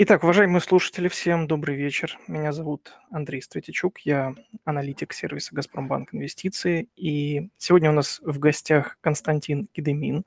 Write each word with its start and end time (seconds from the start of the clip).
Итак, 0.00 0.22
уважаемые 0.22 0.60
слушатели, 0.60 1.08
всем 1.08 1.48
добрый 1.48 1.74
вечер. 1.74 2.16
Меня 2.28 2.52
зовут 2.52 2.92
Андрей 3.10 3.42
Стратичук, 3.42 3.98
я 4.02 4.32
аналитик 4.64 5.12
сервиса 5.12 5.52
«Газпромбанк 5.56 6.14
Инвестиции». 6.14 6.88
И 6.94 7.50
сегодня 7.56 7.90
у 7.90 7.92
нас 7.92 8.20
в 8.22 8.38
гостях 8.38 8.96
Константин 9.00 9.66
Кидемин, 9.72 10.24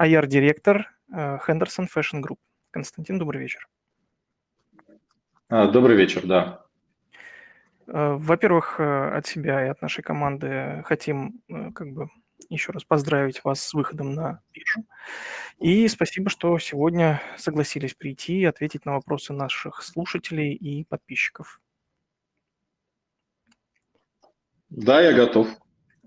IR-директор 0.00 0.94
Хендерсон 1.10 1.88
Fashion 1.94 2.22
Group. 2.22 2.38
Константин, 2.70 3.18
добрый 3.18 3.42
вечер. 3.42 3.68
А, 5.50 5.70
добрый 5.70 5.94
вечер, 5.94 6.26
да. 6.26 6.62
Э, 7.88 8.14
во-первых, 8.18 8.76
э, 8.78 9.10
от 9.18 9.26
себя 9.26 9.66
и 9.66 9.68
от 9.68 9.82
нашей 9.82 10.00
команды 10.00 10.82
хотим 10.86 11.42
э, 11.50 11.70
как 11.72 11.92
бы 11.92 12.08
еще 12.48 12.72
раз 12.72 12.84
поздравить 12.84 13.42
вас 13.44 13.62
с 13.62 13.74
выходом 13.74 14.14
на 14.14 14.40
биржу. 14.52 14.84
И 15.58 15.86
спасибо, 15.88 16.30
что 16.30 16.58
сегодня 16.58 17.20
согласились 17.36 17.94
прийти 17.94 18.40
и 18.40 18.44
ответить 18.44 18.84
на 18.84 18.92
вопросы 18.92 19.32
наших 19.32 19.82
слушателей 19.82 20.54
и 20.54 20.84
подписчиков. 20.84 21.60
Да, 24.70 25.00
я 25.00 25.12
готов 25.12 25.48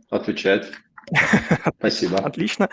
отвечать. 0.09 0.71
Спасибо. 1.77 2.17
Отлично. 2.17 2.69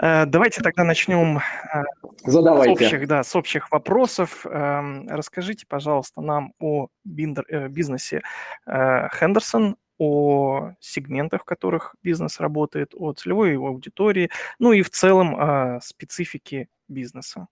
Э, 0.00 0.26
давайте 0.26 0.60
тогда 0.62 0.84
начнем 0.84 1.38
э, 1.38 1.82
Задавайте. 2.24 2.74
с 2.74 2.92
общих, 2.92 3.08
да, 3.08 3.22
с 3.24 3.34
общих 3.34 3.70
вопросов. 3.72 4.46
Эм, 4.46 5.08
расскажите, 5.08 5.66
пожалуйста, 5.66 6.20
нам 6.20 6.52
о 6.60 6.86
э, 6.86 7.68
бизнесе 7.68 8.22
Хендерсон, 8.66 9.76
о 9.98 10.72
сегментах, 10.80 11.42
в 11.42 11.44
которых 11.44 11.94
бизнес 12.02 12.40
работает, 12.40 12.92
о 12.94 13.12
целевой 13.12 13.52
его 13.52 13.68
аудитории, 13.68 14.30
ну 14.58 14.72
и 14.72 14.82
в 14.82 14.90
целом 14.90 15.34
о 15.36 15.80
специфике 15.82 16.68
бизнеса. 16.88 17.48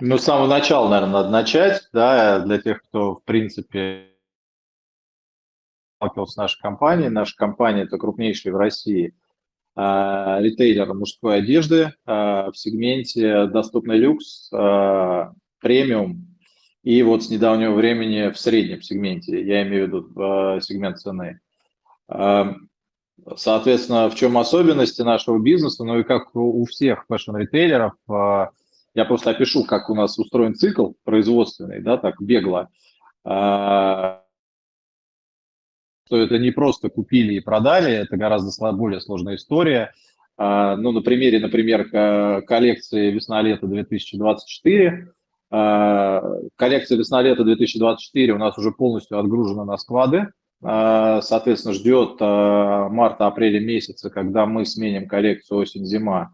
Ну, 0.00 0.16
с 0.16 0.24
самого 0.24 0.46
начала, 0.46 0.88
наверное, 0.88 1.12
надо 1.12 1.30
начать, 1.30 1.88
да, 1.92 2.40
для 2.40 2.58
тех, 2.58 2.82
кто, 2.82 3.16
в 3.16 3.24
принципе, 3.24 4.08
сталкивался 5.96 6.32
с 6.34 6.36
нашей 6.36 6.60
компанией. 6.60 7.08
Наша 7.08 7.36
компания– 7.36 7.82
это 7.84 7.98
крупнейший 7.98 8.52
в 8.52 8.56
России 8.56 9.14
э, 9.76 9.80
ритейлер 10.40 10.94
мужской 10.94 11.38
одежды 11.38 11.76
э, 11.76 11.90
в 12.06 12.52
сегменте 12.54 13.46
доступный 13.46 13.98
люкс, 13.98 14.50
э, 14.52 15.24
премиум 15.60 16.27
и 16.88 17.02
вот 17.02 17.22
с 17.22 17.28
недавнего 17.28 17.74
времени 17.74 18.30
в 18.30 18.38
среднем 18.38 18.80
сегменте, 18.80 19.44
я 19.44 19.62
имею 19.62 19.84
в 19.84 19.88
виду 19.88 20.08
э, 20.16 20.60
сегмент 20.62 20.98
цены. 20.98 21.38
Э, 22.08 22.54
соответственно, 23.36 24.08
в 24.08 24.14
чем 24.14 24.38
особенности 24.38 25.02
нашего 25.02 25.38
бизнеса, 25.38 25.84
ну 25.84 25.98
и 25.98 26.02
как 26.02 26.34
у 26.34 26.64
всех 26.64 27.04
фэшн-ритейлеров, 27.06 27.92
э, 28.08 28.46
я 28.94 29.04
просто 29.04 29.32
опишу, 29.32 29.64
как 29.64 29.90
у 29.90 29.94
нас 29.94 30.18
устроен 30.18 30.54
цикл 30.54 30.92
производственный, 31.04 31.82
да, 31.82 31.98
так 31.98 32.22
бегло, 32.22 32.70
что 33.22 34.22
это 36.10 36.38
не 36.38 36.52
просто 36.52 36.88
купили 36.88 37.34
и 37.34 37.40
продали, 37.40 37.92
это 37.92 38.16
гораздо 38.16 38.72
более 38.72 39.02
сложная 39.02 39.36
история. 39.36 39.92
Ну, 40.38 40.92
на 40.92 41.02
примере, 41.02 41.38
например, 41.38 41.90
коллекции 42.46 43.10
весна-лето 43.10 43.66
2024, 43.66 45.12
Э, 45.17 45.17
коллекция 45.50 46.98
весна-лето 46.98 47.44
2024 47.44 48.32
у 48.34 48.38
нас 48.38 48.58
уже 48.58 48.70
полностью 48.70 49.18
отгружена 49.18 49.64
на 49.64 49.78
склады. 49.78 50.28
Э, 50.62 51.20
соответственно, 51.22 51.74
ждет 51.74 52.20
э, 52.20 52.24
марта-апреля 52.24 53.60
месяца, 53.60 54.10
когда 54.10 54.44
мы 54.46 54.66
сменим 54.66 55.08
коллекцию 55.08 55.60
осень-зима 55.60 56.32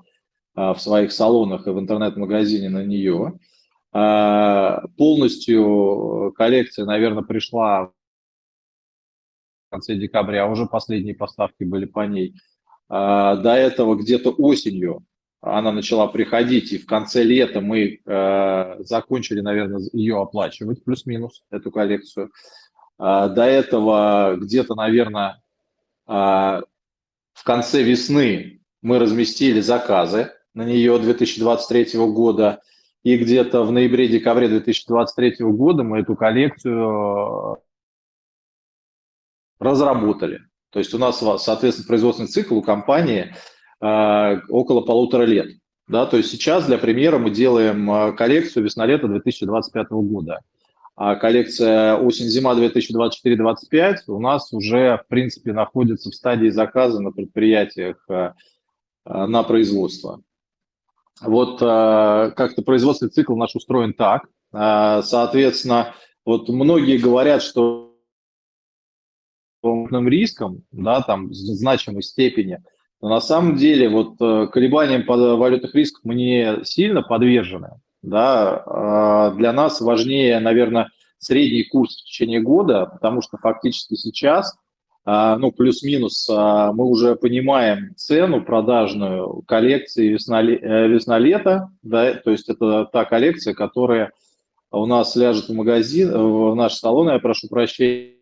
в 0.56 0.76
своих 0.78 1.10
салонах 1.10 1.66
и 1.66 1.70
в 1.70 1.80
интернет-магазине 1.80 2.68
на 2.68 2.84
нее. 2.84 3.40
Полностью 4.96 6.32
коллекция, 6.36 6.84
наверное, 6.84 7.24
пришла 7.24 7.86
в 7.86 7.92
конце 9.72 9.96
декабря, 9.96 10.44
а 10.44 10.48
уже 10.48 10.66
последние 10.66 11.16
поставки 11.16 11.64
были 11.64 11.86
по 11.86 12.06
ней. 12.06 12.34
До 12.88 13.42
этого 13.56 13.96
где-то 13.96 14.30
осенью 14.30 15.04
она 15.44 15.72
начала 15.72 16.06
приходить, 16.06 16.72
и 16.72 16.78
в 16.78 16.86
конце 16.86 17.22
лета 17.22 17.60
мы 17.60 18.00
э, 18.04 18.76
закончили, 18.82 19.40
наверное, 19.40 19.82
ее 19.92 20.20
оплачивать, 20.20 20.82
плюс-минус, 20.82 21.42
эту 21.50 21.70
коллекцию. 21.70 22.32
Э, 22.98 23.28
до 23.28 23.44
этого 23.44 24.36
где-то, 24.36 24.74
наверное, 24.74 25.42
э, 26.08 26.12
в 26.12 27.44
конце 27.44 27.82
весны 27.82 28.60
мы 28.80 28.98
разместили 28.98 29.60
заказы 29.60 30.32
на 30.54 30.64
нее 30.64 30.98
2023 30.98 31.98
года, 32.06 32.62
и 33.02 33.18
где-то 33.18 33.64
в 33.64 33.72
ноябре-декабре 33.72 34.48
2023 34.48 35.44
года 35.44 35.82
мы 35.82 35.98
эту 36.00 36.16
коллекцию 36.16 37.58
разработали. 39.58 40.40
То 40.70 40.78
есть 40.78 40.94
у 40.94 40.98
нас, 40.98 41.18
соответственно, 41.42 41.86
производственный 41.86 42.28
цикл 42.28 42.56
у 42.56 42.62
компании– 42.62 43.34
около 44.48 44.80
полутора 44.80 45.24
лет. 45.24 45.50
Да, 45.86 46.06
то 46.06 46.16
есть 46.16 46.30
сейчас, 46.30 46.66
для 46.66 46.78
примера, 46.78 47.18
мы 47.18 47.30
делаем 47.30 47.90
а, 47.90 48.12
коллекцию 48.12 48.64
весна-лето 48.64 49.06
2025 49.06 49.90
года. 49.90 50.40
А 50.96 51.16
коллекция 51.16 51.96
осень-зима 51.96 52.54
2024-2025 52.54 53.96
у 54.06 54.20
нас 54.20 54.52
уже, 54.52 55.02
в 55.04 55.08
принципе, 55.08 55.52
находится 55.52 56.10
в 56.10 56.14
стадии 56.14 56.48
заказа 56.48 57.00
на 57.00 57.10
предприятиях 57.10 58.02
а, 58.08 58.34
на 59.04 59.42
производство. 59.42 60.22
Вот 61.20 61.60
как-то 61.60 62.62
производственный 62.62 63.10
цикл 63.10 63.36
наш 63.36 63.54
устроен 63.54 63.92
так. 63.92 64.26
Соответственно, 64.50 65.94
вот 66.24 66.48
многие 66.48 66.98
говорят, 66.98 67.40
что 67.42 67.94
риском, 69.62 70.64
да, 70.72 71.02
там, 71.02 71.32
значимой 71.32 72.02
степени– 72.02 72.64
но 73.04 73.10
на 73.10 73.20
самом 73.20 73.56
деле 73.56 73.90
вот 73.90 74.14
э, 74.18 74.46
колебаниям 74.50 75.04
валютных 75.06 75.74
рисков 75.74 76.00
мы 76.04 76.14
не 76.14 76.64
сильно 76.64 77.02
подвержены. 77.02 77.72
Да? 78.00 78.62
А 78.64 79.30
для 79.32 79.52
нас 79.52 79.82
важнее, 79.82 80.40
наверное, 80.40 80.88
средний 81.18 81.64
курс 81.64 82.00
в 82.00 82.06
течение 82.06 82.40
года, 82.40 82.86
потому 82.86 83.20
что 83.20 83.36
фактически 83.36 83.94
сейчас, 83.96 84.56
а, 85.04 85.36
ну, 85.36 85.52
плюс-минус, 85.52 86.26
а, 86.32 86.72
мы 86.72 86.86
уже 86.86 87.14
понимаем 87.14 87.94
цену 87.94 88.42
продажную 88.42 89.42
коллекции 89.42 90.14
э, 90.14 90.88
весна-лето, 90.88 91.68
да, 91.82 92.14
то 92.14 92.30
есть 92.30 92.48
это 92.48 92.86
та 92.90 93.04
коллекция, 93.04 93.52
которая 93.52 94.12
у 94.70 94.86
нас 94.86 95.14
ляжет 95.14 95.50
в 95.50 95.54
магазин, 95.54 96.10
в 96.10 96.54
наш 96.54 96.76
салон, 96.76 97.10
я 97.10 97.18
прошу 97.18 97.48
прощения, 97.48 98.14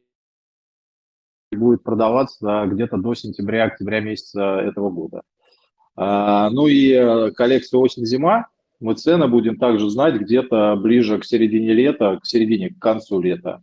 будет 1.57 1.83
продаваться 1.83 2.65
где-то 2.67 2.97
до 2.97 3.15
сентября-октября 3.15 4.01
месяца 4.01 4.61
этого 4.61 4.91
года. 4.91 5.23
А, 5.95 6.51
ну 6.51 6.67
и 6.67 6.93
э, 6.93 7.31
коллекция 7.33 7.79
осень-зима, 7.79 8.47
мы 8.81 8.95
цены 8.95 9.29
будем 9.29 9.57
также 9.59 9.89
знать 9.91 10.15
где-то 10.15 10.77
ближе 10.77 11.19
к 11.19 11.25
середине 11.25 11.73
лета, 11.73 12.19
к 12.23 12.27
середине, 12.27 12.71
к 12.71 12.79
концу 12.79 13.21
лета. 13.21 13.63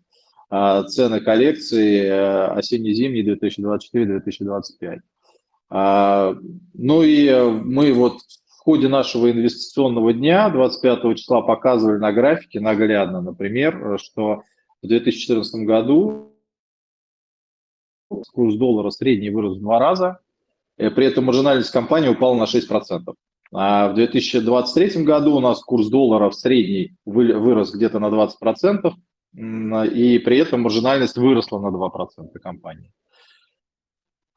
А, 0.49 0.83
цены 0.83 1.19
коллекции 1.19 2.03
э, 2.03 2.45
осенне-зимней 2.47 3.23
2024-2025. 3.23 4.99
А, 5.71 6.35
ну 6.73 7.03
и 7.03 7.31
мы 7.63 7.93
вот 7.93 8.19
в 8.47 8.59
ходе 8.59 8.87
нашего 8.87 9.31
инвестиционного 9.31 10.13
дня 10.13 10.49
25 10.49 11.17
числа 11.17 11.41
показывали 11.41 11.97
на 11.97 12.11
графике 12.11 12.59
наглядно, 12.59 13.21
например, 13.21 13.97
что 13.99 14.43
в 14.81 14.87
2014 14.87 15.65
году 15.65 16.28
курс 18.09 18.55
доллара 18.55 18.89
средний 18.89 19.29
вырос 19.29 19.57
в 19.57 19.61
два 19.61 19.79
раза, 19.79 20.19
э, 20.77 20.89
при 20.91 21.05
этом 21.05 21.25
маржинальность 21.25 21.71
компании 21.71 22.09
упала 22.09 22.35
на 22.35 22.45
6%. 22.45 23.15
А 23.51 23.89
в 23.89 23.95
2023 23.95 25.03
году 25.03 25.35
у 25.35 25.39
нас 25.39 25.61
курс 25.61 25.87
доллара 25.87 26.29
в 26.29 26.35
средний 26.35 26.95
вырос 27.05 27.73
где-то 27.73 27.99
на 27.99 28.09
20%, 28.09 28.93
и 29.33 30.19
при 30.19 30.37
этом 30.37 30.61
маржинальность 30.61 31.17
выросла 31.17 31.59
на 31.59 31.67
2% 31.67 32.39
компании. 32.39 32.91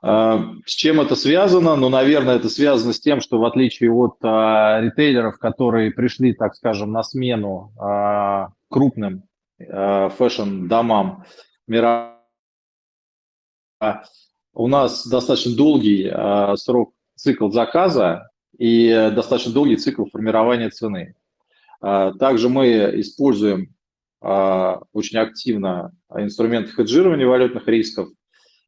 А, 0.03 0.45
с 0.67 0.73
чем 0.73 1.01
это 1.01 1.15
связано? 1.15 1.77
Ну, 1.77 1.89
наверное, 1.89 2.37
это 2.37 2.49
связано 2.49 2.93
с 2.93 3.01
тем, 3.01 3.21
что 3.21 3.39
в 3.39 3.45
отличие 3.45 3.93
от 3.93 4.17
а, 4.23 4.81
ритейлеров, 4.81 5.39
которые 5.39 5.93
пришли, 5.93 6.33
так 6.33 6.57
скажем, 6.57 6.91
на 6.91 7.05
смену 7.05 7.73
а, 7.79 8.49
крупным 8.69 9.23
а, 9.61 10.09
фэшн-домам 10.09 11.25
мира 11.69 12.12
у 14.55 14.69
нас 14.69 15.07
достаточно 15.07 15.57
долгий 15.57 16.09
а, 16.13 16.57
срок, 16.57 16.93
цикл 17.15 17.51
заказа 17.51 18.29
и 18.59 19.11
достаточно 19.15 19.53
долгий 19.53 19.77
цикл 19.77 20.05
формирования 20.05 20.71
цены. 20.71 21.15
А, 21.81 22.13
также 22.13 22.49
мы 22.49 22.69
используем 23.01 23.75
а, 24.21 24.81
очень 24.93 25.19
активно 25.19 25.93
инструменты 26.15 26.73
хеджирования 26.73 27.27
валютных 27.27 27.67
рисков, 27.67 28.09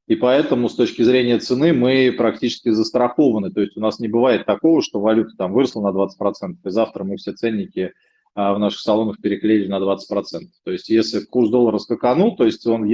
и 0.06 0.16
поэтому 0.16 0.68
с 0.68 0.74
точки 0.74 1.02
зрения 1.02 1.38
цены 1.38 1.72
мы 1.72 2.14
практически 2.16 2.70
застрахованы. 2.70 3.50
То 3.50 3.60
есть 3.60 3.76
у 3.76 3.80
нас 3.80 3.98
не 3.98 4.08
бывает 4.08 4.46
такого, 4.46 4.82
что 4.82 5.00
валюта 5.00 5.34
там 5.36 5.52
выросла 5.52 5.82
на 5.82 5.96
20%, 5.96 6.56
и 6.64 6.70
завтра 6.70 7.04
мы 7.04 7.16
все 7.16 7.32
ценники 7.32 7.92
в 8.34 8.58
наших 8.58 8.80
салонах 8.80 9.20
переклеили 9.20 9.68
на 9.68 9.78
20%. 9.78 9.96
То 10.64 10.72
есть 10.72 10.88
если 10.88 11.20
курс 11.20 11.50
доллара 11.50 11.78
скаканул, 11.78 12.36
то 12.36 12.44
есть 12.44 12.66
он 12.66 12.84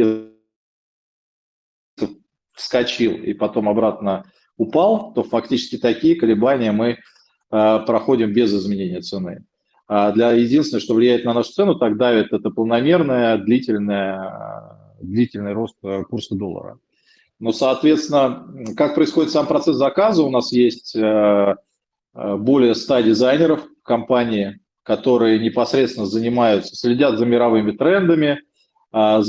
вскочил 2.60 3.12
и 3.12 3.32
потом 3.32 3.68
обратно 3.68 4.24
упал, 4.56 5.12
то 5.14 5.22
фактически 5.22 5.78
такие 5.78 6.16
колебания 6.16 6.72
мы 6.72 6.98
проходим 7.50 8.32
без 8.32 8.54
изменения 8.54 9.00
цены. 9.00 9.44
А 9.88 10.12
для 10.12 10.30
единственное, 10.32 10.80
что 10.80 10.94
влияет 10.94 11.24
на 11.24 11.34
нашу 11.34 11.52
цену, 11.52 11.74
так 11.74 11.96
давит 11.96 12.32
это 12.32 12.50
полномерное, 12.50 13.38
длительное, 13.38 14.78
длительный 15.00 15.52
рост 15.52 15.74
курса 16.08 16.36
доллара. 16.36 16.78
Но, 17.40 17.52
соответственно, 17.52 18.46
как 18.76 18.94
происходит 18.94 19.32
сам 19.32 19.46
процесс 19.46 19.76
заказа, 19.76 20.22
у 20.22 20.30
нас 20.30 20.52
есть 20.52 20.94
э, 20.94 21.54
э, 22.14 22.36
более 22.36 22.74
100 22.74 23.00
дизайнеров 23.00 23.64
в 23.64 23.82
компании, 23.82 24.60
которые 24.82 25.38
непосредственно 25.38 26.06
занимаются, 26.06 26.76
следят 26.76 27.18
за 27.18 27.24
мировыми 27.24 27.72
трендами, 27.72 28.40
а, 28.92 29.22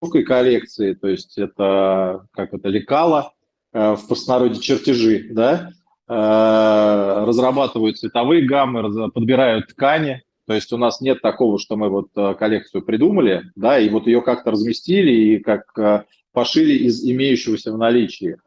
занимаются 0.00 0.22
коллекции, 0.22 0.94
то 0.94 1.08
есть 1.08 1.38
это 1.38 2.26
как 2.32 2.54
это 2.54 2.68
лекала, 2.68 3.32
э, 3.72 3.94
в 3.94 4.06
простонародье 4.06 4.60
чертежи, 4.60 5.28
да, 5.30 5.70
разрабатывают 6.08 7.98
цветовые 7.98 8.44
гаммы, 8.44 9.10
подбирают 9.12 9.68
ткани, 9.68 10.24
то 10.50 10.54
есть 10.54 10.72
у 10.72 10.76
нас 10.76 11.00
нет 11.00 11.22
такого, 11.22 11.60
что 11.60 11.76
мы 11.76 11.88
вот 11.88 12.08
э, 12.16 12.34
коллекцию 12.34 12.82
придумали, 12.82 13.44
да, 13.54 13.78
и 13.78 13.88
вот 13.88 14.08
ее 14.08 14.20
как-то 14.20 14.50
разместили 14.50 15.12
и 15.12 15.38
как 15.38 15.62
э, 15.78 16.02
пошили 16.32 16.72
из 16.72 17.04
имеющегося 17.04 17.72
в 17.72 17.78
наличии. 17.78 18.38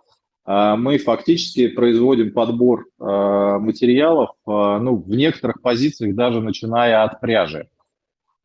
Мы 0.46 0.98
фактически 0.98 1.70
производим 1.70 2.34
подбор 2.34 2.82
э, 2.82 3.06
материалов, 3.06 4.32
ну, 4.46 4.98
в 4.98 5.10
некоторых 5.10 5.62
позициях 5.62 6.16
даже 6.16 6.42
начиная 6.42 7.04
от 7.04 7.22
пряжи. 7.22 7.70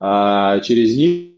Через 0.00 0.96
них 0.96 1.37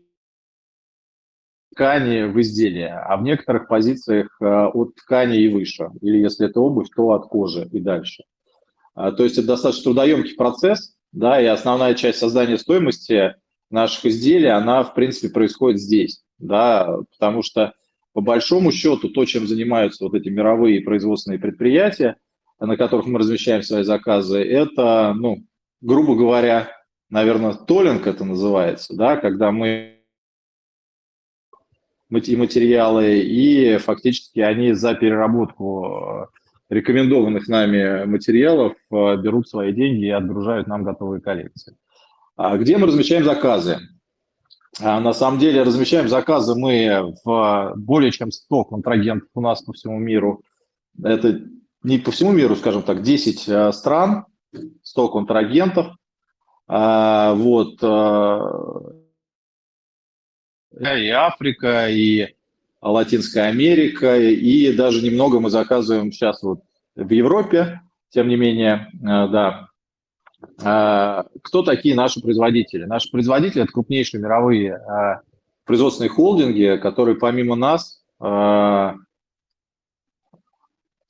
ткани 1.80 2.24
в 2.24 2.38
изделие, 2.42 2.88
а 2.88 3.16
в 3.16 3.22
некоторых 3.22 3.66
позициях 3.66 4.36
от 4.38 4.94
ткани 4.96 5.38
и 5.38 5.48
выше. 5.48 5.88
Или 6.02 6.18
если 6.18 6.46
это 6.46 6.60
обувь, 6.60 6.88
то 6.94 7.12
от 7.12 7.26
кожи 7.28 7.66
и 7.72 7.80
дальше. 7.80 8.24
А, 8.94 9.12
то 9.12 9.24
есть 9.24 9.38
это 9.38 9.46
достаточно 9.46 9.84
трудоемкий 9.84 10.36
процесс, 10.36 10.94
да, 11.10 11.40
и 11.40 11.46
основная 11.46 11.94
часть 11.94 12.18
создания 12.18 12.58
стоимости 12.58 13.34
наших 13.70 14.04
изделий, 14.04 14.50
она, 14.50 14.82
в 14.82 14.92
принципе, 14.92 15.32
происходит 15.32 15.80
здесь, 15.80 16.20
да, 16.38 16.98
потому 17.18 17.42
что, 17.42 17.72
по 18.12 18.20
большому 18.20 18.72
счету, 18.72 19.08
то, 19.08 19.24
чем 19.24 19.46
занимаются 19.46 20.04
вот 20.04 20.14
эти 20.14 20.28
мировые 20.28 20.82
производственные 20.82 21.38
предприятия, 21.38 22.16
на 22.58 22.76
которых 22.76 23.06
мы 23.06 23.20
размещаем 23.20 23.62
свои 23.62 23.84
заказы, 23.84 24.38
это, 24.42 25.14
ну, 25.16 25.44
грубо 25.80 26.14
говоря, 26.14 26.68
наверное, 27.08 27.54
толлинг 27.54 28.06
это 28.06 28.24
называется, 28.26 28.94
да, 28.94 29.16
когда 29.16 29.50
мы 29.50 29.89
и 32.10 32.36
материалы, 32.36 33.18
и 33.20 33.78
фактически 33.78 34.40
они 34.40 34.72
за 34.72 34.94
переработку 34.94 36.28
рекомендованных 36.70 37.48
нами 37.48 38.04
материалов 38.04 38.74
э, 38.90 39.16
берут 39.16 39.48
свои 39.48 39.72
деньги 39.72 40.06
и 40.06 40.10
отгружают 40.10 40.68
нам 40.68 40.84
готовые 40.84 41.20
коллекции. 41.20 41.76
А 42.36 42.56
где 42.56 42.78
мы 42.78 42.86
размещаем 42.86 43.24
заказы? 43.24 43.78
А 44.80 45.00
на 45.00 45.12
самом 45.12 45.40
деле 45.40 45.62
размещаем 45.62 46.08
заказы 46.08 46.54
мы 46.54 47.12
в 47.24 47.74
более 47.76 48.12
чем 48.12 48.30
100 48.30 48.64
контрагентов 48.64 49.28
у 49.34 49.40
нас 49.40 49.62
по 49.62 49.72
всему 49.72 49.98
миру. 49.98 50.42
Это 51.02 51.40
не 51.82 51.98
по 51.98 52.12
всему 52.12 52.32
миру, 52.32 52.54
скажем 52.54 52.82
так, 52.82 53.02
10 53.02 53.48
э, 53.48 53.72
стран, 53.72 54.26
100 54.82 55.08
контрагентов. 55.08 55.88
А, 56.68 57.34
вот. 57.34 57.80
И 60.78 61.08
Африка, 61.08 61.88
и 61.88 62.34
Латинская 62.80 63.42
Америка, 63.42 64.18
и 64.18 64.72
даже 64.74 65.04
немного 65.04 65.40
мы 65.40 65.50
заказываем 65.50 66.12
сейчас 66.12 66.42
вот 66.42 66.60
в 66.94 67.10
Европе, 67.10 67.80
тем 68.10 68.28
не 68.28 68.36
менее, 68.36 68.88
э, 68.94 69.28
да. 69.28 69.68
А, 70.62 71.26
кто 71.42 71.62
такие 71.62 71.94
наши 71.94 72.20
производители? 72.20 72.84
Наши 72.84 73.10
производители– 73.10 73.62
это 73.64 73.72
крупнейшие 73.72 74.22
мировые 74.22 74.72
э, 74.72 75.20
производственные 75.64 76.08
холдинги, 76.08 76.78
которые 76.80 77.16
помимо 77.16 77.54
нас 77.54 78.02
э, 78.20 78.92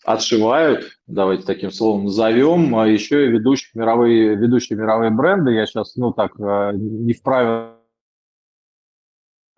отшивают, 0.04 0.98
давайте 1.06 1.44
таким 1.44 1.70
словом 1.70 2.04
назовем, 2.04 2.74
а 2.76 2.88
еще 2.88 3.26
и 3.26 3.30
ведущих 3.30 3.74
мировые, 3.74 4.34
ведущие 4.34 4.76
мировые 4.76 5.10
бренды. 5.10 5.52
Я 5.52 5.66
сейчас, 5.66 5.94
ну 5.96 6.12
так, 6.12 6.36
не 6.38 7.12
вправе 7.12 7.79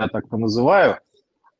я 0.02 0.08
так 0.08 0.28
то 0.28 0.36
называю– 0.36 0.98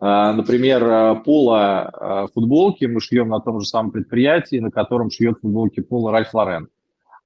а, 0.04 0.32
например, 0.32 0.82
а, 0.84 1.14
поло 1.14 1.82
а, 1.82 2.26
футболки 2.34 2.86
мы 2.86 3.00
шьем 3.00 3.28
на 3.28 3.38
том 3.38 3.60
же 3.60 3.66
самом 3.66 3.92
предприятии, 3.92 4.56
на 4.56 4.72
котором 4.72 5.12
шьет 5.12 5.38
футболки 5.40 5.78
пола 5.78 6.10
Ральф 6.10 6.34
Лорен. 6.34 6.68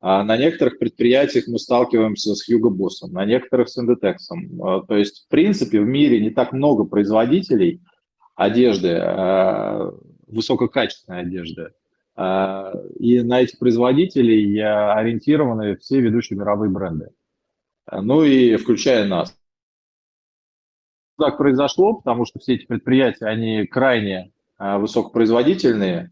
На 0.02 0.36
некоторых 0.36 0.78
предприятиях 0.78 1.48
мы 1.48 1.58
сталкиваемся 1.58 2.34
с 2.34 2.48
Hugo 2.48 2.68
Boss, 2.68 3.10
на 3.10 3.24
некоторых 3.24 3.70
с 3.70 3.78
Inditex. 3.82 4.16
То 4.86 4.94
есть, 4.94 5.24
в 5.24 5.28
принципе, 5.28 5.80
в 5.80 5.86
мире 5.86 6.20
не 6.20 6.28
так 6.28 6.52
много 6.52 6.84
производителей 6.84 7.80
одежды, 8.36 9.02
высококачественной 10.28 11.22
одежды. 11.22 11.70
И 13.00 13.22
на 13.22 13.40
этих 13.40 13.58
производителей 13.58 14.60
ориентированы 14.60 15.76
все 15.78 15.98
ведущие 15.98 16.38
мировые 16.38 16.70
бренды. 16.70 17.08
Ну 17.90 18.22
и 18.22 18.56
включая 18.56 19.08
нас 19.08 19.34
так 21.16 21.38
произошло, 21.38 21.94
потому 21.94 22.24
что 22.24 22.38
все 22.38 22.54
эти 22.54 22.66
предприятия, 22.66 23.26
они 23.26 23.66
крайне 23.66 24.32
а, 24.58 24.78
высокопроизводительные, 24.78 26.10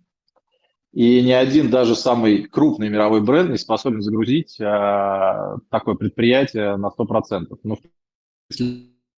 и 0.93 1.23
ни 1.23 1.33
один 1.33 1.71
даже 1.71 1.97
самый 1.97 2.45
крупный 2.45 2.89
мировой 2.89 3.21
бренд 3.21 3.51
не 3.51 3.59
способен 3.59 4.01
загрузить 4.01 4.61
а, 4.61 5.57
такое 5.71 5.97
предприятие 5.97 6.77
на 6.77 6.87
100%, 6.87 7.59
ну, 7.65 7.79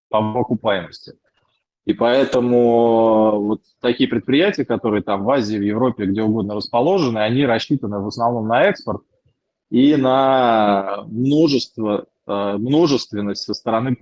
по 0.08 0.40
окупаемости. 0.40 1.14
И 1.84 1.92
поэтому 1.92 3.40
вот 3.42 3.62
такие 3.80 4.08
предприятия, 4.08 4.64
которые 4.64 5.02
там 5.02 5.22
в 5.24 5.30
Азии, 5.30 5.56
в 5.56 5.62
Европе, 5.62 6.06
где 6.06 6.22
угодно 6.22 6.54
расположены, 6.54 7.18
они 7.18 7.46
рассчитаны 7.46 8.00
в 8.00 8.08
основном 8.08 8.48
на 8.48 8.64
экспорт 8.64 9.02
и 9.70 9.94
на 9.96 11.04
множество, 11.06 12.06
а, 12.26 12.56
множественность 12.58 13.42
со 13.42 13.54
стороны 13.54 13.96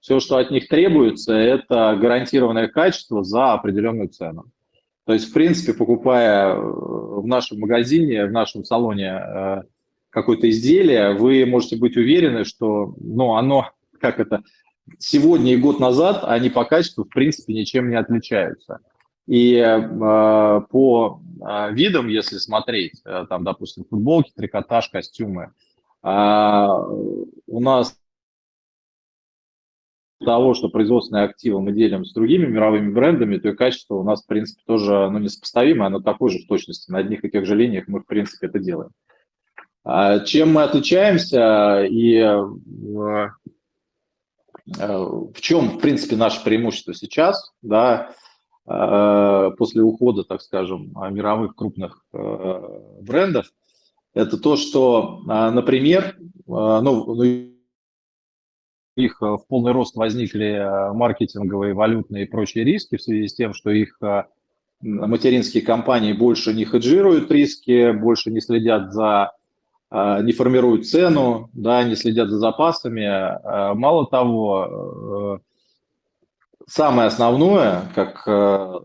все, 0.00 0.18
что 0.20 0.38
от 0.38 0.50
них 0.50 0.68
требуется, 0.68 1.34
это 1.34 1.96
гарантированное 2.00 2.68
качество 2.68 3.22
за 3.22 3.52
определенную 3.52 4.08
цену. 4.08 4.46
То 5.06 5.12
есть, 5.12 5.30
в 5.30 5.32
принципе, 5.32 5.74
покупая 5.74 6.54
э, 6.54 6.60
в 6.60 7.26
нашем 7.26 7.60
магазине, 7.60 8.26
в 8.26 8.32
нашем 8.32 8.64
салоне 8.64 9.08
э, 9.08 9.62
какое-то 10.10 10.48
изделие, 10.48 11.14
вы 11.14 11.44
можете 11.46 11.76
быть 11.76 11.96
уверены, 11.96 12.44
что 12.44 12.94
ну, 13.00 13.34
оно, 13.34 13.70
как 14.00 14.20
это, 14.20 14.42
сегодня 14.98 15.52
и 15.52 15.56
год 15.56 15.80
назад, 15.80 16.24
они 16.24 16.50
по 16.50 16.64
качеству, 16.64 17.04
в 17.04 17.08
принципе, 17.08 17.54
ничем 17.54 17.90
не 17.90 17.96
отличаются. 17.96 18.80
И 19.26 19.54
э, 19.54 20.60
по 20.70 21.20
э, 21.40 21.72
видам, 21.72 22.08
если 22.08 22.38
смотреть, 22.38 23.00
э, 23.04 23.26
там, 23.28 23.44
допустим, 23.44 23.84
футболки, 23.88 24.32
трикотаж, 24.34 24.88
костюмы, 24.88 25.50
э, 26.02 26.08
у 26.08 27.60
нас 27.60 27.99
того, 30.24 30.54
что 30.54 30.68
производственные 30.68 31.24
активы 31.24 31.60
мы 31.60 31.72
делим 31.72 32.04
с 32.04 32.12
другими 32.12 32.46
мировыми 32.46 32.92
брендами, 32.92 33.38
то 33.38 33.48
и 33.48 33.54
качество 33.54 33.94
у 33.94 34.04
нас, 34.04 34.22
в 34.22 34.26
принципе, 34.26 34.62
тоже 34.66 35.08
ну, 35.10 35.18
несопоставимо, 35.18 35.86
оно 35.86 36.00
такое 36.00 36.30
же 36.30 36.38
в 36.38 36.46
точности. 36.46 36.90
На 36.90 36.98
одних 36.98 37.24
и 37.24 37.30
тех 37.30 37.46
же 37.46 37.56
линиях 37.56 37.88
мы, 37.88 38.00
в 38.00 38.06
принципе, 38.06 38.46
это 38.46 38.58
делаем. 38.58 38.90
А 39.82 40.20
чем 40.20 40.52
мы 40.52 40.62
отличаемся 40.62 41.84
и 41.84 42.16
э, 42.16 42.42
в, 44.66 45.40
чем, 45.40 45.70
в 45.70 45.78
принципе, 45.78 46.16
наше 46.16 46.44
преимущество 46.44 46.92
сейчас, 46.92 47.52
да, 47.62 48.12
э, 48.66 49.50
после 49.56 49.82
ухода, 49.82 50.24
так 50.24 50.42
скажем, 50.42 50.92
мировых 51.10 51.56
крупных 51.56 52.04
э, 52.12 52.80
брендов, 53.00 53.46
это 54.12 54.36
то, 54.38 54.56
что, 54.56 55.20
например, 55.24 56.16
ну, 56.46 57.14
ну 57.14 57.49
их 59.00 59.20
э, 59.22 59.26
в 59.26 59.44
полный 59.48 59.72
рост 59.72 59.96
возникли 59.96 60.52
э, 60.52 60.92
маркетинговые, 60.92 61.74
валютные 61.74 62.24
и 62.24 62.28
прочие 62.28 62.64
риски 62.64 62.96
в 62.96 63.02
связи 63.02 63.28
с 63.28 63.34
тем, 63.34 63.54
что 63.54 63.70
их 63.70 63.96
э, 64.02 64.24
материнские 64.80 65.62
компании 65.62 66.12
больше 66.12 66.54
не 66.54 66.64
хеджируют 66.64 67.30
риски, 67.30 67.92
больше 67.92 68.30
не 68.30 68.40
следят 68.40 68.92
за, 68.92 69.32
не 69.90 70.32
формируют 70.32 70.88
цену, 70.88 71.50
да, 71.52 71.84
не 71.84 71.96
следят 71.96 72.30
за 72.30 72.38
запасами. 72.38 73.74
Мало 73.74 74.06
того, 74.06 75.40
самое 76.66 77.08
основное, 77.08 77.82
как 77.94 78.22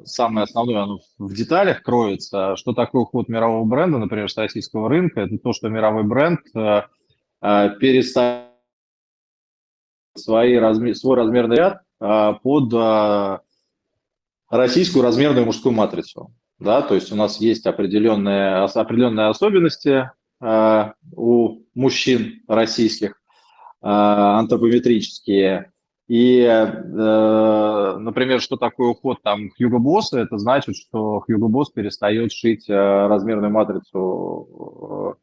самое 0.03 0.43
основное, 0.43 0.84
оно 0.84 1.00
в 1.17 1.34
деталях 1.34 1.81
кроется. 1.81 2.57
Что 2.57 2.74
такое 2.74 3.03
уход 3.03 3.29
мирового 3.29 3.63
бренда, 3.63 3.98
например, 3.98 4.29
с 4.29 4.36
российского 4.36 4.89
рынка? 4.89 5.22
Это 5.22 5.38
то, 5.38 5.53
что 5.53 5.69
мировой 5.69 6.03
бренд 6.03 6.41
переставит 7.41 8.44
свои 10.15 10.55
размер, 10.55 10.95
свой 10.95 11.17
размерный 11.17 11.57
ряд 11.57 11.81
э, 12.00 12.34
под 12.41 12.74
э, 12.74 13.39
российскую 14.50 15.03
размерную 15.03 15.45
мужскую 15.45 15.74
матрицу. 15.74 16.34
Да, 16.57 16.81
то 16.81 16.95
есть 16.95 17.12
у 17.12 17.15
нас 17.15 17.41
есть 17.41 17.65
определенные, 17.65 18.63
определенные 18.63 19.27
особенности 19.27 20.10
э, 20.41 20.91
у 21.15 21.60
мужчин 21.74 22.41
российских, 22.48 23.12
э, 23.12 23.88
антропометрические. 23.88 25.72
И, 26.07 26.39
э, 26.39 27.95
например, 27.98 28.39
что 28.39 28.57
такое 28.57 28.89
уход 28.89 29.22
там 29.22 29.48
Hugo 29.60 29.79
Boss, 29.79 30.17
это 30.17 30.38
значит, 30.38 30.75
что 30.77 31.24
Hugo 31.27 31.50
Boss 31.50 31.65
перестает 31.74 32.31
шить 32.31 32.69
э, 32.69 32.74
размерную 32.74 33.51
матрицу 33.51 35.17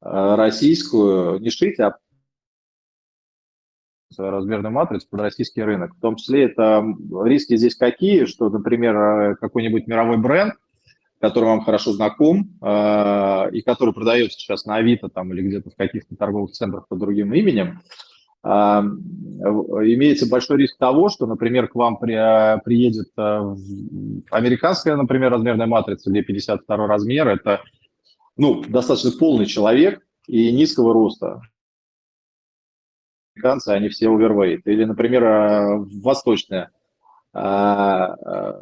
э, 0.00 0.34
российскую, 0.36 1.38
не 1.40 1.50
шить, 1.50 1.78
а 1.78 1.96
размерную 4.16 4.72
матрицу 4.72 5.06
под 5.10 5.20
российский 5.20 5.62
рынок. 5.62 5.94
В 5.94 6.00
том 6.00 6.16
числе 6.16 6.44
это 6.44 6.84
риски 7.24 7.56
здесь 7.56 7.76
какие, 7.76 8.24
что, 8.24 8.48
например, 8.48 9.36
какой-нибудь 9.36 9.86
мировой 9.86 10.16
бренд, 10.16 10.54
который 11.20 11.46
вам 11.46 11.62
хорошо 11.62 11.92
знаком 11.92 12.50
э, 12.60 13.50
и 13.52 13.62
который 13.62 13.94
продается 13.94 14.38
сейчас 14.38 14.66
на 14.66 14.76
Авито 14.76 15.08
там, 15.08 15.32
или 15.32 15.42
где-то 15.42 15.70
в 15.70 15.76
каких-то 15.76 16.14
торговых 16.14 16.52
центрах 16.52 16.86
под 16.88 16.98
другим 16.98 17.32
именем, 17.32 17.80
а, 18.48 18.80
имеется 18.80 20.28
большой 20.28 20.58
риск 20.58 20.78
того, 20.78 21.08
что, 21.08 21.26
например, 21.26 21.66
к 21.66 21.74
вам 21.74 21.96
при, 21.96 22.14
приедет 22.62 23.08
э, 23.16 23.56
американская, 24.30 24.94
например, 24.94 25.32
размерная 25.32 25.66
матрица, 25.66 26.10
где 26.10 26.22
52 26.22 26.86
размер, 26.86 27.26
это 27.26 27.62
ну, 28.36 28.62
достаточно 28.62 29.10
полный 29.18 29.46
человек 29.46 30.00
и 30.28 30.52
низкого 30.52 30.92
роста. 30.92 31.40
Американцы, 33.36 33.68
они 33.68 33.88
все 33.88 34.08
овервейт. 34.08 34.66
Или, 34.66 34.84
например, 34.84 35.24
э, 35.24 35.78
восточная 36.02 36.70
а, 37.32 38.16
э, 38.16 38.54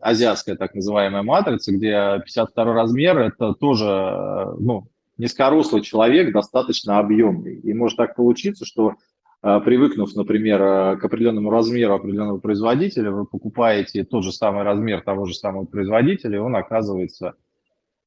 азиатская 0.00 0.56
так 0.56 0.74
называемая 0.74 1.22
матрица, 1.22 1.72
где 1.72 2.22
52 2.24 2.72
размер, 2.72 3.18
это 3.18 3.52
тоже 3.52 4.54
ну, 4.58 4.86
низкорослый 5.18 5.82
человек, 5.82 6.32
достаточно 6.32 6.98
объемный. 6.98 7.56
И 7.56 7.74
может 7.74 7.98
так 7.98 8.16
получиться, 8.16 8.64
что 8.64 8.94
привыкнув, 9.42 10.16
например, 10.16 10.96
к 10.96 11.04
определенному 11.04 11.50
размеру 11.50 11.92
определенного 11.92 12.38
производителя, 12.38 13.10
вы 13.10 13.26
покупаете 13.26 14.02
тот 14.02 14.24
же 14.24 14.32
самый 14.32 14.62
размер 14.62 15.02
того 15.02 15.26
же 15.26 15.34
самого 15.34 15.66
производителя, 15.66 16.36
и 16.36 16.40
он 16.40 16.56
оказывается 16.56 17.34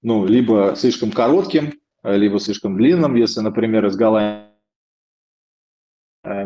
ну, 0.01 0.25
либо 0.25 0.73
слишком 0.75 1.11
коротким, 1.11 1.73
либо 2.03 2.39
слишком 2.39 2.75
длинным, 2.75 3.13
если, 3.13 3.41
например, 3.41 3.85
из 3.85 3.95
Голландии 3.95 4.45
э, 4.45 4.56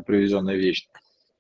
привезенная 0.06 0.56
вещь. 0.56 0.88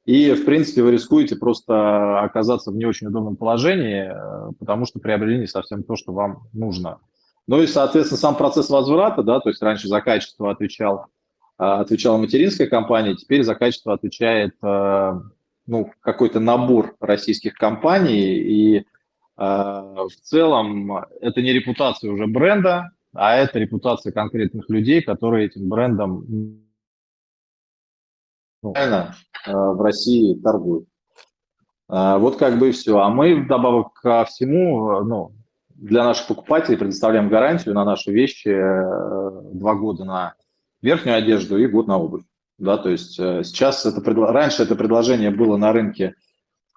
И, 0.06 0.32
в 0.34 0.46
принципе, 0.46 0.82
вы 0.82 0.92
рискуете 0.92 1.36
просто 1.36 2.22
оказаться 2.22 2.72
в 2.72 2.76
не 2.76 2.86
очень 2.86 3.08
удобном 3.08 3.36
положении, 3.36 4.12
э, 4.12 4.52
потому 4.60 4.86
что 4.86 5.00
приобрели 5.00 5.40
не 5.40 5.48
совсем 5.48 5.84
то, 5.84 5.96
что 5.96 6.12
вам 6.12 6.48
нужно. 6.54 7.00
Ну 7.48 7.62
и, 7.62 7.68
соответственно, 7.68 8.20
сам 8.20 8.36
процесс 8.36 8.70
возврата, 8.70 9.22
да, 9.22 9.40
то 9.40 9.50
есть 9.50 9.62
раньше 9.62 9.88
за 9.88 10.02
качество 10.02 10.52
отвечал 10.52 11.08
а, 11.58 11.82
отвечала 11.82 12.18
материнская 12.18 12.68
компания, 12.68 13.16
теперь 13.16 13.44
за 13.44 13.54
качество 13.54 13.94
отвечает 13.94 14.56
ну, 14.62 15.92
какой-то 16.02 16.40
набор 16.40 16.96
российских 17.00 17.54
компаний, 17.54 18.38
и 18.38 18.86
в 19.38 20.10
целом 20.24 20.92
это 21.22 21.42
не 21.42 21.54
репутация 21.54 22.12
уже 22.12 22.26
бренда, 22.26 22.92
а 23.14 23.36
это 23.36 23.60
репутация 23.60 24.12
конкретных 24.12 24.70
людей, 24.70 25.04
которые 25.04 25.48
этим 25.48 25.70
брендом 25.70 26.26
ну, 28.62 28.74
в 29.46 29.82
России 29.82 30.36
торгуют. 30.36 30.88
Вот 31.88 32.38
как 32.38 32.58
бы 32.58 32.70
и 32.70 32.72
все. 32.72 33.00
А 33.00 33.10
мы 33.10 33.46
добавок 33.46 33.94
ко 33.94 34.24
всему, 34.26 35.02
ну, 35.04 35.34
для 35.82 36.04
наших 36.04 36.28
покупателей 36.28 36.78
предоставляем 36.78 37.28
гарантию 37.28 37.74
на 37.74 37.84
наши 37.84 38.12
вещи 38.12 38.50
э, 38.50 39.42
два 39.54 39.74
года 39.74 40.06
на 40.06 40.36
верхнюю 40.82 41.18
одежду 41.18 41.58
и 41.58 41.66
год 41.66 41.88
на 41.88 41.98
обувь. 41.98 42.24
Да, 42.60 42.78
то 42.78 42.90
есть 42.90 43.20
э, 43.20 43.44
сейчас 43.44 43.86
это 43.86 44.00
раньше 44.14 44.62
это 44.62 44.76
предложение 44.76 45.32
было 45.32 45.58
на 45.58 45.74
рынке 45.74 46.14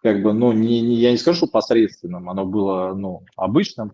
как 0.02 0.22
бы, 0.22 0.32
ну, 0.32 0.52
не, 0.52 0.80
не, 0.80 0.96
я 0.96 1.10
не 1.10 1.18
скажу, 1.18 1.36
что 1.36 1.46
посредственным, 1.46 2.28
оно 2.28 2.44
было, 2.44 2.94
ну, 2.94 3.22
обычным, 3.36 3.92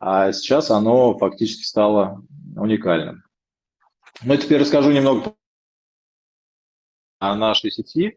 а 0.00 0.32
сейчас 0.32 0.70
оно 0.70 1.16
фактически 1.18 1.64
стало 1.64 2.22
уникальным. 2.56 3.22
Ну, 4.22 4.36
теперь 4.36 4.60
расскажу 4.60 4.90
немного 4.90 5.34
нашей 7.20 7.70
сети, 7.70 8.16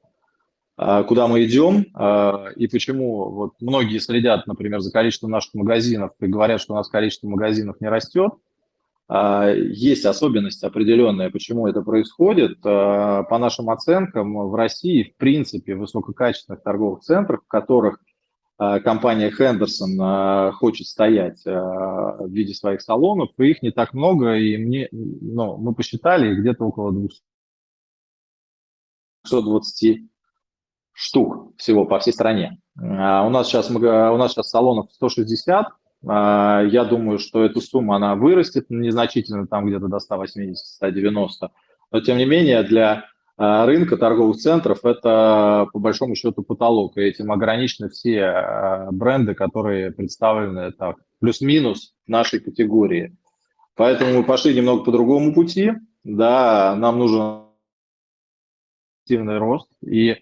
а, 0.83 1.03
куда 1.03 1.27
мы 1.27 1.45
идем 1.45 1.85
а, 1.93 2.47
и 2.55 2.67
почему 2.67 3.29
вот 3.29 3.53
многие 3.59 3.99
следят, 3.99 4.47
например, 4.47 4.79
за 4.79 4.91
количеством 4.91 5.29
наших 5.29 5.53
магазинов 5.53 6.13
и 6.19 6.25
говорят, 6.25 6.59
что 6.59 6.73
у 6.73 6.75
нас 6.75 6.87
количество 6.87 7.27
магазинов 7.27 7.79
не 7.81 7.87
растет. 7.87 8.31
А, 9.07 9.49
есть 9.49 10.05
особенность 10.05 10.63
определенная, 10.63 11.29
почему 11.29 11.67
это 11.67 11.83
происходит. 11.83 12.61
По 12.61 13.37
нашим 13.37 13.69
оценкам, 13.69 14.33
в 14.49 14.55
России, 14.55 15.03
в 15.03 15.17
принципе, 15.17 15.75
высококачественных 15.75 16.63
торговых 16.63 17.01
центрах, 17.01 17.43
в 17.43 17.47
которых 17.47 17.99
компания 18.57 19.31
Хендерсон 19.31 20.53
хочет 20.53 20.87
стоять 20.87 21.43
в 21.45 22.27
виде 22.27 22.53
своих 22.53 22.81
салонов, 22.81 23.29
их 23.39 23.63
не 23.63 23.71
так 23.71 23.93
много, 23.93 24.35
и 24.35 24.57
мне, 24.57 24.87
ну, 24.91 25.57
мы 25.57 25.73
посчитали, 25.73 26.35
где-то 26.35 26.63
около 26.63 26.91
220 29.23 30.01
штук 30.93 31.53
всего 31.57 31.85
по 31.85 31.99
всей 31.99 32.11
стране. 32.11 32.59
У 32.75 32.83
нас 32.83 33.47
сейчас, 33.47 33.69
у 33.69 33.79
нас 33.79 34.31
сейчас 34.31 34.49
салонов 34.49 34.91
160, 34.91 35.67
а, 36.07 36.63
я 36.63 36.83
думаю, 36.83 37.19
что 37.19 37.43
эта 37.43 37.61
сумма, 37.61 37.97
она 37.97 38.15
вырастет 38.15 38.65
незначительно, 38.69 39.47
там 39.47 39.67
где-то 39.67 39.87
до 39.87 39.97
180-190. 39.97 41.49
Но, 41.91 42.01
тем 42.01 42.17
не 42.17 42.25
менее, 42.25 42.63
для 42.63 43.05
а, 43.37 43.65
рынка 43.65 43.97
торговых 43.97 44.37
центров 44.37 44.83
это, 44.83 45.67
по 45.71 45.79
большому 45.79 46.15
счету, 46.15 46.43
потолок. 46.43 46.97
И 46.97 47.01
этим 47.01 47.31
ограничены 47.31 47.89
все 47.89 48.23
а, 48.23 48.89
бренды, 48.91 49.35
которые 49.35 49.91
представлены 49.91 50.71
так, 50.71 50.97
плюс-минус 51.19 51.93
нашей 52.07 52.39
категории. 52.39 53.15
Поэтому 53.75 54.17
мы 54.17 54.23
пошли 54.23 54.55
немного 54.55 54.83
по 54.83 54.91
другому 54.91 55.33
пути. 55.33 55.71
Да, 56.03 56.75
нам 56.75 56.97
нужен 56.97 57.43
активный 59.11 59.37
рост. 59.37 59.67
И 59.81 60.17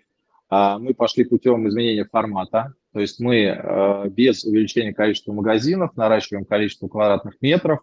мы 0.50 0.94
пошли 0.96 1.26
путем 1.26 1.68
изменения 1.68 2.06
формата. 2.06 2.74
То 2.92 3.00
есть 3.00 3.20
мы 3.20 3.36
э, 3.36 4.10
без 4.10 4.44
увеличения 4.44 4.94
количества 4.94 5.32
магазинов 5.32 5.96
наращиваем 5.96 6.44
количество 6.44 6.88
квадратных 6.88 7.36
метров, 7.40 7.82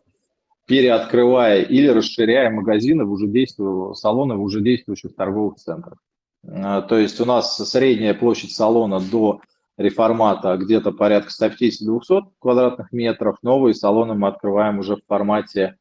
переоткрывая 0.67 1.63
или 1.63 1.87
расширяя 1.87 2.51
магазины 2.51 3.05
в 3.05 3.13
уже 3.13 3.29
действующие 3.29 3.95
салоны 3.95 4.35
в 4.35 4.43
уже 4.43 4.61
действующих 4.61 5.15
торговых 5.15 5.59
центрах. 5.59 5.99
Э, 6.43 6.83
то 6.89 6.99
есть 6.99 7.21
у 7.21 7.25
нас 7.25 7.57
средняя 7.57 8.15
площадь 8.15 8.51
салона 8.51 8.99
до 8.99 9.43
реформата 9.77 10.57
где-то 10.57 10.91
порядка 10.91 11.31
150-200 11.31 12.23
квадратных 12.41 12.91
метров. 12.91 13.37
Новые 13.43 13.75
салоны 13.75 14.15
мы 14.15 14.27
открываем 14.27 14.81
уже 14.81 14.97
в 14.97 15.07
формате 15.07 15.77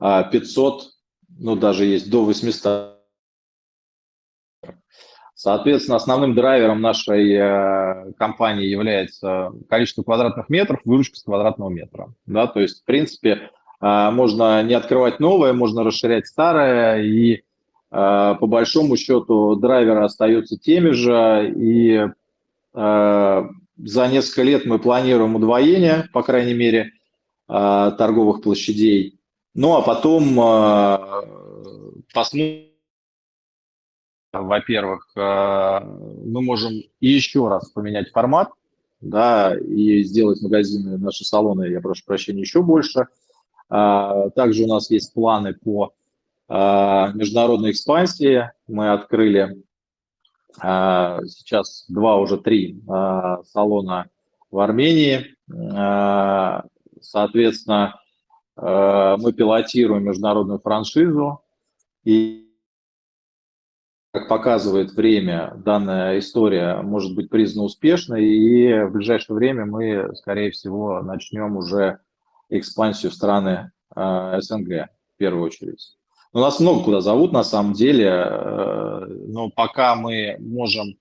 500, 0.00 0.82
э, 0.82 0.86
ну 1.38 1.54
даже 1.54 1.84
есть 1.84 2.08
до 2.08 2.24
800 2.24 2.93
Соответственно, 5.44 5.96
основным 5.96 6.34
драйвером 6.34 6.80
нашей 6.80 7.34
э, 7.34 8.12
компании 8.16 8.64
является 8.64 9.52
количество 9.68 10.02
квадратных 10.02 10.48
метров, 10.48 10.80
выручка 10.86 11.18
с 11.18 11.22
квадратного 11.22 11.68
метра. 11.68 12.14
Да? 12.24 12.46
То 12.46 12.60
есть, 12.60 12.80
в 12.80 12.84
принципе, 12.86 13.50
э, 13.78 14.10
можно 14.10 14.62
не 14.62 14.72
открывать 14.72 15.20
новое, 15.20 15.52
можно 15.52 15.84
расширять 15.84 16.26
старое, 16.26 17.02
и 17.02 17.34
э, 17.34 17.40
по 17.90 18.46
большому 18.46 18.96
счету 18.96 19.54
драйверы 19.56 20.04
остаются 20.04 20.58
теми 20.58 20.92
же, 20.92 21.52
и 21.54 22.06
за 22.72 24.08
несколько 24.08 24.42
лет 24.42 24.64
мы 24.64 24.78
планируем 24.78 25.36
удвоение, 25.36 26.08
по 26.12 26.22
крайней 26.22 26.54
мере, 26.54 26.90
торговых 27.46 28.42
площадей. 28.42 29.20
Ну 29.54 29.76
а 29.76 29.82
потом 29.82 30.34
посмотрим, 32.12 32.73
во-первых, 34.42 35.10
э, 35.16 35.80
мы 36.24 36.42
можем 36.42 36.72
еще 37.00 37.48
раз 37.48 37.70
поменять 37.70 38.10
формат, 38.10 38.50
да, 39.00 39.56
и 39.56 40.02
сделать 40.02 40.42
магазины, 40.42 40.98
наши 40.98 41.24
салоны, 41.24 41.64
я 41.68 41.80
прошу 41.80 42.04
прощения, 42.06 42.40
еще 42.40 42.62
больше. 42.62 43.06
А, 43.68 44.30
также 44.30 44.64
у 44.64 44.66
нас 44.66 44.90
есть 44.90 45.12
планы 45.12 45.54
по 45.54 45.92
а, 46.48 47.12
международной 47.14 47.72
экспансии. 47.72 48.50
Мы 48.66 48.92
открыли 48.92 49.62
Сейчас 50.56 51.84
два, 51.88 52.16
уже 52.16 52.38
три 52.38 52.80
салона 52.86 54.08
в 54.52 54.60
Армении. 54.60 55.34
Соответственно, 57.00 58.00
мы 58.56 59.32
пилотируем 59.32 60.04
международную 60.04 60.60
франшизу. 60.60 61.40
И, 62.04 62.43
как 64.14 64.28
показывает 64.28 64.92
время, 64.92 65.54
данная 65.56 66.20
история 66.20 66.80
может 66.82 67.16
быть 67.16 67.28
признана 67.30 67.66
успешной. 67.66 68.24
И 68.24 68.84
в 68.84 68.92
ближайшее 68.92 69.34
время 69.34 69.66
мы, 69.66 70.14
скорее 70.14 70.52
всего, 70.52 71.02
начнем 71.02 71.56
уже 71.56 71.98
экспансию 72.48 73.10
в 73.10 73.14
страны 73.16 73.72
СНГ 73.92 74.68
в 74.68 75.18
первую 75.18 75.42
очередь. 75.42 75.96
У 76.32 76.38
нас 76.38 76.60
много 76.60 76.84
куда 76.84 77.00
зовут 77.00 77.32
на 77.32 77.42
самом 77.42 77.72
деле, 77.72 78.06
э, 78.06 79.06
но 79.26 79.50
пока 79.50 79.96
мы 79.96 80.36
можем 80.38 80.90
э, 80.90 80.94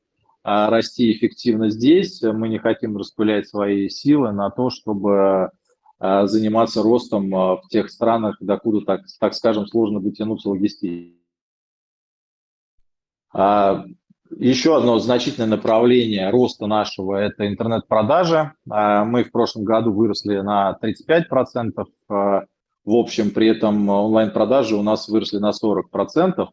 расти 0.43 1.12
эффективно 1.12 1.70
здесь, 1.70 2.20
мы 2.24 2.50
не 2.50 2.58
хотим 2.58 2.98
распылять 2.98 3.48
свои 3.48 3.89
силы 3.89 4.32
на 4.32 4.50
то, 4.50 4.72
чтобы 4.72 5.51
э, 6.00 6.25
заниматься 6.25 6.82
ростом 6.82 7.29
в 7.29 7.63
тех 7.70 7.91
странах, 7.91 8.38
докуда, 8.39 8.82
так, 8.82 9.01
так 9.20 9.36
скажем, 9.36 9.67
сложно 9.67 10.00
дотянуться 10.00 10.50
логистически. 10.50 11.23
А, 13.34 13.84
еще 14.38 14.78
одно 14.78 15.00
значительное 15.00 15.50
направление 15.50 16.30
роста 16.30 16.68
нашего– 16.68 17.16
это 17.18 17.48
интернет-продажи. 17.48 18.54
Мы 18.66 19.24
в 19.24 19.32
прошлом 19.32 19.63
году 19.63 19.94
выросли 19.94 20.40
на 20.40 20.78
35%, 20.82 21.86
в 22.86 22.96
общем, 22.96 23.32
при 23.32 23.48
этом 23.48 23.88
онлайн-продажи 23.90 24.75
у 24.75 24.82
нас 24.82 25.08
выросли 25.08 25.38
на 25.38 25.52
40%. 25.52 26.48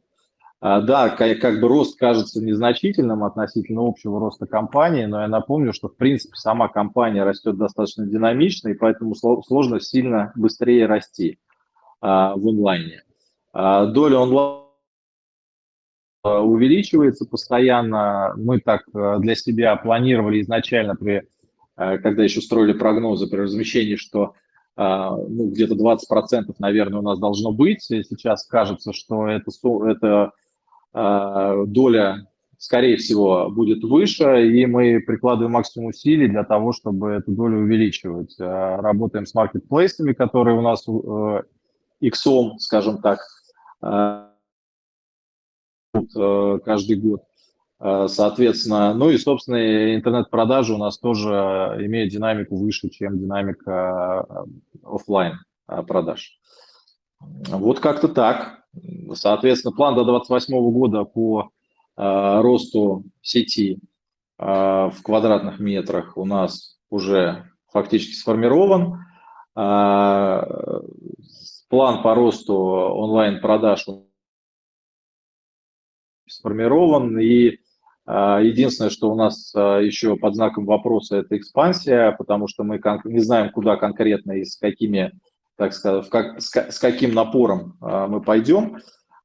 А, 0.63 0.81
да, 0.83 1.09
как 1.09 1.61
бы 1.61 1.69
рост 1.69 1.99
кажется 1.99 2.43
незначительным 2.43 3.25
относительно 3.25 3.87
общего 3.87 4.21
роста 4.21 4.47
компании, 4.47 5.07
но 5.07 5.23
я 5.23 5.29
напомню, 5.29 5.73
что 5.73 5.89
в 5.89 5.97
принципе 5.97 6.35
сама 6.37 6.69
компания 6.69 7.25
растет 7.25 7.57
достаточно 7.57 8.07
динамично, 8.07 8.69
и 8.69 8.75
поэтому 8.75 9.15
сложно 9.15 9.81
сильно 9.81 10.33
быстрее 10.37 10.87
расти 10.87 11.39
а, 12.01 12.37
в 12.37 12.47
онлайне. 12.47 13.03
А, 13.53 13.87
доля 13.87 14.19
онлайн 14.19 14.60
увеличивается 16.23 17.25
постоянно. 17.27 18.35
Мы 18.37 18.61
так 18.61 18.85
для 18.93 19.35
себя 19.35 19.77
планировали 19.77 20.41
изначально, 20.43 20.97
при, 20.97 21.23
когда 21.77 22.23
еще 22.23 22.41
строили 22.41 22.73
прогнозы 22.73 23.27
при 23.27 23.39
размещении, 23.39 23.97
что 23.97 24.35
ну, 24.77 25.50
где-то 25.50 25.75
20%, 25.75 26.55
наверное, 26.59 27.00
у 27.00 27.03
нас 27.03 27.19
должно 27.19 27.53
быть. 27.53 27.83
Сейчас 27.83 28.47
кажется, 28.47 28.93
что 28.93 29.27
это, 29.29 29.50
это 29.87 30.33
а, 30.93 31.65
доля, 31.67 32.27
скорее 32.59 32.97
всего, 32.97 33.49
будет 33.50 33.83
выше, 33.85 34.49
и 34.49 34.67
мы 34.67 35.00
прикладываем 35.00 35.53
максимум 35.53 35.89
усилий 35.89 36.29
для 36.29 36.45
того, 36.45 36.73
чтобы 36.73 37.11
эту 37.11 37.33
долю 37.33 37.59
увеличивать. 37.59 38.35
Работаем 38.39 39.27
с 39.27 39.35
маркетплейсами, 39.35 40.12
которые 40.12 40.59
у 40.59 40.61
нас 40.61 40.85
э, 40.87 41.43
иксом, 42.00 42.59
скажем 42.59 43.00
так, 43.00 43.21
э, 43.83 44.27
каждый 46.65 46.97
год. 46.97 47.23
Э, 47.81 48.07
соответственно, 48.09 48.95
ну 48.95 49.11
и, 49.11 49.19
собственно, 49.19 49.95
интернет-продажи 49.95 50.75
у 50.75 50.79
нас 50.79 50.99
тоже 50.99 51.77
имеют 51.81 52.13
динамику 52.13 52.57
выше, 52.57 52.91
чем 52.91 53.19
динамика 53.19 54.27
э, 54.29 54.45
офлайн 54.85 55.39
э, 55.69 55.83
продаж. 55.83 56.39
Вот 57.21 57.81
как-то 57.81 58.09
так. 58.09 58.61
Соответственно, 59.15 59.75
план 59.75 59.95
до 59.95 60.05
2028 60.05 60.71
года 60.71 61.05
по 61.05 61.51
росту 61.97 63.05
сети 63.21 63.81
в 64.39 64.95
квадратных 65.03 65.59
метрах 65.59 66.17
у 66.17 66.25
нас 66.25 66.79
уже 66.89 67.51
фактически 67.71 68.15
сформирован. 68.15 69.05
План 69.55 70.55
по 71.69 72.15
росту 72.15 72.55
онлайн-продаж 72.55 73.85
сформирован, 76.31 77.19
и 77.19 77.59
а, 78.07 78.41
единственное, 78.41 78.91
что 78.91 79.11
у 79.11 79.15
нас 79.15 79.52
а, 79.54 79.78
еще 79.78 80.17
под 80.17 80.35
знаком 80.35 80.65
вопроса, 80.65 81.19
это 81.19 81.37
экспансия, 81.37 82.13
потому 82.13 82.49
что 82.49 82.65
мы 82.65 82.81
не 83.04 83.21
знаем, 83.21 83.50
куда 83.50 83.76
конкретно 83.76 84.33
и 84.33 84.45
с 84.45 84.57
какими, 84.57 85.13
так 85.57 85.73
сказать, 85.73 86.09
как, 86.09 86.41
с 86.41 86.78
каким 86.78 87.15
напором 87.15 87.76
а, 87.81 88.09
мы 88.09 88.21
пойдем, 88.21 88.78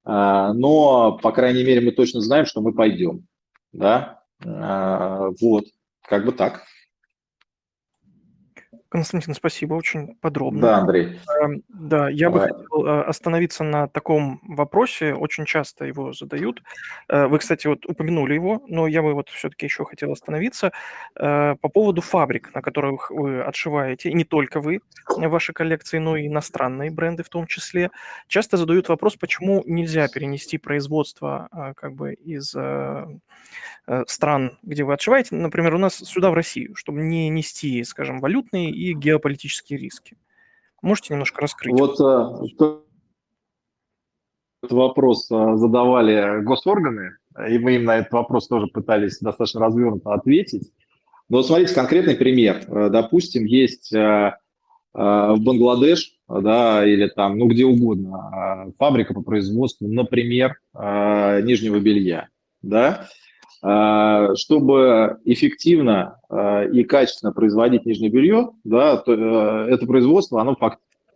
но, 0.07 1.17
по 1.23 1.31
крайней 1.31 1.63
мере, 1.63 1.81
мы 1.81 1.91
точно 1.91 2.21
знаем, 2.21 2.45
что 2.45 2.61
мы 2.61 2.73
пойдем. 2.75 3.25
Да? 3.73 4.21
Вот, 4.43 5.65
как 6.07 6.25
бы 6.27 6.31
так. 6.31 6.61
Константин, 8.95 9.33
спасибо, 9.33 9.73
очень 9.73 10.15
подробно. 10.21 10.61
Да, 10.61 10.77
Андрей. 10.77 11.19
Эм, 11.41 11.63
да, 11.67 12.07
я 12.07 12.29
бы 12.29 12.39
хотел 12.39 12.85
э, 12.85 13.01
остановиться 13.01 13.65
на 13.65 13.89
таком 13.89 14.39
вопросе, 14.47 15.13
очень 15.13 15.43
часто 15.43 15.83
его 15.83 16.13
задают. 16.13 16.63
Э, 17.09 17.27
вы, 17.27 17.39
кстати, 17.39 17.67
вот 17.67 17.85
упомянули 17.85 18.35
его, 18.35 18.63
но 18.69 18.87
я 18.87 19.01
бы 19.01 19.13
вот 19.13 19.27
все-таки 19.27 19.65
еще 19.65 19.83
хотел 19.83 20.13
остановиться 20.13 20.71
э, 21.19 21.55
по 21.59 21.67
поводу 21.67 21.99
фабрик, 21.99 22.55
на 22.55 22.61
которых 22.61 23.11
вы 23.11 23.41
отшиваете, 23.41 24.11
и 24.11 24.13
не 24.13 24.23
только 24.23 24.61
вы, 24.61 24.79
ваши 25.09 25.51
коллекции, 25.51 25.97
но 25.97 26.15
и 26.15 26.27
иностранные 26.27 26.89
бренды 26.89 27.23
в 27.23 27.29
том 27.29 27.47
числе. 27.47 27.91
Часто 28.29 28.55
задают 28.55 28.87
вопрос, 28.87 29.17
почему 29.17 29.61
нельзя 29.65 30.07
перенести 30.07 30.57
производство 30.57 31.49
как 31.75 31.95
бы 31.95 32.13
из 32.13 32.55
стран, 34.07 34.57
где 34.63 34.83
вы 34.83 34.93
отшиваете, 34.93 35.35
например, 35.35 35.75
у 35.75 35.77
нас 35.77 35.95
сюда, 35.95 36.31
в 36.31 36.33
Россию, 36.33 36.75
чтобы 36.75 37.01
не 37.01 37.29
нести, 37.29 37.83
скажем, 37.83 38.19
валютные 38.19 38.71
и 38.71 38.84
геополитические 38.93 39.79
риски. 39.79 40.17
Можете 40.81 41.13
немножко 41.13 41.41
раскрыть? 41.41 41.73
Вот 41.73 41.99
э, 41.99 42.83
этот 44.61 44.71
вопрос 44.71 45.29
э, 45.31 45.55
задавали 45.55 46.43
госорганы, 46.43 47.17
и 47.49 47.57
мы 47.57 47.75
им 47.77 47.85
на 47.85 47.97
этот 47.97 48.13
вопрос 48.13 48.47
тоже 48.47 48.67
пытались 48.67 49.19
достаточно 49.19 49.61
развернуто 49.61 50.13
ответить. 50.13 50.71
Но 51.27 51.37
вот 51.37 51.47
смотрите, 51.47 51.73
конкретный 51.73 52.15
пример. 52.15 52.63
Э, 52.67 52.89
допустим, 52.89 53.45
есть 53.45 53.91
в 53.91 55.37
Бангладеш, 55.39 56.15
да, 56.29 56.87
или 56.87 57.07
там, 57.07 57.37
ну, 57.37 57.47
где 57.47 57.65
угодно, 57.65 58.71
фабрика 58.79 59.13
по 59.13 59.21
производству, 59.21 59.89
например, 59.89 60.57
нижнего 60.73 61.79
белья, 61.79 62.29
да, 62.61 63.09
чтобы 63.59 65.19
эффективно 65.23 66.19
а, 66.29 66.63
и 66.63 66.83
качественно 66.83 67.31
производить 67.31 67.85
нижнее 67.85 68.11
белье, 68.11 68.51
да, 68.63 68.97
то 68.97 69.13
э, 69.13 69.73
это 69.73 69.85
производство, 69.85 70.41
оно 70.41 70.57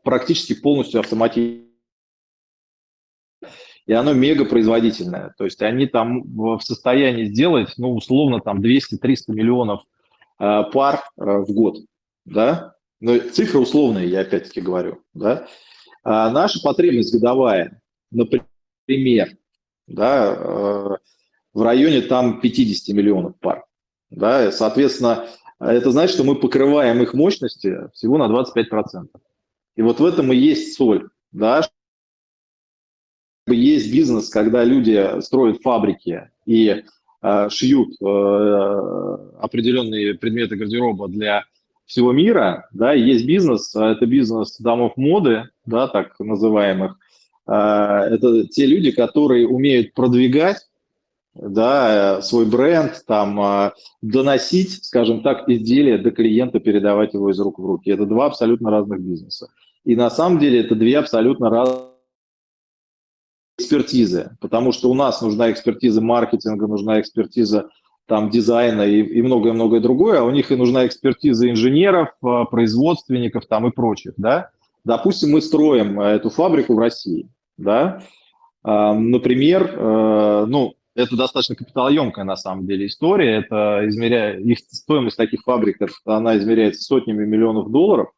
практически 0.04 0.54
полностью 0.54 1.00
автоматизировано. 1.00 1.68
И 3.86 3.94
оно 3.94 4.14
мега 4.14 4.46
производительное. 4.46 5.34
То 5.38 5.46
есть 5.46 5.62
они 5.64 5.88
там 5.88 6.22
в 6.24 6.60
состоянии 6.62 7.26
сделать, 7.26 7.74
ну, 7.78 7.96
условно, 7.96 8.40
там 8.40 8.62
200-300 8.62 9.16
миллионов 9.30 9.82
а, 10.38 10.64
пар 10.64 11.04
в 11.18 11.52
год. 11.52 11.78
Да? 12.26 12.76
Но 13.00 13.18
цифры 13.18 13.60
условные, 13.60 14.08
я 14.08 14.22
опять-таки 14.22 14.62
говорю. 14.62 15.02
Да? 15.14 15.48
А 16.04 16.30
наша 16.30 16.62
потребность 16.62 17.14
годовая, 17.14 17.82
например, 18.12 19.30
да, 19.88 21.00
в 21.54 21.62
районе 21.62 22.02
там 22.02 22.40
50 22.42 22.96
миллионов 22.96 23.38
пар. 23.40 23.66
Да, 24.10 24.52
соответственно, 24.52 25.28
это 25.60 25.92
значит, 25.92 26.16
что 26.16 26.24
мы 26.24 26.36
покрываем 26.36 27.02
их 27.02 27.14
мощности 27.14 27.90
всего 27.94 28.18
на 28.18 28.28
25%. 28.28 29.08
И 29.76 29.82
вот 29.82 30.00
в 30.00 30.06
этом 30.06 30.32
и 30.32 30.38
есть 30.38 30.76
соль. 30.76 31.10
Да? 31.32 31.62
Есть 33.48 33.92
бизнес, 33.92 34.30
когда 34.30 34.64
люди 34.64 35.22
строят 35.22 35.62
фабрики 35.62 36.30
и 36.46 36.84
э, 37.22 37.50
шьют 37.50 37.90
э, 38.02 38.06
определенные 39.40 40.16
предметы 40.16 40.56
гардероба 40.56 41.08
для 41.08 41.46
всего 41.86 42.12
мира, 42.12 42.68
да, 42.72 42.94
есть 42.94 43.26
бизнес, 43.26 43.76
а 43.76 43.92
это 43.92 44.06
бизнес 44.06 44.58
домов 44.60 44.96
моды, 44.96 45.50
да, 45.66 45.88
так 45.88 46.20
называемых, 46.20 46.98
э, 47.48 47.52
это 47.52 48.46
те 48.48 48.68
люди, 48.68 48.92
которые 48.92 49.48
умеют 49.48 49.94
продвигать 49.94 50.69
да, 51.42 52.22
свой 52.22 52.46
бренд, 52.46 53.04
там, 53.08 53.40
а, 53.40 53.74
доносить, 54.02 54.84
скажем 54.84 55.22
так, 55.22 55.48
изделие 55.48 55.98
до 55.98 56.12
клиента, 56.12 56.60
передавать 56.60 57.14
его 57.14 57.30
из 57.32 57.40
рук 57.40 57.60
в 57.60 57.66
руки. 57.66 57.90
Это 57.90 58.06
два 58.06 58.26
абсолютно 58.26 58.70
разных 58.70 59.00
бизнеса. 59.00 59.50
И 59.86 59.96
на 59.96 60.10
самом 60.10 60.40
деле 60.40 60.60
это 60.60 60.76
две 60.76 60.98
абсолютно 60.98 61.50
разные 61.50 61.90
экспертизы, 63.58 64.38
потому 64.40 64.72
что 64.72 64.90
у 64.90 64.94
нас 64.94 65.22
нужна 65.22 65.52
экспертиза 65.52 66.02
маркетинга, 66.02 66.68
нужна 66.68 67.00
экспертиза 67.00 67.70
там 68.06 68.30
дизайна 68.30 68.82
и, 68.82 69.02
и 69.02 69.22
многое-многое 69.22 69.80
другое, 69.80 70.20
а 70.20 70.24
у 70.24 70.32
них 70.32 70.52
и 70.52 70.56
нужна 70.56 70.88
экспертиза 70.88 71.50
инженеров, 71.50 72.10
а, 72.22 72.46
производственников 72.46 73.46
там 73.46 73.68
и 73.68 73.72
прочих, 73.72 74.14
да. 74.18 74.50
Допустим, 74.84 75.32
мы 75.32 75.42
строим 75.42 76.00
эту 76.00 76.30
фабрику 76.30 76.74
в 76.74 76.80
России, 76.80 77.30
да, 77.58 78.02
например, 78.64 79.78
ну, 80.48 80.74
это 81.00 81.16
достаточно 81.16 81.56
капиталоемкая 81.56 82.26
на 82.26 82.36
самом 82.36 82.68
деле 82.68 82.88
история. 82.88 83.38
Это 83.38 83.88
измеряя, 83.88 84.38
их 84.38 84.60
стоимость 84.60 85.18
таких 85.18 85.42
фабрик, 85.42 85.78
она 86.06 86.38
измеряется 86.38 86.84
сотнями 86.84 87.26
миллионов 87.26 87.72
долларов. 87.72 88.10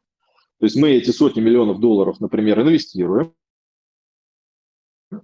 То 0.58 0.66
есть 0.66 0.76
мы 0.76 0.90
эти 0.90 1.10
сотни 1.10 1.40
миллионов 1.40 1.80
долларов, 1.80 2.20
например, 2.20 2.60
инвестируем, 2.60 3.34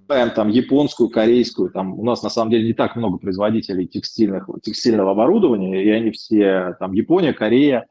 там 0.07 0.49
японскую, 0.49 1.09
корейскую, 1.09 1.71
там 1.71 1.99
у 1.99 2.05
нас 2.05 2.23
на 2.23 2.31
самом 2.31 2.51
деле 2.51 2.67
не 2.67 2.75
так 2.75 2.97
много 2.97 3.19
производителей 3.19 3.87
текстильных, 3.87 4.49
текстильного 4.63 5.13
оборудования, 5.13 5.83
и 5.83 5.89
они 5.89 6.11
все 6.11 6.77
там 6.79 6.93
Япония, 6.93 7.33
Корея 7.33 7.87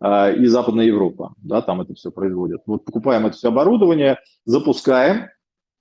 э, 0.00 0.36
и 0.36 0.46
Западная 0.46 0.86
Европа, 0.86 1.34
да, 1.38 1.60
там 1.60 1.80
это 1.80 1.94
все 1.94 2.10
производят. 2.10 2.62
Вот 2.66 2.84
покупаем 2.84 3.26
это 3.26 3.36
все 3.36 3.48
оборудование, 3.48 4.18
запускаем, 4.44 5.28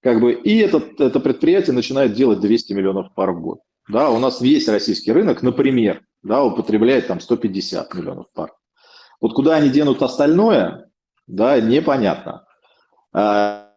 как 0.04 0.20
бы, 0.20 0.34
и 0.34 0.58
этот, 0.58 1.00
это 1.00 1.20
предприятие 1.22 1.74
начинает 1.74 2.14
делать 2.14 2.42
200 2.42 2.74
миллионов 2.74 3.14
пар 3.14 3.32
в 3.32 3.42
год. 3.42 3.60
Да, 3.88 4.10
у 4.10 4.20
нас 4.20 4.42
весь 4.42 4.68
российский 4.68 5.14
рынок, 5.14 5.42
например, 5.42 6.02
да, 6.22 6.44
употребляет 6.44 7.08
там 7.08 7.22
150 7.22 7.94
миллионов 7.94 8.28
пар. 8.34 8.54
Вот 9.22 9.34
куда 9.34 9.56
они 9.56 9.70
денут 9.70 10.02
остальное, 10.02 10.90
да, 11.26 11.60
непонятно. 11.62 12.46
А, 13.14 13.72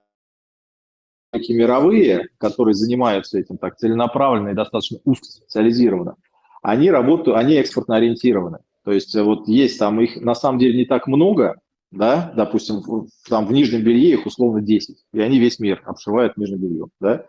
такие 1.31 1.57
мировые, 1.57 2.29
которые 2.39 2.75
занимаются 2.75 3.39
этим 3.39 3.57
так 3.57 3.77
целенаправленно 3.77 4.49
и 4.49 4.55
достаточно 4.55 4.99
узкоспециализированно, 5.05 6.17
они 6.63 6.91
работают, 6.91 7.39
они 7.39 7.55
экспортно 7.55 7.97
ориентированы. 7.97 8.59
То 8.85 8.91
есть 8.91 9.15
э, 9.15 9.23
вот 9.23 9.47
есть 9.47 9.79
там 9.79 10.01
их 10.01 10.21
на 10.21 10.35
самом 10.35 10.59
деле 10.59 10.77
не 10.77 10.85
так 10.87 11.07
много, 11.07 11.61
да, 11.91 12.33
допустим, 12.37 13.09
там 13.29 13.47
в 13.47 13.53
нижнем 13.53 13.83
белье 13.83 14.13
их 14.13 14.27
условно 14.27 14.61
10, 14.61 15.05
и 15.13 15.21
они 15.21 15.39
весь 15.39 15.59
мир 15.59 15.83
обшивают 15.87 16.37
нижним 16.37 16.59
бельем, 16.59 16.91
да, 17.01 17.27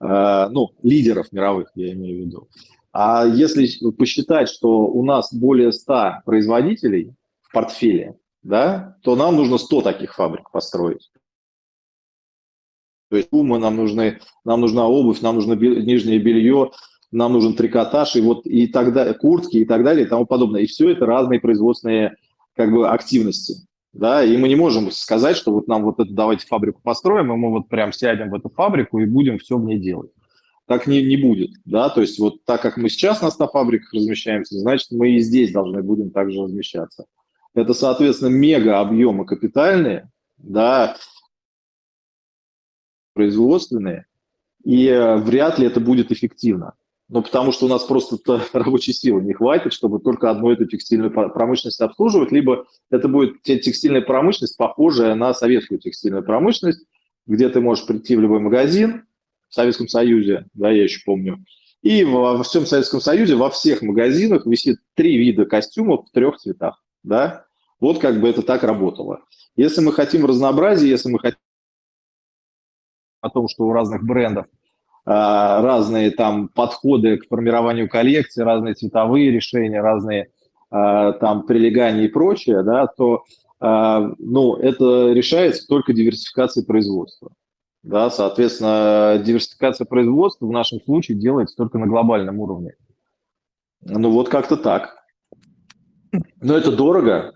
э, 0.00 0.48
ну, 0.50 0.70
лидеров 0.82 1.30
мировых, 1.32 1.70
я 1.74 1.92
имею 1.92 2.22
в 2.22 2.26
виду. 2.26 2.48
А 2.92 3.24
если 3.24 3.66
посчитать, 3.92 4.48
что 4.48 4.86
у 4.86 5.04
нас 5.04 5.32
более 5.32 5.72
100 5.72 6.22
производителей 6.24 7.14
в 7.42 7.52
портфеле, 7.52 8.18
да, 8.42 8.96
то 9.02 9.16
нам 9.16 9.36
нужно 9.36 9.58
100 9.58 9.82
таких 9.82 10.14
фабрик 10.14 10.50
построить. 10.50 11.10
То 13.08 13.16
есть 13.16 13.28
умы 13.30 13.58
нам 13.58 13.76
нужны, 13.76 14.20
нам 14.44 14.60
нужна 14.60 14.88
обувь, 14.88 15.20
нам 15.20 15.36
нужно 15.36 15.52
нижнее 15.52 16.18
белье, 16.18 16.70
нам 17.10 17.34
нужен 17.34 17.54
трикотаж, 17.54 18.16
и 18.16 18.22
вот 18.22 18.46
и 18.46 18.66
тогда 18.66 19.12
куртки 19.12 19.58
и 19.58 19.64
так 19.64 19.84
далее 19.84 20.06
и 20.06 20.08
тому 20.08 20.26
подобное. 20.26 20.62
И 20.62 20.66
все 20.66 20.90
это 20.90 21.04
разные 21.04 21.40
производственные 21.40 22.16
как 22.56 22.72
бы 22.72 22.88
активности. 22.88 23.66
Да, 23.92 24.24
и 24.24 24.36
мы 24.38 24.48
не 24.48 24.56
можем 24.56 24.90
сказать, 24.90 25.36
что 25.36 25.52
вот 25.52 25.68
нам 25.68 25.84
вот 25.84 26.00
эту 26.00 26.12
давайте 26.14 26.46
фабрику 26.46 26.80
построим, 26.82 27.32
и 27.32 27.36
мы 27.36 27.50
вот 27.50 27.68
прям 27.68 27.92
сядем 27.92 28.30
в 28.30 28.34
эту 28.34 28.48
фабрику 28.48 28.98
и 28.98 29.04
будем 29.04 29.38
все 29.38 29.58
в 29.58 29.64
ней 29.64 29.78
делать. 29.78 30.10
Так 30.66 30.86
не, 30.86 31.02
не 31.02 31.16
будет, 31.16 31.50
да, 31.66 31.90
то 31.90 32.00
есть 32.00 32.18
вот 32.18 32.44
так 32.44 32.62
как 32.62 32.78
мы 32.78 32.88
сейчас 32.88 33.20
на 33.20 33.30
100 33.30 33.48
фабриках 33.48 33.92
размещаемся, 33.92 34.58
значит, 34.58 34.90
мы 34.92 35.10
и 35.10 35.20
здесь 35.20 35.52
должны 35.52 35.82
будем 35.82 36.10
также 36.10 36.42
размещаться. 36.42 37.04
Это, 37.54 37.74
соответственно, 37.74 38.30
мега 38.30 38.80
объемы 38.80 39.26
капитальные, 39.26 40.10
да, 40.38 40.96
производственные, 43.12 44.06
и 44.64 44.86
э, 44.86 45.16
вряд 45.16 45.58
ли 45.58 45.66
это 45.66 45.80
будет 45.80 46.10
эффективно. 46.12 46.74
Ну, 47.12 47.20
потому 47.22 47.52
что 47.52 47.66
у 47.66 47.68
нас 47.68 47.84
просто 47.84 48.16
рабочей 48.54 48.94
силы 48.94 49.20
не 49.20 49.34
хватит, 49.34 49.74
чтобы 49.74 50.00
только 50.00 50.30
одну 50.30 50.50
эту 50.50 50.64
текстильную 50.64 51.10
промышленность 51.12 51.82
обслуживать, 51.82 52.32
либо 52.32 52.64
это 52.90 53.06
будет 53.06 53.42
текстильная 53.42 54.00
промышленность, 54.00 54.56
похожая 54.56 55.14
на 55.14 55.34
советскую 55.34 55.78
текстильную 55.78 56.24
промышленность, 56.24 56.86
где 57.26 57.50
ты 57.50 57.60
можешь 57.60 57.84
прийти 57.84 58.16
в 58.16 58.20
любой 58.20 58.40
магазин 58.40 59.04
в 59.50 59.54
Советском 59.54 59.88
Союзе, 59.88 60.46
да, 60.54 60.70
я 60.70 60.84
еще 60.84 61.02
помню, 61.04 61.44
и 61.82 62.02
во 62.02 62.42
всем 62.44 62.64
Советском 62.64 63.02
Союзе 63.02 63.34
во 63.34 63.50
всех 63.50 63.82
магазинах 63.82 64.46
висит 64.46 64.78
три 64.94 65.18
вида 65.18 65.44
костюмов 65.44 66.06
в 66.08 66.12
трех 66.12 66.38
цветах, 66.38 66.82
да. 67.02 67.44
Вот 67.78 67.98
как 67.98 68.22
бы 68.22 68.28
это 68.30 68.40
так 68.40 68.62
работало. 68.62 69.20
Если 69.54 69.82
мы 69.82 69.92
хотим 69.92 70.24
разнообразия, 70.24 70.88
если 70.88 71.10
мы 71.10 71.18
хотим 71.18 71.38
о 73.20 73.28
том, 73.28 73.48
что 73.48 73.64
у 73.64 73.72
разных 73.74 74.02
брендов 74.02 74.46
разные 75.04 76.12
там 76.12 76.48
подходы 76.48 77.16
к 77.16 77.26
формированию 77.28 77.88
коллекции, 77.88 78.42
разные 78.42 78.74
цветовые 78.74 79.30
решения, 79.32 79.80
разные 79.80 80.28
а, 80.70 81.12
там 81.12 81.44
прилегания 81.44 82.04
и 82.04 82.08
прочее, 82.08 82.62
да, 82.62 82.86
то 82.86 83.24
а, 83.60 84.10
ну, 84.18 84.56
это 84.56 85.12
решается 85.12 85.66
только 85.66 85.92
диверсификацией 85.92 86.64
производства. 86.64 87.30
Да, 87.82 88.10
соответственно, 88.10 89.20
диверсификация 89.22 89.84
производства 89.84 90.46
в 90.46 90.50
нашем 90.50 90.80
случае 90.80 91.18
делается 91.18 91.56
только 91.56 91.78
на 91.78 91.86
глобальном 91.86 92.38
уровне. 92.38 92.74
Ну 93.82 94.10
вот 94.10 94.28
как-то 94.28 94.56
так. 94.56 94.96
Но 96.40 96.56
это 96.56 96.70
дорого, 96.70 97.32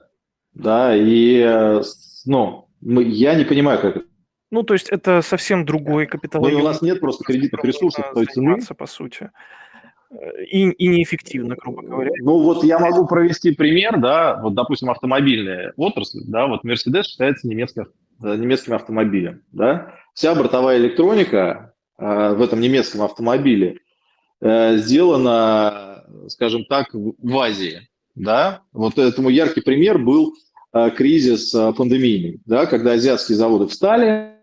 да, 0.55 0.97
и 0.97 1.39
э, 1.39 1.83
ну, 2.25 2.69
мы, 2.81 3.03
я 3.03 3.35
не 3.35 3.45
понимаю, 3.45 3.81
как 3.81 3.97
это 3.97 4.07
ну, 4.51 4.63
то 4.63 4.75
есть 4.75 4.89
это 4.89 5.23
совсем 5.23 5.65
другой 5.65 6.07
капитал. 6.07 6.43
Но 6.43 6.59
у 6.59 6.63
нас 6.63 6.83
нет 6.83 7.01
просто 7.01 7.25
кредитных 7.25 7.65
ресурсов 7.65 8.13
той 8.15 8.27
цены. 8.27 8.59
по 8.77 8.87
сути. 8.87 9.31
И, 10.51 10.71
и 10.71 10.87
неэффективно, 10.87 11.57
грубо 11.57 11.83
говоря. 11.83 12.11
Ну, 12.21 12.41
вот 12.41 12.63
я 12.63 12.79
могу 12.79 13.07
провести 13.07 13.51
пример, 13.53 13.99
да, 13.99 14.41
вот, 14.41 14.55
допустим, 14.55 14.89
автомобильная 14.89 15.73
отрасль, 15.77 16.21
да, 16.27 16.47
вот 16.47 16.65
Mercedes 16.65 17.03
считается 17.05 17.49
немецким, 17.49 17.89
э, 18.23 18.37
немецким 18.37 18.75
автомобилем, 18.75 19.43
да. 19.51 19.95
Вся 20.15 20.35
бортовая 20.37 20.79
электроника 20.79 21.75
э, 21.99 22.35
в 22.35 22.41
этом 22.41 22.61
немецком 22.61 23.03
автомобиле 23.03 23.81
э, 24.41 24.77
сделана, 24.77 26.05
скажем 26.29 26.65
так, 26.67 26.89
в 26.93 27.39
Азии, 27.39 27.89
да. 28.15 28.63
Вот 28.73 28.99
этому 28.99 29.29
яркий 29.29 29.61
пример 29.61 29.99
был 29.99 30.35
э, 30.73 30.91
кризис 30.91 31.53
э, 31.53 31.73
пандемийный, 31.73 32.41
да, 32.47 32.67
когда 32.67 32.93
азиатские 32.93 33.37
заводы 33.37 33.67
встали, 33.67 34.36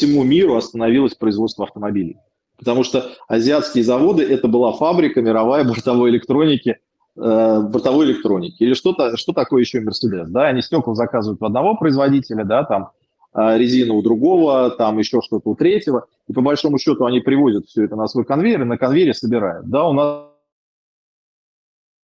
всему 0.00 0.24
миру 0.24 0.56
остановилось 0.56 1.14
производство 1.14 1.66
автомобилей. 1.66 2.16
Потому 2.58 2.84
что 2.84 3.10
азиатские 3.28 3.84
заводы– 3.84 4.22
это 4.30 4.48
была 4.48 4.72
фабрика 4.72 5.20
мировая 5.20 5.64
бортовой 5.64 6.10
электроники, 6.10 6.78
э, 7.16 7.60
бортовой 7.60 8.06
электроники. 8.06 8.62
Или 8.62 8.74
что-то, 8.74 9.16
что 9.16 9.32
такое 9.32 9.60
еще 9.60 9.80
Мерседес? 9.80 10.28
Да? 10.28 10.48
Они 10.48 10.62
стекла 10.62 10.94
заказывают 10.94 11.42
у 11.42 11.46
одного 11.46 11.76
производителя, 11.76 12.44
да, 12.44 12.64
там 12.64 12.90
э, 13.34 13.58
резину 13.58 13.96
у 13.96 14.02
другого, 14.02 14.70
там 14.70 14.98
еще 14.98 15.20
что-то 15.22 15.50
у 15.50 15.54
третьего. 15.54 16.06
И 16.28 16.32
по 16.32 16.40
большому 16.40 16.78
счету 16.78 17.04
они 17.04 17.20
привозят 17.20 17.66
все 17.66 17.84
это 17.84 17.96
на 17.96 18.06
свой 18.08 18.24
конвейер 18.24 18.62
и 18.62 18.66
на 18.66 18.78
конвейере 18.78 19.14
собирают. 19.14 19.68
Да, 19.68 19.86
у 19.86 19.92
нас 19.92 20.26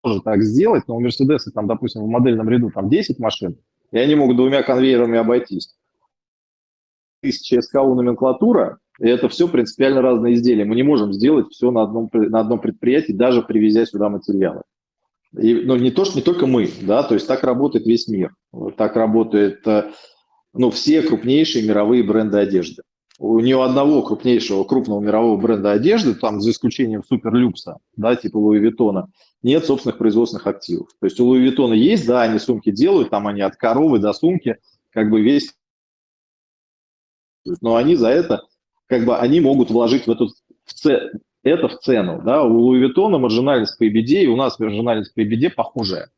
тоже 0.04 0.22
так 0.22 0.42
сделать, 0.44 0.84
но 0.88 0.98
у 0.98 1.00
Мерседеса 1.00 1.52
там, 1.52 1.68
допустим, 1.68 2.04
в 2.04 2.08
модельном 2.08 2.50
ряду 2.50 2.72
там 2.72 2.90
10 2.90 3.20
машин, 3.20 3.58
и 3.92 3.98
они 3.98 4.16
могут 4.16 4.38
двумя 4.38 4.64
конвейерами 4.64 5.18
обойтись 5.18 5.76
тысячи 7.26 7.60
СКУ 7.60 7.96
номенклатура, 7.96 8.78
и 9.00 9.08
это 9.08 9.28
все 9.30 9.48
принципиально 9.48 10.02
разные 10.02 10.36
изделия. 10.36 10.66
Мы 10.66 10.76
не 10.76 10.84
можем 10.84 11.12
сделать 11.12 11.48
все 11.50 11.72
на 11.72 11.84
одном, 11.84 12.10
на 12.14 12.40
одном 12.40 12.60
предприятии, 12.60 13.12
даже 13.12 13.42
привезя 13.42 13.86
сюда 13.86 14.10
материалы. 14.10 14.62
И, 15.38 15.54
ну, 15.54 15.76
не 15.76 15.92
то, 15.92 16.06
что 16.06 16.18
не 16.18 16.22
только 16.22 16.48
мы, 16.48 16.70
да, 16.82 17.04
то 17.04 17.14
есть 17.14 17.28
так 17.28 17.44
работает 17.44 17.86
весь 17.86 18.08
мир. 18.08 18.34
Так 18.78 18.96
работают 18.96 19.68
э, 19.68 19.92
ну, 20.54 20.70
все 20.72 21.02
крупнейшие 21.02 21.68
мировые 21.68 22.04
бренды 22.04 22.38
одежды. 22.38 22.84
У 23.18 23.40
ни 23.40 23.54
у 23.54 23.62
одного 23.62 24.02
крупнейшего, 24.02 24.64
крупного 24.66 25.02
мирового 25.02 25.38
бренда 25.38 25.72
одежды, 25.72 26.16
там 26.16 26.42
за 26.42 26.52
исключением 26.52 27.04
суперлюкса, 27.04 27.78
да, 27.96 28.16
типа 28.16 28.38
Луи 28.38 28.60
Виттона, 28.60 29.08
нет 29.42 29.66
собственных 29.66 29.98
производственных 29.98 30.48
активов. 30.48 30.90
То 31.00 31.06
есть 31.06 31.20
у 31.20 31.26
Луи 31.26 31.42
Виттона 31.42 31.74
есть, 31.74 32.06
да, 32.08 32.22
они 32.24 32.40
сумки 32.40 32.72
делают, 32.72 33.10
там 33.10 33.28
они 33.28 33.42
от 33.42 33.56
коровы 33.56 34.00
до 34.00 34.14
сумки, 34.14 34.58
как 34.92 35.10
бы 35.10 35.22
весь 35.22 35.54
но 37.62 37.76
они 37.76 37.96
за 37.96 38.10
это, 38.10 38.44
как 38.88 39.06
бы, 39.06 39.18
они 39.18 39.40
могут 39.40 39.70
вложить 39.70 40.08
в 40.08 40.12
эту, 40.12 40.30
в 40.66 40.74
ц, 40.74 41.12
это 41.44 41.68
в 41.68 41.80
цену. 41.80 42.22
Да? 42.24 42.44
У 42.44 42.58
Луи 42.58 42.80
Виттона 42.80 43.18
маржинальность 43.18 43.78
по 43.78 43.88
EBITDA, 43.88 44.24
и 44.24 44.28
у 44.28 44.36
нас 44.36 44.60
маржинальность 44.60 45.14
по 45.14 45.22
EBITDA 45.22 45.52
похожая. 45.52 46.10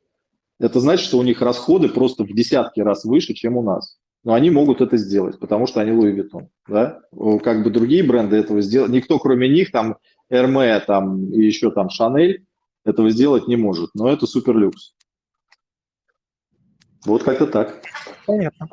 Это 0.59 0.79
значит, 0.79 1.05
что 1.05 1.19
у 1.19 1.23
них 1.23 1.41
расходы 1.41 1.89
просто 1.89 2.23
в 2.23 2.33
десятки 2.33 2.79
раз 2.79 3.05
выше, 3.05 3.33
чем 3.33 3.57
у 3.57 3.61
нас. 3.61 3.97
Но 4.23 4.33
они 4.33 4.49
могут 4.49 4.81
это 4.81 4.97
сделать, 4.97 5.39
потому 5.39 5.67
что 5.67 5.81
они 5.81 5.91
Луи 5.91 6.11
Виттон. 6.11 6.49
Да? 6.67 6.99
Как 7.43 7.63
бы 7.63 7.69
другие 7.69 8.03
бренды 8.03 8.35
этого 8.37 8.61
сделать, 8.61 8.91
никто 8.91 9.19
кроме 9.19 9.47
них, 9.47 9.71
там, 9.71 9.97
Эрме 10.29 10.79
там, 10.79 11.31
и 11.31 11.45
еще 11.45 11.71
там 11.71 11.89
Шанель, 11.89 12.45
этого 12.83 13.09
сделать 13.09 13.47
не 13.47 13.55
может. 13.55 13.91
Но 13.93 14.09
это 14.09 14.25
суперлюкс. 14.25 14.95
Вот 17.05 17.23
как-то 17.23 17.47
так. 17.47 17.81
Понятно. 18.25 18.67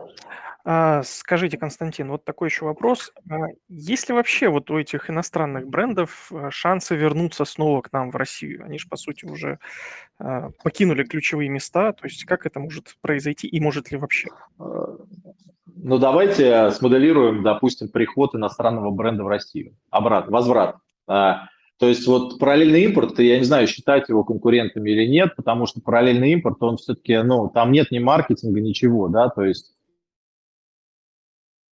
А, 0.67 1.03
скажите, 1.03 1.59
Константин, 1.59 2.11
вот 2.11 2.25
такой 2.25 2.49
еще 2.49 2.65
вопрос. 2.65 3.13
А, 3.29 3.49
есть 3.69 4.09
ли 4.09 4.15
вообще 4.15 4.49
вот 4.49 4.71
у 4.71 4.79
этих 4.79 5.11
иностранных 5.11 5.69
брендов 5.69 6.33
а, 6.33 6.51
шансы 6.51 6.97
вернуться 6.97 7.45
снова 7.45 7.83
к 7.83 7.93
нам 7.93 8.11
в 8.11 8.17
Россию? 8.17 8.65
Они 8.65 8.79
же, 8.79 8.89
по 8.89 8.97
сути, 8.97 9.27
уже 9.27 9.59
покинули 10.63 11.03
ключевые 11.03 11.49
места. 11.51 11.93
То 11.93 12.07
есть 12.07 12.25
как 12.25 12.47
это 12.47 12.61
может 12.61 12.97
произойти 13.01 13.47
и 13.47 13.61
может 13.61 13.91
ли 13.91 13.99
вообще? 13.99 14.29
Ну, 14.57 15.99
давайте 15.99 16.71
смоделируем, 16.71 17.43
допустим, 17.43 17.89
приход 17.89 18.35
иностранного 18.35 18.91
бренда 18.91 19.25
в 19.25 19.29
Россию. 19.29 19.77
Обратно, 19.91 20.33
возврат. 20.33 20.77
А, 21.07 21.49
то 21.79 21.89
есть 21.89 22.07
вот 22.07 22.39
параллельный 22.39 22.85
импорт, 22.85 23.19
я 23.19 23.39
не 23.39 23.45
знаю, 23.45 23.67
считать 23.67 24.09
его 24.09 24.25
конкурентами 24.25 24.91
или 24.91 25.07
нет, 25.07 25.35
потому 25.37 25.67
что 25.67 25.81
параллельный 25.81 26.31
импорт, 26.33 26.63
он 26.63 26.77
все-таки, 26.77 27.19
ну, 27.19 27.51
там 27.53 27.73
нет 27.73 27.91
ни 27.91 27.99
маркетинга, 27.99 28.61
ничего, 28.61 29.09
да, 29.09 29.29
то 29.29 29.43
есть 29.43 29.74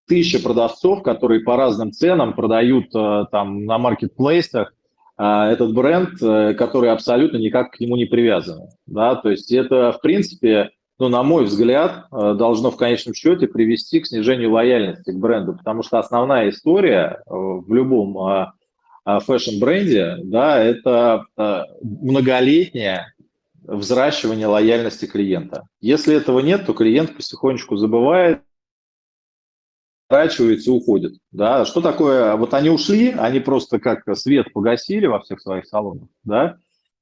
тысяча 0.07 0.43
продавцов, 0.43 1.03
которые 1.03 1.41
по 1.41 1.57
разным 1.57 1.93
ценам 1.93 2.35
продают 2.35 2.95
э, 2.95 3.25
там 3.31 3.65
на 3.65 3.79
маркетплейсах 3.79 4.75
э, 5.19 5.25
этот 5.25 5.73
бренд, 5.75 6.23
э, 6.23 6.55
который 6.55 6.91
абсолютно 6.91 7.37
никак 7.37 7.73
к 7.73 7.81
нему 7.81 7.97
не 7.97 8.05
привязан, 8.05 8.69
да, 8.87 9.15
то 9.15 9.31
есть 9.31 9.53
это, 9.53 9.93
в 9.93 10.01
принципе, 10.01 10.71
ну, 10.99 11.09
на 11.09 11.23
мой 11.23 11.45
взгляд, 11.45 12.07
должно 12.11 12.71
в 12.71 12.77
конечном 12.77 13.15
счете 13.15 13.49
привести 13.49 14.01
к 14.01 14.07
снижению 14.07 14.53
лояльности 14.53 15.11
к 15.11 15.17
бренду, 15.17 15.55
потому 15.55 15.83
что 15.83 15.99
основная 15.99 16.51
история 16.51 17.23
в 17.27 17.73
любом 17.73 18.53
фэшн-бренде, 19.05 20.19
да, 20.23 20.63
это 20.63 21.25
многолетнее 21.83 23.13
взращивание 23.65 24.47
лояльности 24.47 25.07
клиента. 25.07 25.67
Если 25.81 26.15
этого 26.15 26.39
нет, 26.39 26.67
то 26.67 26.73
клиент 26.73 27.17
потихонечку 27.17 27.77
забывает, 27.77 28.43
сворачивается 30.13 30.71
и 30.71 30.75
уходит. 30.75 31.15
Да? 31.31 31.65
Что 31.65 31.81
такое? 31.81 32.37
Вот 32.37 32.53
они 32.55 32.69
ушли, 32.69 33.15
они 33.17 33.41
просто 33.41 33.79
как 33.79 34.03
свет 34.17 34.53
погасили 34.53 35.07
во 35.07 35.21
всех 35.21 35.41
своих 35.41 35.67
салонах, 35.67 36.09
да, 36.25 36.57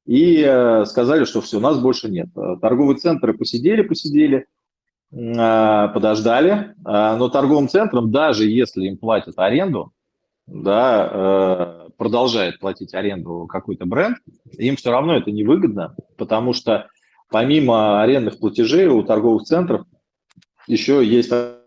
и 0.06 0.42
э, 0.46 0.84
сказали, 0.86 1.24
что 1.24 1.40
все, 1.40 1.60
нас 1.60 1.78
больше 1.78 2.08
нет. 2.08 2.28
Торговые 2.60 2.98
центры 2.98 3.34
посидели, 3.34 3.82
посидели, 3.82 4.46
э, 5.12 5.88
подождали, 5.92 6.52
э, 6.52 7.16
но 7.16 7.28
торговым 7.28 7.68
центрам, 7.68 8.10
даже 8.10 8.48
если 8.48 8.86
им 8.86 8.96
платят 8.96 9.38
аренду, 9.38 9.92
да, 10.46 11.10
э, 11.12 11.88
продолжает 11.96 12.60
платить 12.60 12.94
аренду 12.94 13.46
какой-то 13.48 13.86
бренд, 13.86 14.18
им 14.56 14.76
все 14.76 14.90
равно 14.90 15.16
это 15.16 15.30
невыгодно, 15.30 15.96
потому 16.16 16.52
что 16.52 16.86
помимо 17.28 18.02
арендных 18.02 18.38
платежей 18.38 18.86
у 18.86 19.02
торговых 19.02 19.42
центров 19.42 19.82
еще 20.66 21.04
есть 21.04 21.30
Э, 21.32 21.59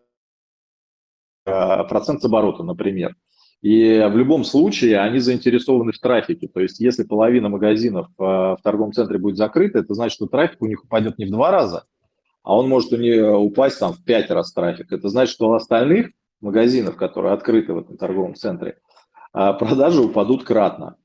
процент 1.44 2.22
с 2.22 2.26
оборота, 2.26 2.64
например. 2.64 3.16
И 3.64 4.06
в 4.12 4.18
любом 4.18 4.44
случае 4.44 5.00
они 5.00 5.20
заинтересованы 5.20 5.94
в 5.94 6.00
трафике. 6.00 6.50
То 6.50 6.60
есть 6.60 6.82
если 6.82 7.04
половина 7.04 7.48
магазинов 7.48 8.08
э, 8.08 8.12
в 8.22 8.60
торговом 8.62 8.92
центре 8.92 9.18
будет 9.18 9.38
закрыта, 9.38 9.80
это 9.80 9.94
значит, 9.94 10.16
что 10.16 10.28
трафик 10.28 10.62
у 10.62 10.66
них 10.66 10.84
упадет 10.84 11.18
не 11.18 11.26
в 11.26 11.32
два 11.32 11.50
раза, 11.50 11.86
а 12.44 12.58
он 12.58 12.68
может 12.68 12.92
у 12.92 12.98
них 12.98 13.24
упасть 13.24 13.80
там 13.80 13.94
в 13.94 14.04
пять 14.04 14.30
раз 14.30 14.52
трафик. 14.52 14.92
Это 14.92 15.08
значит, 15.08 15.34
что 15.34 15.48
у 15.48 15.54
остальных 15.54 16.10
магазинов, 16.42 16.98
которые 16.98 17.32
открыты 17.32 17.72
в 17.72 17.78
этом 17.78 17.96
торговом 17.96 18.36
центре, 18.36 18.80
э, 19.34 19.54
продажи 19.58 20.02
упадут 20.02 20.44
кратно 20.44 20.98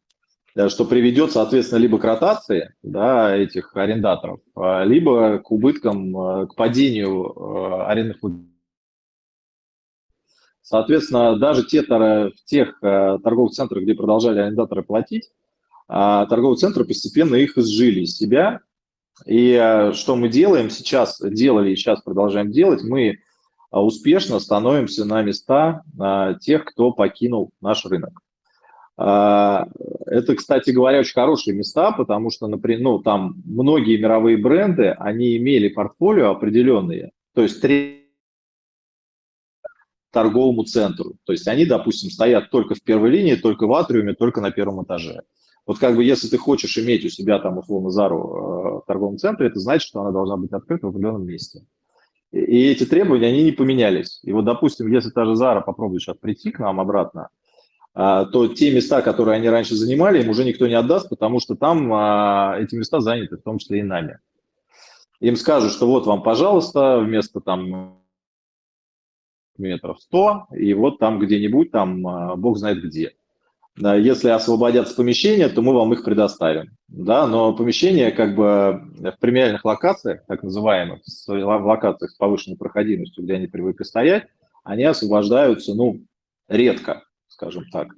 что 0.66 0.84
приведет, 0.84 1.30
соответственно, 1.30 1.78
либо 1.78 2.00
к 2.00 2.04
ротации 2.04 2.74
да, 2.82 3.36
этих 3.36 3.76
арендаторов, 3.76 4.40
либо 4.56 5.38
к 5.38 5.52
убыткам, 5.52 6.48
к 6.48 6.56
падению 6.56 7.86
арендных 7.86 8.18
Соответственно, 10.68 11.38
даже 11.38 11.64
те, 11.64 11.80
в 11.80 12.32
тех 12.44 12.76
э, 12.82 13.18
торговых 13.24 13.52
центрах, 13.52 13.84
где 13.84 13.94
продолжали 13.94 14.40
арендаторы 14.40 14.82
платить, 14.82 15.30
а, 15.88 16.26
торговые 16.26 16.58
центры 16.58 16.84
постепенно 16.84 17.36
их 17.36 17.56
изжили 17.56 18.00
из 18.00 18.18
себя. 18.18 18.60
И 19.24 19.52
э, 19.52 19.94
что 19.94 20.14
мы 20.14 20.28
делаем 20.28 20.68
сейчас, 20.68 21.22
делали 21.22 21.70
и 21.70 21.76
сейчас 21.76 22.02
продолжаем 22.02 22.50
делать, 22.52 22.82
мы 22.82 23.06
э, 23.08 23.16
успешно 23.70 24.40
становимся 24.40 25.06
на 25.06 25.22
места 25.22 25.84
тех, 26.42 26.66
кто 26.66 26.92
покинул 26.92 27.50
наш 27.62 27.86
рынок. 27.86 28.20
Это, 28.98 30.34
кстати 30.36 30.70
говоря, 30.70 30.98
очень 30.98 31.14
хорошие 31.14 31.56
места, 31.56 31.92
потому 31.92 32.30
что, 32.30 32.46
например, 32.48 32.80
ну, 32.80 32.98
там 32.98 33.40
многие 33.46 33.96
мировые 33.96 34.36
бренды, 34.36 34.88
они 34.98 35.36
имели 35.36 35.68
портфолио 35.68 36.30
определенные, 36.30 37.12
то 37.32 37.42
есть 37.42 37.60
торговому 40.10 40.64
центру. 40.64 41.14
То 41.24 41.32
есть 41.32 41.46
они, 41.48 41.66
допустим, 41.66 42.10
стоят 42.10 42.50
только 42.50 42.74
в 42.74 42.82
первой 42.82 43.10
линии, 43.10 43.34
только 43.34 43.66
в 43.66 43.72
атриуме, 43.74 44.14
только 44.14 44.40
на 44.40 44.50
первом 44.50 44.84
этаже. 44.84 45.22
Вот 45.66 45.78
как 45.78 45.96
бы 45.96 46.02
если 46.02 46.28
ты 46.28 46.38
хочешь 46.38 46.78
иметь 46.78 47.04
у 47.04 47.10
себя 47.10 47.38
там 47.38 47.58
условно 47.58 47.90
Зару 47.90 48.18
э, 48.18 48.82
в 48.82 48.84
торговом 48.86 49.18
центре, 49.18 49.48
это 49.48 49.60
значит, 49.60 49.86
что 49.86 50.00
она 50.00 50.12
должна 50.12 50.38
быть 50.38 50.50
открыта 50.52 50.86
в 50.86 50.90
определенном 50.90 51.26
месте. 51.26 51.60
И, 52.32 52.70
эти 52.70 52.84
требования, 52.84 53.28
они 53.28 53.42
не 53.42 53.52
поменялись. 53.52 54.20
И 54.22 54.32
вот, 54.32 54.46
допустим, 54.46 54.90
если 54.90 55.10
та 55.10 55.26
же 55.26 55.34
Зара 55.34 55.60
попробует 55.60 56.02
сейчас 56.02 56.16
прийти 56.16 56.50
к 56.50 56.58
нам 56.58 56.80
обратно, 56.80 57.28
э, 57.94 58.24
то 58.32 58.48
те 58.48 58.74
места, 58.74 59.02
которые 59.02 59.36
они 59.36 59.48
раньше 59.50 59.74
занимали, 59.74 60.22
им 60.22 60.30
уже 60.30 60.44
никто 60.44 60.66
не 60.66 60.74
отдаст, 60.74 61.10
потому 61.10 61.38
что 61.38 61.54
там 61.54 61.92
э, 61.92 62.62
эти 62.62 62.74
места 62.74 63.00
заняты, 63.00 63.36
в 63.36 63.42
том 63.42 63.58
числе 63.58 63.80
и 63.80 63.82
нами. 63.82 64.20
Им 65.20 65.36
скажут, 65.36 65.72
что 65.72 65.86
вот 65.86 66.06
вам, 66.06 66.22
пожалуйста, 66.22 67.00
вместо 67.00 67.40
там 67.40 67.97
метров 69.58 70.00
100, 70.00 70.46
и 70.56 70.74
вот 70.74 70.98
там 70.98 71.18
где-нибудь, 71.18 71.70
там 71.70 72.06
а, 72.06 72.36
бог 72.36 72.58
знает 72.58 72.82
где. 72.82 73.12
Если 73.80 74.28
освободятся 74.30 74.96
помещения, 74.96 75.48
то 75.48 75.62
мы 75.62 75.72
вам 75.72 75.92
их 75.92 76.02
предоставим. 76.02 76.70
Да, 76.88 77.28
но 77.28 77.54
помещения 77.54 78.10
как 78.10 78.34
бы 78.34 78.82
в 78.98 79.20
премиальных 79.20 79.64
локациях, 79.64 80.24
так 80.26 80.42
называемых, 80.42 81.02
в 81.28 81.66
локациях 81.66 82.10
с 82.10 82.16
повышенной 82.16 82.56
проходимостью, 82.56 83.22
где 83.22 83.34
они 83.34 83.46
привыкли 83.46 83.84
стоять, 83.84 84.26
они 84.64 84.82
освобождаются, 84.82 85.74
ну, 85.74 86.00
редко, 86.48 87.04
скажем 87.28 87.66
так. 87.70 87.94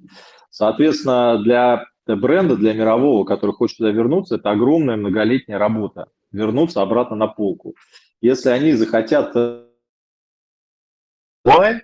Соответственно, 0.51 1.41
для 1.41 1.85
бренда, 2.05 2.55
для 2.55 2.73
мирового, 2.73 3.23
который 3.23 3.53
хочет 3.53 3.77
туда 3.77 3.89
вернуться, 3.89 4.35
это 4.35 4.51
огромная 4.51 4.97
многолетняя 4.97 5.57
работа. 5.57 6.07
Вернуться 6.31 6.81
обратно 6.81 7.15
на 7.15 7.27
полку. 7.27 7.75
Если 8.21 8.49
они 8.49 8.73
захотят 8.73 9.35
онлайн. 11.43 11.81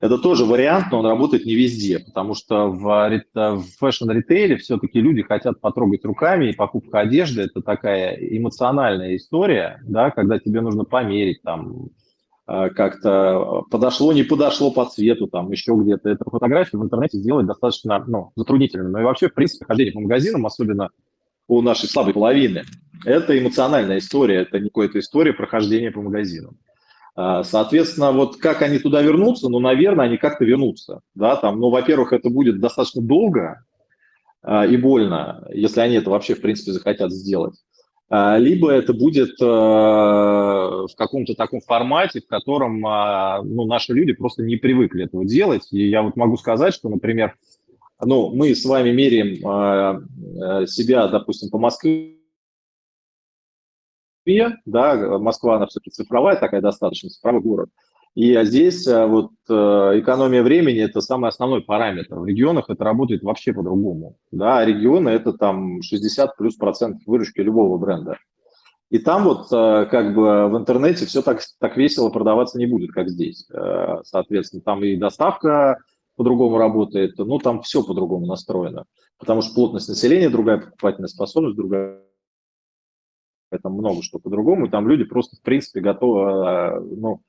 Это 0.00 0.16
тоже 0.16 0.46
вариант, 0.46 0.86
но 0.90 1.00
он 1.00 1.06
работает 1.06 1.44
не 1.44 1.54
везде, 1.54 1.98
потому 1.98 2.34
что 2.34 2.68
в, 2.68 3.22
в 3.34 3.64
фэшн-ритейле 3.78 4.56
все-таки 4.56 4.98
люди 4.98 5.20
хотят 5.20 5.60
потрогать 5.60 6.06
руками, 6.06 6.46
и 6.46 6.56
покупка 6.56 7.00
одежды– 7.00 7.42
это 7.42 7.60
такая 7.60 8.14
эмоциональная 8.14 9.16
история, 9.16 9.78
да, 9.86 10.10
когда 10.10 10.38
тебе 10.38 10.62
нужно 10.62 10.84
померить, 10.84 11.42
там, 11.42 11.90
э, 12.48 12.70
как-то 12.70 13.64
подошло, 13.70 14.14
не 14.14 14.22
подошло 14.22 14.70
по 14.70 14.86
цвету, 14.86 15.26
там, 15.26 15.50
еще 15.50 15.74
где-то. 15.74 16.08
Эту 16.08 16.30
фотографию 16.30 16.80
в 16.80 16.84
интернете 16.84 17.18
сделать 17.18 17.46
достаточно 17.46 18.02
ну, 18.06 18.32
затруднительно. 18.36 18.88
Но 18.88 19.00
и 19.00 19.04
вообще, 19.04 19.28
в 19.28 19.34
принципе, 19.34 19.66
хождение 19.66 19.92
по 19.92 20.00
магазинам, 20.00 20.46
особенно 20.46 20.88
у 21.46 21.60
нашей 21.60 21.90
слабой 21.90 22.14
половины, 22.14 22.62
это 23.04 23.38
эмоциональная 23.38 23.98
история, 23.98 24.42
это 24.42 24.58
не 24.60 24.70
какая-то 24.70 24.98
история 24.98 25.34
прохождения 25.34 25.90
по 25.90 26.00
магазинам. 26.00 26.56
А, 27.22 27.44
соответственно, 27.44 28.12
вот 28.12 28.36
как 28.36 28.62
они 28.62 28.78
туда 28.78 29.02
вернутся, 29.02 29.50
ну, 29.50 29.58
наверное, 29.58 30.06
они 30.06 30.16
как-то 30.16 30.46
вернутся, 30.46 31.02
да, 31.14 31.36
там, 31.36 31.60
ну, 31.60 31.68
во-первых, 31.68 32.14
это 32.14 32.30
будет 32.30 32.60
достаточно 32.60 33.02
долго 33.02 33.62
а, 34.42 34.64
и 34.64 34.78
больно, 34.78 35.46
если 35.52 35.80
они 35.80 35.96
это 35.96 36.08
вообще, 36.08 36.34
в 36.34 36.40
принципе, 36.40 36.72
захотят 36.72 37.12
сделать. 37.12 37.56
А, 38.08 38.38
либо 38.38 38.70
это 38.70 38.94
будет 38.94 39.38
в 39.38 40.88
каком-то 40.96 41.34
таком 41.34 41.60
формате, 41.60 42.22
в 42.22 42.26
котором 42.26 42.80
ну, 42.80 43.66
наши 43.66 43.92
люди 43.92 44.14
просто 44.14 44.42
не 44.42 44.56
привыкли 44.56 45.04
этого 45.04 45.26
делать. 45.26 45.68
И 45.72 45.90
я 45.90 46.00
вот 46.02 46.16
могу 46.16 46.38
сказать, 46.38 46.72
что, 46.72 46.88
например, 46.88 47.36
ну, 48.02 48.34
мы 48.34 48.54
с 48.54 48.64
вами 48.64 48.92
меряем 48.92 49.36
себя, 50.66 51.06
допустим, 51.08 51.50
по 51.50 51.58
Москве, 51.58 52.19
Москве, 54.24 54.56
да, 54.64 55.18
Москва, 55.18 55.56
она 55.56 55.66
все-таки 55.66 55.90
цифровая 55.90 56.36
такая 56.36 56.60
достаточно, 56.60 57.10
цифровой 57.10 57.40
город. 57.40 57.70
И 58.14 58.36
здесь 58.42 58.86
э, 58.88 59.06
вот 59.06 59.30
э, 59.48 59.52
экономия 59.54 60.42
времени– 60.42 60.78
это 60.80 61.00
самый 61.00 61.28
основной 61.28 61.62
параметр. 61.62 62.18
В 62.18 62.26
регионах 62.26 62.68
это 62.68 62.82
работает 62.82 63.22
вообще 63.22 63.52
по-другому. 63.52 64.16
Да, 64.32 64.64
регионы– 64.64 65.08
это 65.10 65.32
там 65.32 65.80
60 65.80 66.36
плюс 66.36 66.56
процентов 66.56 67.02
выручки 67.06 67.40
любого 67.40 67.78
бренда. 67.78 68.18
И 68.90 68.98
там 68.98 69.22
вот 69.22 69.46
э, 69.52 69.86
как 69.88 70.14
бы 70.14 70.48
в 70.48 70.56
интернете 70.58 71.06
все 71.06 71.22
так, 71.22 71.40
так 71.60 71.76
весело 71.76 72.10
продаваться 72.10 72.58
не 72.58 72.66
будет, 72.66 72.90
как 72.90 73.08
здесь. 73.08 73.48
Соответственно, 74.02 74.62
там 74.62 74.82
и 74.82 74.96
доставка 74.96 75.78
по-другому 76.16 76.58
работает, 76.58 77.16
ну 77.16 77.38
там 77.38 77.62
все 77.62 77.84
по-другому 77.84 78.26
настроено. 78.26 78.86
Потому 79.18 79.40
что 79.40 79.54
плотность 79.54 79.88
населения 79.88 80.30
другая, 80.30 80.58
покупательная 80.58 81.08
способность 81.08 81.56
другая 81.56 82.00
там 83.58 83.72
много 83.72 84.02
что 84.02 84.18
по-другому, 84.18 84.68
там 84.68 84.88
люди 84.88 85.04
просто, 85.04 85.36
в 85.36 85.42
принципе, 85.42 85.80
готовы, 85.80 86.20
э, 86.30 86.80
ну, 86.80 87.20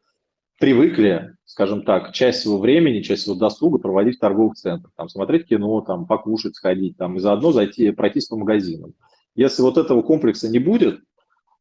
привыкли, 0.60 1.36
скажем 1.46 1.84
так, 1.84 2.14
часть 2.14 2.42
своего 2.42 2.60
времени, 2.60 3.02
часть 3.02 3.24
своего 3.24 3.40
досуга 3.40 3.80
проводить 3.80 4.18
в 4.18 4.20
торговых 4.20 4.56
центрах, 4.56 4.94
там, 4.96 5.10
смотреть 5.10 5.48
кино, 5.48 5.82
там, 5.82 6.06
покушать, 6.06 6.56
сходить, 6.56 6.98
там, 6.98 7.18
и 7.18 7.20
заодно 7.20 7.52
зайти, 7.52 7.92
пройтись 7.92 8.28
по 8.28 8.38
магазинам. 8.38 8.94
Если 9.36 9.62
вот 9.64 9.78
этого 9.78 10.02
комплекса 10.04 10.50
не 10.50 10.60
будет, 10.60 11.02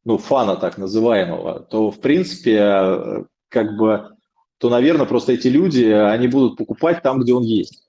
ну, 0.05 0.17
фана 0.17 0.55
так 0.55 0.77
называемого, 0.77 1.61
то, 1.61 1.89
в 1.91 1.99
принципе, 1.99 2.57
э, 2.57 3.23
как 3.49 3.75
бы, 3.77 4.15
то, 4.59 4.69
наверное, 4.69 5.07
просто 5.07 5.33
эти 5.33 5.47
люди, 5.47 5.85
они 5.85 6.27
будут 6.27 6.57
покупать 6.57 7.01
там, 7.01 7.19
где 7.19 7.33
он 7.33 7.43
есть. 7.43 7.87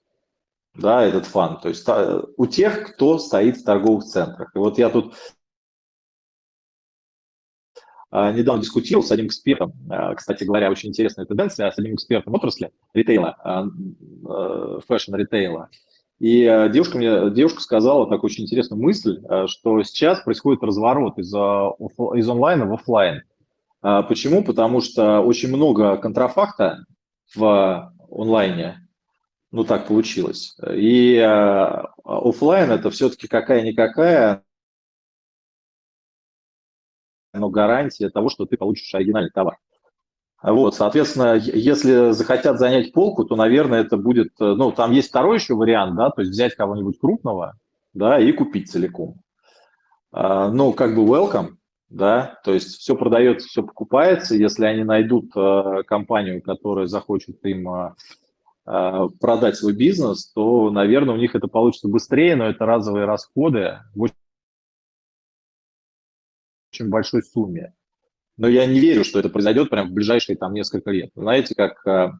да, 0.74 1.02
этот 1.04 1.26
fun. 1.26 1.60
То 1.60 1.68
есть 1.68 1.86
у 2.36 2.46
тех, 2.46 2.94
кто 2.94 3.18
стоит 3.18 3.58
в 3.58 3.64
торговых 3.64 4.04
центрах. 4.04 4.52
И 4.54 4.58
вот 4.58 4.78
я 4.78 4.88
тут 4.88 5.14
недавно 8.12 8.62
дискутировал 8.62 9.04
с 9.04 9.10
одним 9.10 9.26
экспертом, 9.26 9.72
а, 9.88 10.14
кстати 10.14 10.44
говоря, 10.44 10.70
очень 10.70 10.90
интересная 10.90 11.24
тенденция, 11.24 11.70
с 11.70 11.78
одним 11.78 11.94
экспертом 11.94 12.34
отрасли 12.34 12.70
ритейла, 12.92 13.36
а, 13.42 13.66
фэшн-ритейла. 14.86 15.70
И 16.20 16.68
девушка, 16.72 16.98
мне, 16.98 17.30
девушка 17.30 17.60
сказала 17.60 18.04
такую 18.08 18.28
очень 18.30 18.44
интересную 18.44 18.80
мысль, 18.80 19.20
что 19.46 19.82
сейчас 19.82 20.20
происходит 20.20 20.62
разворот 20.62 21.18
из, 21.18 21.34
из 21.34 22.28
онлайна 22.28 22.66
в 22.66 22.74
офлайн. 22.74 23.22
Почему? 23.80 24.44
Потому 24.44 24.80
что 24.82 25.18
очень 25.18 25.48
много 25.48 25.96
контрафакта 25.96 26.84
в 27.34 27.92
онлайне, 28.08 28.86
ну 29.50 29.64
так 29.64 29.88
получилось. 29.88 30.54
И 30.72 31.18
офлайн 32.04 32.70
это 32.70 32.90
все-таки 32.90 33.26
какая-никакая, 33.26 34.44
но 37.32 37.48
гарантия 37.48 38.10
того, 38.10 38.28
что 38.28 38.46
ты 38.46 38.56
получишь 38.56 38.94
оригинальный 38.94 39.30
товар. 39.30 39.58
Вот, 40.42 40.74
соответственно, 40.74 41.34
если 41.34 42.10
захотят 42.10 42.58
занять 42.58 42.92
полку, 42.92 43.24
то, 43.24 43.36
наверное, 43.36 43.80
это 43.80 43.96
будет, 43.96 44.32
э, 44.40 44.54
ну, 44.54 44.72
там 44.72 44.90
есть 44.90 45.08
второй 45.08 45.36
еще 45.36 45.54
вариант, 45.54 45.94
да, 45.94 46.10
то 46.10 46.20
есть 46.20 46.32
взять 46.32 46.56
кого-нибудь 46.56 46.98
крупного, 46.98 47.54
да, 47.94 48.18
и 48.18 48.32
купить 48.32 48.68
целиком. 48.68 49.20
А, 50.10 50.50
ну, 50.50 50.72
как 50.72 50.96
бы 50.96 51.04
welcome, 51.04 51.50
да, 51.88 52.40
то 52.44 52.52
есть 52.52 52.78
все 52.78 52.96
продается, 52.96 53.46
все 53.46 53.62
покупается, 53.62 54.34
если 54.34 54.64
они 54.64 54.82
найдут 54.82 55.30
э, 55.36 55.84
компанию, 55.86 56.42
которая 56.42 56.86
захочет 56.86 57.36
им 57.44 57.68
э, 57.68 59.08
продать 59.20 59.54
свой 59.54 59.74
бизнес, 59.74 60.32
то, 60.32 60.70
наверное, 60.70 61.14
у 61.14 61.18
них 61.18 61.36
это 61.36 61.46
получится 61.46 61.86
быстрее, 61.86 62.34
но 62.34 62.46
это 62.46 62.66
разовые 62.66 63.04
расходы 63.04 63.78
большой 66.90 67.22
сумме. 67.22 67.74
Но 68.36 68.48
я 68.48 68.66
не 68.66 68.80
верю, 68.80 69.04
что 69.04 69.18
это 69.18 69.28
произойдет 69.28 69.70
прямо 69.70 69.88
в 69.88 69.92
ближайшие 69.92 70.36
там 70.36 70.54
несколько 70.54 70.90
лет. 70.90 71.10
Знаете, 71.14 71.54
как 71.54 71.86
э, 71.86 72.12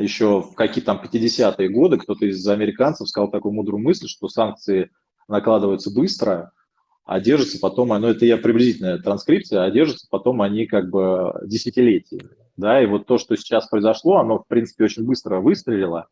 еще 0.00 0.40
в 0.42 0.54
какие 0.54 0.84
там 0.84 1.00
50-е 1.02 1.68
годы 1.68 1.96
кто-то 1.98 2.26
из 2.26 2.46
американцев 2.46 3.08
сказал 3.08 3.30
такую 3.30 3.52
мудрую 3.52 3.82
мысль, 3.82 4.08
что 4.08 4.28
санкции 4.28 4.90
накладываются 5.28 5.92
быстро, 5.92 6.52
а 7.04 7.20
держатся 7.20 7.58
потом, 7.60 7.88
ну 7.88 8.08
это 8.08 8.24
я 8.24 8.36
приблизительная 8.36 8.98
транскрипция, 8.98 9.64
а 9.64 9.70
держатся 9.70 10.06
потом 10.10 10.42
они 10.42 10.66
как 10.66 10.90
бы 10.90 11.32
десятилетиями. 11.44 12.30
Да, 12.56 12.82
и 12.82 12.86
вот 12.86 13.06
то, 13.06 13.16
что 13.16 13.36
сейчас 13.36 13.68
произошло, 13.68 14.18
оно, 14.18 14.40
в 14.40 14.46
принципе, 14.46 14.84
очень 14.84 15.04
быстро 15.06 15.40
выстрелило, 15.40 16.08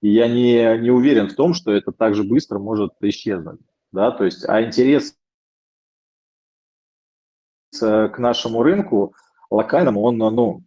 и 0.00 0.08
я 0.08 0.26
не, 0.26 0.78
не 0.78 0.90
уверен 0.90 1.28
в 1.28 1.34
том, 1.34 1.52
что 1.52 1.70
это 1.72 1.92
так 1.92 2.14
же 2.14 2.24
быстро 2.24 2.58
может 2.58 2.92
исчезнуть. 3.02 3.60
Да, 3.92 4.10
то 4.10 4.24
есть, 4.24 4.48
а 4.48 4.62
интерес 4.62 5.14
к 7.80 8.14
нашему 8.18 8.62
рынку 8.62 9.14
локальному, 9.50 10.02
он, 10.02 10.18
ну, 10.18 10.62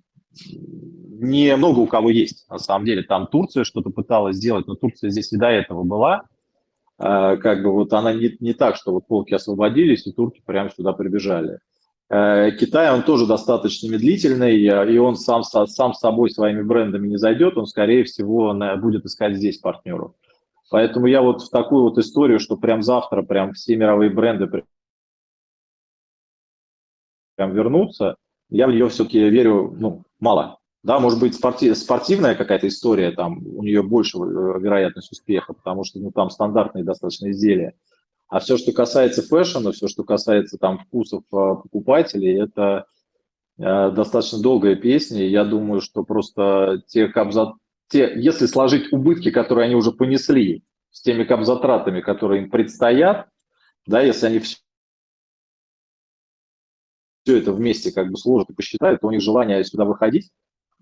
не 1.20 1.56
много 1.56 1.80
у 1.80 1.88
кого 1.88 2.10
есть, 2.10 2.50
на 2.50 2.60
самом 2.60 2.86
деле. 2.86 3.04
Там 3.04 3.28
Турция 3.28 3.64
что-то 3.64 3.90
пыталась 3.90 4.38
сделать, 4.38 4.68
но 4.68 4.76
Турция 4.76 5.10
здесь 5.10 5.32
и 5.32 5.38
до 5.38 5.48
этого 5.48 5.84
была. 5.84 6.24
А, 6.98 7.38
как 7.38 7.64
бы 7.64 7.72
вот 7.72 7.94
она 7.94 8.14
не, 8.14 8.36
не 8.40 8.54
так, 8.54 8.76
что 8.76 8.92
вот 8.92 9.08
полки 9.08 9.34
освободились, 9.34 10.08
и 10.08 10.12
турки 10.12 10.42
прямо 10.46 10.70
сюда 10.70 10.94
прибежали. 10.94 11.60
Э, 12.10 12.52
Китай, 12.52 12.94
он 12.94 13.04
тоже 13.04 13.26
достаточно 13.26 13.92
медлительный, 13.92 14.58
и 14.58 14.98
он 14.98 15.16
сам, 15.16 15.44
сам 15.44 15.94
собой 15.94 16.30
своими 16.30 16.62
брендами 16.62 17.08
не 17.08 17.18
зайдет, 17.18 17.58
он, 17.58 17.66
скорее 17.66 18.04
всего, 18.04 18.54
будет 18.78 19.06
искать 19.06 19.36
здесь 19.36 19.58
партнеров. 19.58 20.12
Поэтому 20.70 21.08
я 21.08 21.22
вот 21.22 21.42
в 21.42 21.50
такую 21.50 21.84
вот 21.84 21.98
историю, 21.98 22.40
что 22.40 22.58
прям 22.58 22.82
завтра 22.82 23.22
прям 23.22 23.54
все 23.54 23.76
мировые 23.76 24.10
бренды 24.10 24.64
прям 27.36 27.54
вернуться, 27.54 28.16
я 28.50 28.68
в 28.68 28.72
нее 28.72 28.90
все-таки 28.90 29.20
верю, 29.30 29.76
ну, 29.78 30.04
мало. 30.20 30.60
Да, 30.84 31.00
может 31.00 31.20
быть, 31.20 31.34
спортив, 31.34 31.76
спортивная 31.78 32.36
какая-то 32.36 32.68
история, 32.68 33.12
там 33.12 33.40
у 33.44 33.64
нее 33.64 33.82
больше 33.82 34.20
э, 34.20 34.22
вероятность 34.22 35.12
успеха, 35.12 35.54
потому 35.54 35.84
что 35.84 36.00
ну, 36.00 36.12
там 36.12 36.30
стандартные 36.30 36.84
достаточно 36.84 37.32
изделия. 37.32 37.74
А 38.28 38.40
все, 38.40 38.58
что 38.58 38.72
касается 38.72 39.24
фэшена, 39.24 39.72
все, 39.72 39.88
что 39.88 40.04
касается 40.04 40.58
там 40.60 40.78
вкусов 40.78 41.24
э, 41.24 41.26
покупателей, 41.32 42.40
это 42.40 42.86
э, 43.58 43.92
достаточно 43.92 44.40
долгая 44.40 44.76
песня. 44.76 45.28
Я 45.28 45.44
думаю, 45.44 45.82
что 45.82 46.04
просто 46.04 46.84
те 46.88 47.08
капзат... 47.08 47.54
те, 47.88 48.14
если 48.16 48.46
сложить 48.46 48.94
убытки, 48.94 49.32
которые 49.32 49.66
они 49.66 49.76
уже 49.76 49.92
понесли, 49.92 50.64
с 50.92 51.02
теми 51.02 51.24
капзатратами, 51.24 52.00
которые 52.00 52.44
им 52.44 52.52
предстоят, 52.52 53.28
да, 53.88 54.02
если 54.02 54.28
они 54.28 54.40
все 54.40 54.58
все 57.26 57.40
это 57.40 57.52
вместе 57.52 57.92
как 57.92 58.12
бы 58.12 58.18
сложат 58.18 58.52
и 58.52 58.54
посчитают, 58.54 59.02
то 59.02 59.08
у 59.08 59.12
них 59.12 59.22
желание 59.22 59.64
сюда 59.64 59.84
выходить, 59.84 60.30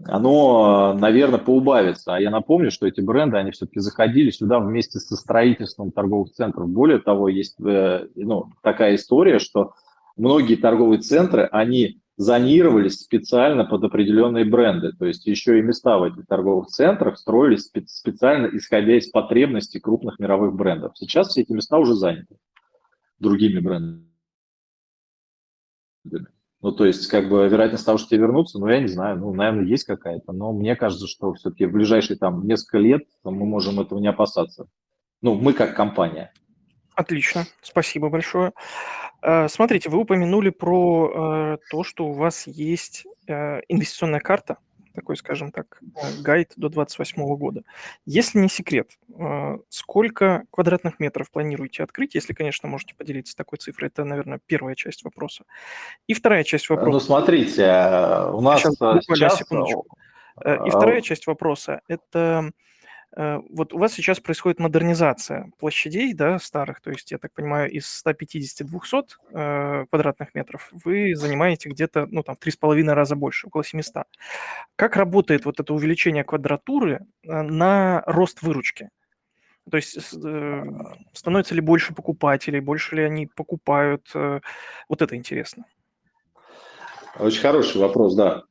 оно, 0.06 0.94
наверное, 0.94 1.40
поубавится. 1.40 2.16
А 2.16 2.20
я 2.20 2.30
напомню, 2.30 2.70
что 2.72 2.86
эти 2.86 3.00
бренды, 3.00 3.38
они 3.38 3.52
все-таки 3.52 3.80
заходили 3.80 4.32
сюда 4.32 4.60
вместе 4.60 5.00
со 5.00 5.16
строительством 5.16 5.92
торговых 5.92 6.32
центров. 6.32 6.68
Более 6.70 7.00
того, 7.00 7.30
есть 7.30 7.56
э, 7.64 8.08
ну, 8.16 8.48
такая 8.62 8.96
история, 8.96 9.40
что 9.40 9.74
многие 10.18 10.56
торговые 10.56 11.00
центры, 11.00 11.48
они 11.52 12.02
зонировались 12.18 13.00
специально 13.00 13.64
под 13.64 13.86
определенные 13.86 14.46
бренды. 14.46 14.92
То 14.92 15.06
есть 15.06 15.26
еще 15.26 15.60
и 15.60 15.62
места 15.62 15.98
в 15.98 16.04
этих 16.04 16.26
торговых 16.28 16.68
центрах 16.68 17.18
строились 17.18 17.72
специально 17.88 18.48
исходя 18.48 18.98
из 18.98 19.10
потребностей 19.10 19.80
крупных 19.80 20.20
мировых 20.20 20.54
брендов. 20.54 20.92
Сейчас 20.96 21.30
все 21.30 21.42
эти 21.42 21.54
места 21.54 21.78
уже 21.78 21.94
заняты 21.94 22.36
другими 23.20 23.60
брендами. 23.60 24.13
Ну, 26.62 26.72
то 26.72 26.86
есть, 26.86 27.08
как 27.08 27.28
бы, 27.28 27.48
вероятность 27.50 27.86
того, 27.86 27.98
что 27.98 28.10
тебе 28.10 28.22
вернутся, 28.22 28.58
ну, 28.58 28.68
я 28.68 28.80
не 28.80 28.88
знаю, 28.88 29.18
ну, 29.18 29.34
наверное, 29.34 29.66
есть 29.66 29.84
какая-то, 29.84 30.32
но 30.32 30.54
мне 30.54 30.78
кажется, 30.78 31.08
что 31.08 31.34
все-таки 31.34 31.66
в 31.66 31.74
ближайшие 31.74 32.18
там 32.18 32.48
несколько 32.48 32.78
лет 32.78 33.04
мы 33.26 33.46
можем 33.46 33.82
этого 33.82 34.00
не 34.00 34.08
опасаться. 34.08 34.68
Ну, 35.22 35.36
мы 35.36 35.52
как 35.54 35.76
компания. 35.76 36.32
Отлично, 36.96 37.46
спасибо 37.62 38.10
большое. 38.10 38.54
Э, 39.22 39.48
смотрите, 39.50 39.90
вы 39.90 40.00
упомянули 40.00 40.52
про 40.52 41.56
э, 41.56 41.58
то, 41.70 41.84
что 41.84 42.06
у 42.06 42.14
вас 42.14 42.48
есть 42.48 43.06
э, 43.28 43.60
инвестиционная 43.68 44.20
карта, 44.20 44.58
такой, 44.94 45.18
скажем 45.18 45.52
так, 45.52 45.80
э, 45.82 46.22
гайд 46.22 46.54
до 46.56 46.70
28 46.70 47.36
года. 47.36 47.64
Если 48.06 48.40
не 48.40 48.50
секрет, 48.50 48.92
э, 49.18 49.58
сколько 49.70 50.46
квадратных 50.52 51.00
метров 51.00 51.32
планируете 51.32 51.84
открыть? 51.84 52.16
Если, 52.16 52.34
конечно, 52.34 52.70
можете 52.70 52.96
поделиться 52.96 53.36
такой 53.36 53.58
цифрой, 53.58 53.90
это, 53.90 54.04
наверное, 54.04 54.40
первая 54.46 54.76
часть 54.76 55.04
вопроса. 55.04 55.46
И 56.08 56.14
вторая 56.14 56.44
часть 56.44 56.70
вопроса. 56.70 56.92
Ну, 56.92 57.00
смотрите, 57.00 57.64
у 58.32 58.42
нас 58.42 58.62
сейчас... 58.62 58.76
сейчас... 59.06 59.38
Секундочку. 59.38 59.98
И 60.40 60.70
вторая 60.70 61.02
часть 61.02 61.28
вопроса– 61.28 61.82
это 61.88 62.14
Э, 62.34 62.52
вот 63.16 63.74
у 63.74 63.78
вас 63.78 63.94
сейчас 63.94 64.20
происходит 64.20 64.60
модернизация 64.60 65.52
площадей, 65.60 66.14
да, 66.14 66.40
старых, 66.40 66.82
то 66.82 66.90
есть, 66.90 67.12
я 67.12 67.18
так 67.18 67.32
понимаю, 67.34 67.70
из 67.70 68.04
150-200 68.06 69.04
э, 69.32 69.86
квадратных 69.90 70.34
метров 70.34 70.70
вы 70.72 71.14
занимаете 71.16 71.70
где-то, 71.70 72.08
ну, 72.10 72.24
там, 72.24 72.36
в 72.36 72.40
3,5 72.40 72.94
раза 72.94 73.16
больше, 73.16 73.48
около 73.48 73.64
700. 73.64 74.06
Как 74.76 74.96
работает 74.96 75.46
вот 75.46 75.60
это 75.60 75.74
увеличение 75.74 76.24
квадратуры 76.24 77.06
э, 77.24 77.42
на 77.42 78.04
рост 78.08 78.42
выручки? 78.42 78.90
То 79.70 79.78
есть 79.78 79.98
э, 79.98 80.64
становится 81.14 81.56
ли 81.56 81.62
больше 81.62 81.94
покупателей, 81.94 82.60
больше 82.60 82.96
ли 82.96 83.04
они 83.04 83.28
покупают? 83.28 84.10
Э, 84.14 84.40
вот 84.90 85.02
это 85.02 85.16
интересно. 85.16 85.66
Очень 87.20 87.42
хороший 87.42 87.80
вопрос, 87.80 88.16
да. 88.16 88.44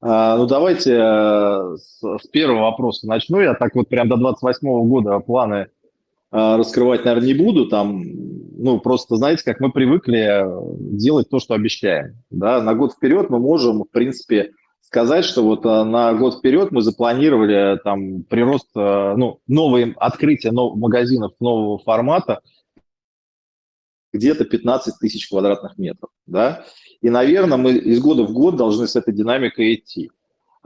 А, 0.00 0.36
ну, 0.36 0.46
давайте 0.46 0.92
э, 0.92 1.76
с 1.76 2.26
первого 2.30 2.62
вопроса 2.62 3.06
начну. 3.06 3.40
Я 3.40 3.54
так 3.54 3.74
вот 3.74 3.88
прям 3.88 4.08
до 4.08 4.16
28 4.16 4.88
года 4.88 5.18
планы 5.20 5.54
э, 5.54 5.66
раскрывать, 6.30 7.04
наверное, 7.04 7.28
не 7.28 7.34
буду. 7.34 7.66
Там, 7.68 8.02
ну, 8.58 8.78
просто, 8.80 9.16
знаете, 9.16 9.44
как 9.44 9.60
мы 9.60 9.72
привыкли 9.72 10.44
делать 10.96 11.30
то, 11.30 11.38
что 11.38 11.54
обещаем. 11.54 12.22
Да? 12.30 12.62
На 12.62 12.74
год 12.74 12.92
вперед 12.92 13.30
мы 13.30 13.38
можем, 13.38 13.84
в 13.84 13.90
принципе, 13.90 14.52
сказать, 14.82 15.24
что 15.24 15.42
вот 15.42 15.64
э, 15.64 15.84
на 15.84 16.12
год 16.12 16.38
вперед 16.38 16.72
мы 16.72 16.82
запланировали 16.82 17.78
там 17.82 18.22
прирост, 18.24 18.68
ну, 18.74 19.40
новые 19.46 19.94
открытия 19.96 20.52
новых 20.52 20.76
магазинов 20.76 21.32
нового 21.40 21.78
формата 21.78 22.40
где-то 24.12 24.44
15 24.44 24.98
тысяч 24.98 25.28
квадратных 25.28 25.78
метров, 25.78 26.10
да, 26.26 26.64
и, 27.00 27.10
наверное, 27.10 27.58
мы 27.58 27.72
из 27.72 28.00
года 28.00 28.24
в 28.24 28.32
год 28.32 28.56
должны 28.56 28.86
с 28.86 28.96
этой 28.96 29.12
динамикой 29.12 29.74
идти. 29.74 30.10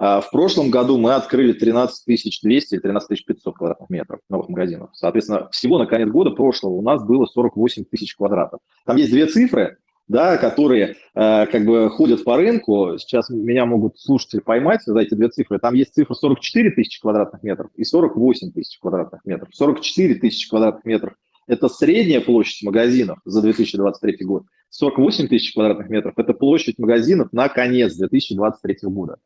А 0.03 0.23
в 0.23 0.31
прошлом 0.31 0.71
году 0.71 0.97
мы 0.97 1.13
открыли 1.15 1.53
13 1.53 2.05
200 2.07 2.75
или 2.75 2.81
13 2.81 3.27
500 3.27 3.55
квадратных 3.55 3.91
метров 3.91 4.21
новых 4.31 4.49
магазинов. 4.49 4.91
Соответственно, 4.95 5.49
всего 5.51 5.79
на 5.79 5.85
конец 5.85 6.09
года 6.09 6.31
прошлого 6.31 6.73
у 6.73 6.83
нас 6.83 7.05
было 7.05 7.27
48 7.27 7.85
тысяч 7.85 8.17
квадратов. 8.17 8.61
Там 8.87 8.97
есть 8.97 9.11
две 9.11 9.27
цифры. 9.27 9.77
да, 10.09 10.39
которые 10.39 10.97
э, 11.15 11.47
как 11.47 11.65
бы 11.67 11.91
ходят 11.91 12.25
по 12.25 12.37
рынку. 12.37 12.97
Сейчас 12.99 13.29
меня 13.29 13.67
могут 13.67 14.01
слушатели 14.01 14.41
поймать 14.41 14.81
за 14.85 14.99
эти 14.99 15.15
две 15.15 15.29
цифры. 15.29 15.59
Там 15.59 15.75
есть 15.75 15.95
цифра 15.95 16.15
44 16.15 16.71
тысячи 16.71 17.01
квадратных 17.01 17.43
метров 17.43 17.71
и 17.77 17.85
48 17.85 18.53
тысяч 18.53 18.79
квадратных 18.79 19.21
метров. 19.27 19.51
44 19.53 20.15
тысячи 20.15 20.49
квадратных 20.49 20.85
метров– 20.87 21.13
это 21.51 21.69
средняя 21.69 22.21
площадь 22.21 22.63
магазинов 22.63 23.19
за 23.25 23.43
2023 23.43 24.25
год. 24.25 24.45
48 24.71 25.27
тысяч 25.27 25.53
квадратных 25.53 25.91
метров– 25.91 26.15
это 26.17 26.33
площадь 26.33 26.79
магазинов 26.79 27.33
на 27.33 27.49
конец 27.49 27.97
2023 27.97 28.77
года. 28.83 29.17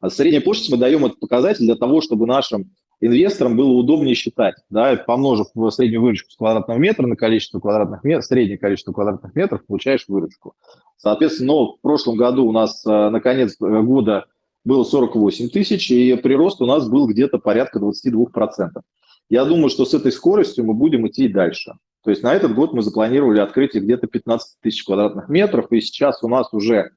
А 0.00 0.10
средняя 0.10 0.42
площадь 0.42 0.70
мы 0.72 0.76
даем 0.76 1.04
этот 1.04 1.20
показатель 1.20 1.66
для 1.66 1.76
того, 1.76 2.00
чтобы 2.00 2.26
нашим 2.26 2.72
инвесторам 3.00 3.56
было 3.56 3.70
удобнее 3.70 4.16
считать, 4.16 4.56
да, 4.70 4.96
помножив 4.96 5.46
среднюю 5.70 6.02
выручку 6.02 6.32
с 6.32 6.36
квадратного 6.36 6.78
метра 6.78 7.06
на 7.06 7.14
количество 7.14 7.60
квадратных 7.60 8.02
метров, 8.02 8.24
среднее 8.24 8.58
количество 8.58 8.92
квадратных 8.92 9.36
метров, 9.36 9.64
получаешь 9.64 10.04
выручку. 10.08 10.54
Соответственно, 10.96 11.52
но 11.52 11.76
в 11.76 11.80
прошлом 11.80 12.16
году 12.16 12.44
у 12.44 12.50
нас 12.50 12.84
э, 12.84 12.90
на 12.90 13.20
конец 13.20 13.56
э, 13.60 13.82
года 13.82 14.26
было 14.64 14.82
48 14.82 15.48
тысяч, 15.50 15.92
и 15.92 16.16
прирост 16.16 16.60
у 16.60 16.66
нас 16.66 16.88
был 16.88 17.06
где-то 17.06 17.38
порядка 17.38 17.78
22%. 17.78 18.82
Я 19.28 19.44
думаю, 19.44 19.68
что 19.68 19.84
с 19.84 19.94
этой 19.94 20.12
скоростью 20.12 20.64
мы 20.64 20.74
будем 20.74 21.06
идти 21.06 21.28
дальше. 21.28 21.72
То 22.04 22.10
есть 22.10 22.22
на 22.22 22.34
этот 22.34 22.54
год 22.54 22.72
мы 22.72 22.82
запланировали 22.82 23.40
открытие 23.40 23.82
где-то 23.82 24.06
15 24.06 24.60
тысяч 24.62 24.84
квадратных 24.84 25.28
метров, 25.28 25.70
и 25.70 25.80
сейчас 25.80 26.22
у 26.22 26.28
нас 26.28 26.52
уже 26.52 26.92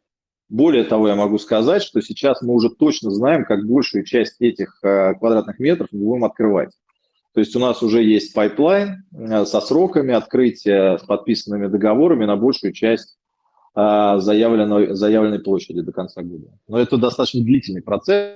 более 0.51 0.83
того, 0.83 1.07
я 1.07 1.15
могу 1.15 1.37
сказать, 1.37 1.81
что 1.81 2.01
сейчас 2.01 2.41
мы 2.41 2.53
уже 2.53 2.69
точно 2.69 3.09
знаем, 3.09 3.45
как 3.45 3.65
большую 3.65 4.03
часть 4.03 4.35
этих 4.41 4.79
э, 4.83 5.13
квадратных 5.15 5.59
метров 5.59 5.87
мы 5.93 5.99
будем 5.99 6.25
открывать. 6.25 6.71
То 7.33 7.39
есть 7.39 7.55
у 7.55 7.59
нас 7.59 7.81
уже 7.81 8.03
есть 8.03 8.33
pipeline 8.33 9.05
э, 9.13 9.45
со 9.45 9.61
сроками 9.61 10.13
открытия, 10.13 10.97
с 10.97 11.03
подписанными 11.03 11.67
договорами 11.67 12.25
на 12.25 12.35
большую 12.35 12.73
часть 12.73 13.17
э, 13.77 14.15
заявленной, 14.17 14.93
заявленной 14.93 15.39
площади 15.39 15.79
до 15.81 15.93
конца 15.93 16.21
года. 16.21 16.49
Но 16.67 16.77
это 16.77 16.97
достаточно 16.97 17.41
длительный 17.41 17.81
процесс, 17.81 18.35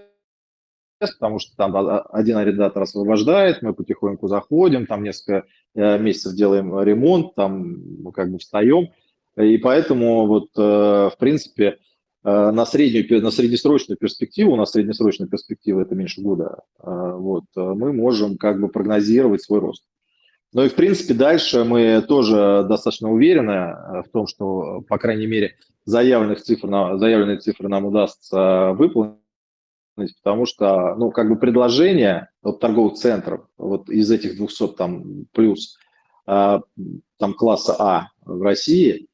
потому 1.14 1.40
что 1.40 1.56
там 1.56 1.76
один 2.12 2.38
арендатор 2.38 2.84
освобождает, 2.84 3.62
мы 3.62 3.74
потихоньку 3.74 4.28
заходим, 4.28 4.86
там 4.86 5.04
несколько 5.04 5.46
месяцев 5.74 6.34
делаем 6.34 6.80
ремонт, 6.82 7.36
там 7.36 8.12
как 8.14 8.32
бы 8.32 8.40
встаем. 8.40 8.90
И 9.38 9.58
поэтому 9.58 10.28
вот, 10.28 10.50
в 10.56 11.16
принципе, 11.20 11.80
Э, 12.26 12.50
на 12.50 12.66
среднюю, 12.66 13.22
на 13.22 13.30
среднесрочную 13.30 14.00
перспективу, 14.00 14.56
на 14.56 14.66
среднесрочную 14.66 15.30
перспективу, 15.30 15.80
это 15.82 15.94
меньше 15.94 16.22
года, 16.22 16.64
э, 16.82 17.14
вот, 17.18 17.44
э, 17.56 17.62
мы 17.62 17.94
можем 17.94 18.38
как 18.38 18.60
бы 18.60 18.68
прогнозировать 18.68 19.44
свой 19.44 19.60
рост. 19.60 19.84
Ну 20.52 20.64
и, 20.64 20.70
в 20.70 20.74
принципе, 20.74 21.14
дальше 21.14 21.64
мы 21.64 22.04
тоже 22.08 22.66
достаточно 22.68 23.12
уверены 23.12 23.76
в 24.04 24.10
том, 24.12 24.26
что, 24.26 24.82
по 24.88 24.98
крайней 24.98 25.28
мере, 25.28 25.56
заявленных 25.84 26.42
цифр, 26.42 26.68
заявленные 26.98 27.38
цифры 27.38 27.68
нам 27.68 27.86
удастся 27.86 28.72
выполнить, 28.72 29.20
потому 29.96 30.46
что, 30.46 30.96
ну, 30.96 31.12
как 31.12 31.30
бы 31.30 31.38
предложение 31.38 32.30
от 32.44 32.60
торговых 32.60 32.96
центров, 32.96 33.48
вот 33.58 33.90
из 33.90 34.12
этих 34.12 34.38
200 34.38 34.68
там 34.70 35.26
плюс, 35.32 35.78
там 36.26 37.34
класса 37.38 37.76
А 37.78 38.08
в 38.26 38.42
России, 38.42 39.08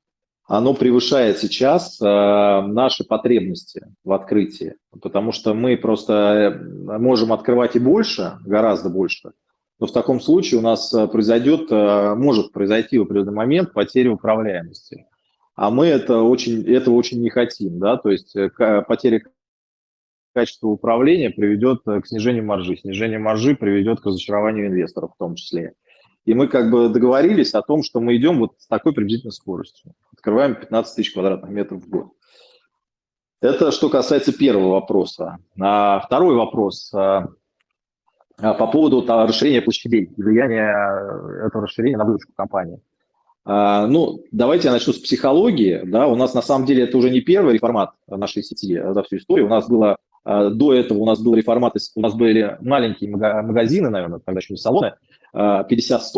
оно 0.51 0.73
превышает 0.73 1.37
сейчас 1.37 1.97
э, 2.01 2.05
наши 2.05 3.05
потребности 3.05 3.87
в 4.03 4.11
открытии, 4.11 4.75
потому 5.01 5.31
что 5.31 5.53
мы 5.53 5.77
просто 5.77 6.13
э, 6.13 6.97
можем 6.97 7.31
открывать 7.31 7.77
и 7.77 7.79
больше, 7.79 8.37
гораздо 8.45 8.89
больше, 8.89 9.31
но 9.79 9.87
в 9.87 9.93
таком 9.93 10.19
случае 10.19 10.59
у 10.59 10.61
нас 10.61 10.93
э, 10.93 11.07
произойдет, 11.07 11.71
э, 11.71 12.15
может 12.15 12.51
произойти 12.51 12.99
в 12.99 13.03
определенный 13.03 13.33
момент 13.33 13.71
потеря 13.71 14.11
управляемости. 14.11 15.05
А 15.55 15.71
мы 15.71 15.85
это 15.85 16.17
очень, 16.17 16.69
этого 16.69 16.95
очень 16.95 17.21
не 17.21 17.29
хотим, 17.29 17.79
да, 17.79 17.95
то 17.95 18.09
есть 18.09 18.35
потеря 18.87 19.21
качества 20.33 20.67
управления 20.67 21.29
приведет 21.29 21.81
к 21.83 22.05
снижению 22.05 22.45
маржи, 22.45 22.77
снижение 22.77 23.19
маржи 23.19 23.55
приведет 23.55 24.01
к 24.01 24.05
разочарованию 24.05 24.67
инвесторов 24.67 25.11
в 25.13 25.17
том 25.17 25.35
числе. 25.35 25.73
И 26.25 26.33
мы 26.33 26.47
как 26.47 26.69
бы 26.69 26.89
договорились 26.89 27.53
о 27.53 27.61
том, 27.61 27.83
что 27.83 27.99
мы 27.99 28.15
идем 28.15 28.39
вот 28.39 28.53
с 28.59 28.67
такой 28.67 28.93
приблизительной 28.93 29.31
скоростью. 29.31 29.93
Открываем 30.13 30.55
15 30.55 30.95
тысяч 30.95 31.13
квадратных 31.13 31.49
метров 31.49 31.83
в 31.83 31.89
год. 31.89 32.07
Это 33.41 33.71
что 33.71 33.89
касается 33.89 34.31
первого 34.31 34.73
вопроса. 34.73 35.39
А 35.59 35.99
второй 36.01 36.35
вопрос 36.35 36.93
а, 36.93 37.29
а 38.37 38.53
по 38.53 38.67
поводу 38.67 39.03
а, 39.07 39.25
расширения 39.25 39.63
площадей 39.63 40.11
и 40.15 40.21
влияния 40.21 41.47
этого 41.47 41.65
расширения 41.65 41.97
на 41.97 42.05
выручку 42.05 42.33
компании. 42.33 42.79
А, 43.43 43.87
ну, 43.87 44.23
давайте 44.31 44.67
я 44.67 44.73
начну 44.73 44.93
с 44.93 44.99
психологии. 44.99 45.81
Да, 45.85 46.07
у 46.07 46.15
нас 46.15 46.35
на 46.35 46.43
самом 46.43 46.67
деле 46.67 46.83
это 46.83 46.97
уже 46.97 47.09
не 47.09 47.21
первый 47.21 47.55
реформат 47.55 47.93
нашей 48.07 48.43
сети 48.43 48.79
за 48.79 49.01
всю 49.01 49.17
историю. 49.17 49.47
У 49.47 49.49
нас 49.49 49.67
было 49.67 49.97
до 50.23 50.73
этого 50.73 50.99
у 50.99 51.05
нас 51.05 51.21
был 51.21 51.35
реформат, 51.35 51.73
у 51.95 52.01
нас 52.01 52.13
были 52.13 52.57
маленькие 52.61 53.09
магазины, 53.09 53.89
наверное, 53.89 54.19
тогда 54.19 54.39
еще 54.39 54.53
не 54.53 54.57
салоны, 54.57 54.93
50-100 55.35 55.67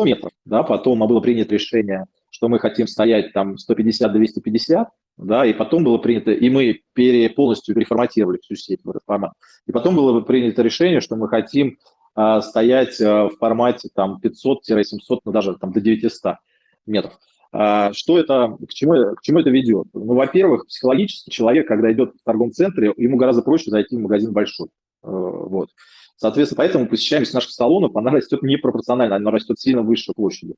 метров, 0.04 0.32
да, 0.46 0.64
потом 0.64 1.00
было 1.08 1.20
принято 1.20 1.54
решение, 1.54 2.06
что 2.30 2.50
мы 2.50 2.60
хотим 2.60 2.88
стоять 2.88 3.32
там 3.32 3.56
150-250, 3.56 4.86
да, 5.18 5.46
и 5.46 5.54
потом 5.54 5.84
было 5.84 5.98
принято, 6.00 6.32
и 6.32 6.50
мы 6.50 6.82
пере, 6.94 7.30
полностью 7.30 7.76
переформатировали 7.76 8.40
всю 8.42 8.56
сеть 8.56 8.80
в 8.84 8.90
этот 8.90 9.04
формат. 9.06 9.34
И 9.68 9.72
потом 9.72 9.96
было 9.96 10.20
принято 10.22 10.64
решение, 10.64 11.02
что 11.02 11.16
мы 11.16 11.30
хотим 11.30 11.78
а, 12.16 12.42
стоять 12.42 13.00
а, 13.00 13.30
в 13.30 13.38
формате 13.38 13.90
там 13.94 14.20
500-700, 14.24 15.20
ну 15.26 15.32
даже 15.32 15.56
там 15.56 15.72
до 15.72 15.82
900 15.82 16.38
метров. 16.88 17.14
А, 17.56 17.94
что 17.94 18.18
это, 18.18 18.58
к 18.68 18.74
чему, 18.74 19.16
к 19.16 19.22
чему 19.22 19.40
это 19.40 19.52
ведет? 19.52 19.86
Ну, 19.94 20.16
во-первых, 20.16 20.66
психологически 20.66 21.30
человек, 21.30 21.68
когда 21.68 21.92
идет 21.94 22.14
в 22.20 22.24
торговом 22.26 22.52
центре, 22.52 22.92
ему 22.98 23.18
гораздо 23.18 23.44
проще 23.44 23.70
зайти 23.70 23.96
в 23.96 24.00
магазин 24.00 24.34
большой. 24.34 24.70
Э, 25.04 25.08
вот. 25.08 25.70
Соответственно, 26.18 26.58
поэтому 26.58 26.88
посещаемость 26.88 27.34
наших 27.34 27.52
салонов, 27.52 27.96
она 27.96 28.10
растет 28.10 28.42
непропорционально, 28.42 29.18
она 29.18 29.30
растет 29.30 29.60
сильно 29.60 29.84
выше 29.84 30.14
площади. 30.16 30.56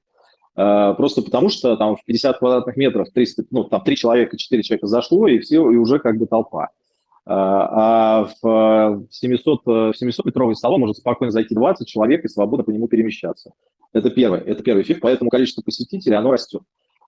Э, 0.56 0.94
просто 0.96 1.22
потому 1.22 1.50
что 1.50 1.76
там 1.76 1.98
в 1.98 2.06
50 2.06 2.40
квадратных 2.40 2.78
метров 2.78 3.10
300, 3.14 3.44
ну, 3.52 3.66
там 3.66 3.84
3 3.84 3.96
человека, 3.98 4.38
4 4.38 4.64
человека 4.64 4.88
зашло, 4.88 5.28
и 5.28 5.40
все, 5.40 5.70
и 5.70 5.76
уже 5.76 6.00
как 6.00 6.18
бы 6.18 6.28
толпа. 6.28 6.64
Э, 6.64 6.68
а 7.28 8.30
в 8.42 9.06
700, 9.12 9.66
700-метровый 9.66 10.56
салон 10.56 10.80
может 10.80 10.96
спокойно 10.96 11.34
зайти 11.34 11.56
20 11.56 11.86
человек 11.90 12.24
и 12.24 12.30
свободно 12.30 12.64
по 12.64 12.70
нему 12.70 12.88
перемещаться. 12.88 13.52
Это 13.92 14.10
первый, 14.12 14.40
это 14.40 14.64
первый 14.64 14.84
эффект, 14.84 15.02
поэтому 15.02 15.30
количество 15.30 15.62
посетителей, 15.62 16.16
оно 16.16 16.32
растет. 16.32 16.62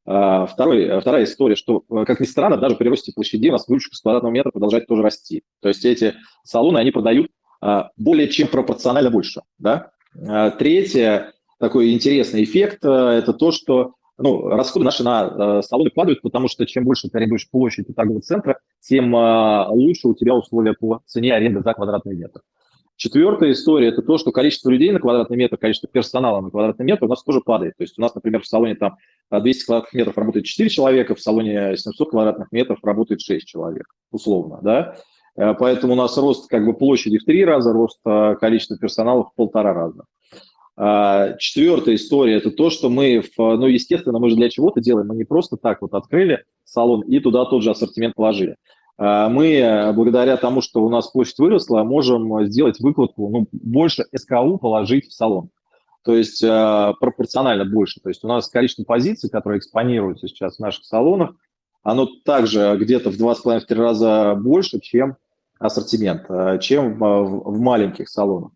Э, 0.07 0.47
второй, 0.49 0.99
вторая 1.01 1.25
история, 1.25 1.55
что, 1.55 1.81
как 1.81 2.19
ни 2.19 2.25
странно, 2.25 2.57
даже 2.57 2.75
при 2.75 2.87
росте 2.87 3.11
площади 3.13 3.49
у 3.49 3.51
нас 3.51 3.67
выручка 3.67 3.95
с 3.95 4.01
квадратного 4.01 4.33
метра 4.33 4.51
продолжает 4.51 4.87
тоже 4.87 5.03
расти. 5.03 5.43
То 5.61 5.67
есть 5.67 5.85
эти 5.85 6.15
салоны, 6.43 6.77
они 6.77 6.91
продают 6.91 7.29
более 7.97 8.27
чем 8.27 8.47
пропорционально 8.49 9.09
больше. 9.09 9.41
Да? 9.57 9.89
Третье, 10.59 11.33
такой 11.59 11.93
интересный 11.93 12.43
эффект, 12.43 12.85
э, 12.85 12.89
это 12.89 13.33
то, 13.33 13.51
что 13.51 13.93
ну, 14.17 14.47
расходы 14.47 14.85
наши 14.85 15.03
на 15.03 15.59
э, 15.59 15.61
салоны 15.63 15.89
падают, 15.89 16.21
потому 16.21 16.47
что 16.47 16.65
чем 16.65 16.85
больше 16.85 17.09
ты 17.09 17.17
арендуешь 17.17 17.49
площадь 17.49 17.87
торгового 17.95 18.21
центра, 18.21 18.59
тем 18.79 19.15
э, 19.15 19.67
лучше 19.69 20.07
у 20.07 20.13
тебя 20.13 20.35
условия 20.35 20.73
по 20.73 21.01
цене 21.05 21.33
аренды 21.33 21.61
за 21.61 21.73
квадратный 21.73 22.15
метр. 22.15 22.41
Четвертая 22.97 23.51
история– 23.51 23.87
это 23.89 24.01
то, 24.01 24.17
что 24.17 24.31
количество 24.31 24.69
людей 24.69 24.91
на 24.91 24.99
квадратный 24.99 25.37
метр, 25.37 25.55
количество 25.55 25.87
персонала 25.87 26.41
на 26.41 26.49
квадратный 26.49 26.85
метр 26.85 27.05
у 27.05 27.07
нас 27.07 27.23
тоже 27.23 27.41
падает. 27.41 27.75
То 27.77 27.83
есть 27.83 27.97
у 27.97 28.01
нас, 28.01 28.13
например, 28.15 28.41
в 28.41 28.47
салоне 28.47 28.75
там 28.75 28.97
200 29.31 29.65
квадратных 29.65 29.93
метров 29.93 30.17
работает 30.17 30.45
4 30.45 30.69
человека, 30.69 31.13
в 31.13 31.21
салоне 31.21 31.77
700 31.77 32.09
квадратных 32.09 32.51
метров 32.51 32.79
работает 32.83 33.21
6 33.21 33.45
человек, 33.47 33.85
условно, 34.11 34.59
да. 34.63 34.95
Поэтому 35.35 35.93
у 35.93 35.95
нас 35.95 36.17
рост 36.17 36.49
как 36.49 36.65
бы 36.65 36.73
площади 36.73 37.19
в 37.19 37.23
три 37.23 37.45
раза, 37.45 37.71
рост 37.71 37.99
количества 38.39 38.77
персонала 38.79 39.25
в 39.25 39.35
полтора 39.35 39.73
раза. 39.73 40.03
Четвертая 41.37 41.95
история– 41.95 42.35
это 42.37 42.49
то, 42.49 42.71
что 42.71 42.89
мы, 42.89 43.23
ну, 43.37 43.67
естественно, 43.67 44.17
мы 44.17 44.31
же 44.31 44.35
для 44.35 44.49
чего-то 44.49 44.81
делаем. 44.81 45.07
Мы 45.07 45.15
не 45.15 45.23
просто 45.23 45.55
так 45.55 45.83
вот 45.83 45.93
открыли 45.93 46.43
салон 46.63 47.01
и 47.01 47.19
туда 47.19 47.45
тот 47.45 47.61
же 47.61 47.69
ассортимент 47.69 48.15
положили. 48.15 48.55
А, 48.97 49.29
мы, 49.29 49.91
благодаря 49.95 50.37
тому, 50.37 50.61
что 50.61 50.83
у 50.83 50.89
нас 50.89 51.07
площадь 51.07 51.39
выросла, 51.39 51.83
можем 51.83 52.45
сделать 52.47 52.79
выкладку, 52.79 53.29
ну, 53.29 53.47
больше 53.51 54.05
СКУ 54.15 54.57
положить 54.57 55.07
в 55.07 55.13
салон. 55.13 55.49
То 56.03 56.15
есть 56.15 56.43
а, 56.43 56.93
пропорционально 56.99 57.65
больше. 57.65 57.99
То 58.01 58.09
есть 58.09 58.23
у 58.23 58.27
нас 58.27 58.49
количество 58.49 58.83
позиций, 58.83 59.29
которые 59.29 59.59
экспонируются 59.59 60.27
сейчас 60.27 60.57
в 60.57 60.59
наших 60.59 60.85
салонах, 60.85 61.35
оно 61.83 62.07
также 62.25 62.77
где-то 62.79 63.11
в 63.11 63.15
2,5-3 63.15 63.75
раза 63.75 64.35
больше, 64.35 64.79
чем 64.79 65.17
ассортимент, 65.59 66.27
чем 66.61 66.99
в 66.99 67.59
маленьких 67.59 68.09
салонах. 68.09 68.51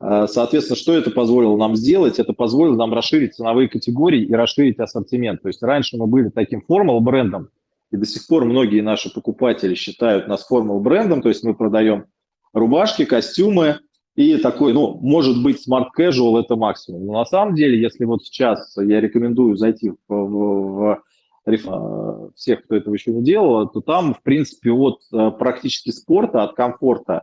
Э, 0.00 0.26
соответственно, 0.28 0.76
что 0.76 0.92
это 0.92 1.10
позволило 1.10 1.56
нам 1.56 1.76
сделать? 1.76 2.18
Это 2.18 2.32
позволило 2.32 2.76
нам 2.76 2.92
расширить 2.92 3.34
ценовые 3.34 3.68
категории 3.68 4.22
и 4.22 4.34
расширить 4.34 4.78
ассортимент. 4.78 5.42
То 5.42 5.48
есть 5.48 5.62
раньше 5.62 5.96
мы 5.96 6.06
были 6.06 6.28
таким 6.28 6.62
формал 6.62 7.00
брендом, 7.00 7.48
и 7.94 7.96
до 7.96 8.06
сих 8.06 8.26
пор 8.26 8.44
многие 8.44 8.80
наши 8.80 9.08
покупатели 9.14 9.74
считают 9.74 10.26
нас 10.26 10.44
формал 10.44 10.80
брендом, 10.80 11.22
то 11.22 11.28
есть 11.28 11.44
мы 11.44 11.54
продаем 11.54 12.06
рубашки, 12.52 13.04
костюмы 13.04 13.78
и 14.16 14.36
такой, 14.38 14.72
ну, 14.72 14.98
может 15.00 15.40
быть, 15.44 15.64
smart 15.64 15.90
casual 15.96 16.40
это 16.40 16.56
максимум. 16.56 17.06
Но 17.06 17.12
на 17.12 17.24
самом 17.24 17.54
деле, 17.54 17.80
если 17.80 18.04
вот 18.04 18.24
сейчас 18.24 18.76
я 18.76 19.00
рекомендую 19.00 19.56
зайти 19.56 19.90
в, 19.90 19.96
в, 20.08 21.02
в 21.46 22.32
всех, 22.34 22.64
кто 22.64 22.74
этого 22.74 22.94
еще 22.94 23.12
не 23.12 23.22
делал, 23.22 23.68
то 23.68 23.80
там, 23.80 24.14
в 24.14 24.22
принципе, 24.22 24.72
от 24.72 25.00
практически 25.38 25.90
спорта, 25.90 26.42
от 26.42 26.56
комфорта 26.56 27.22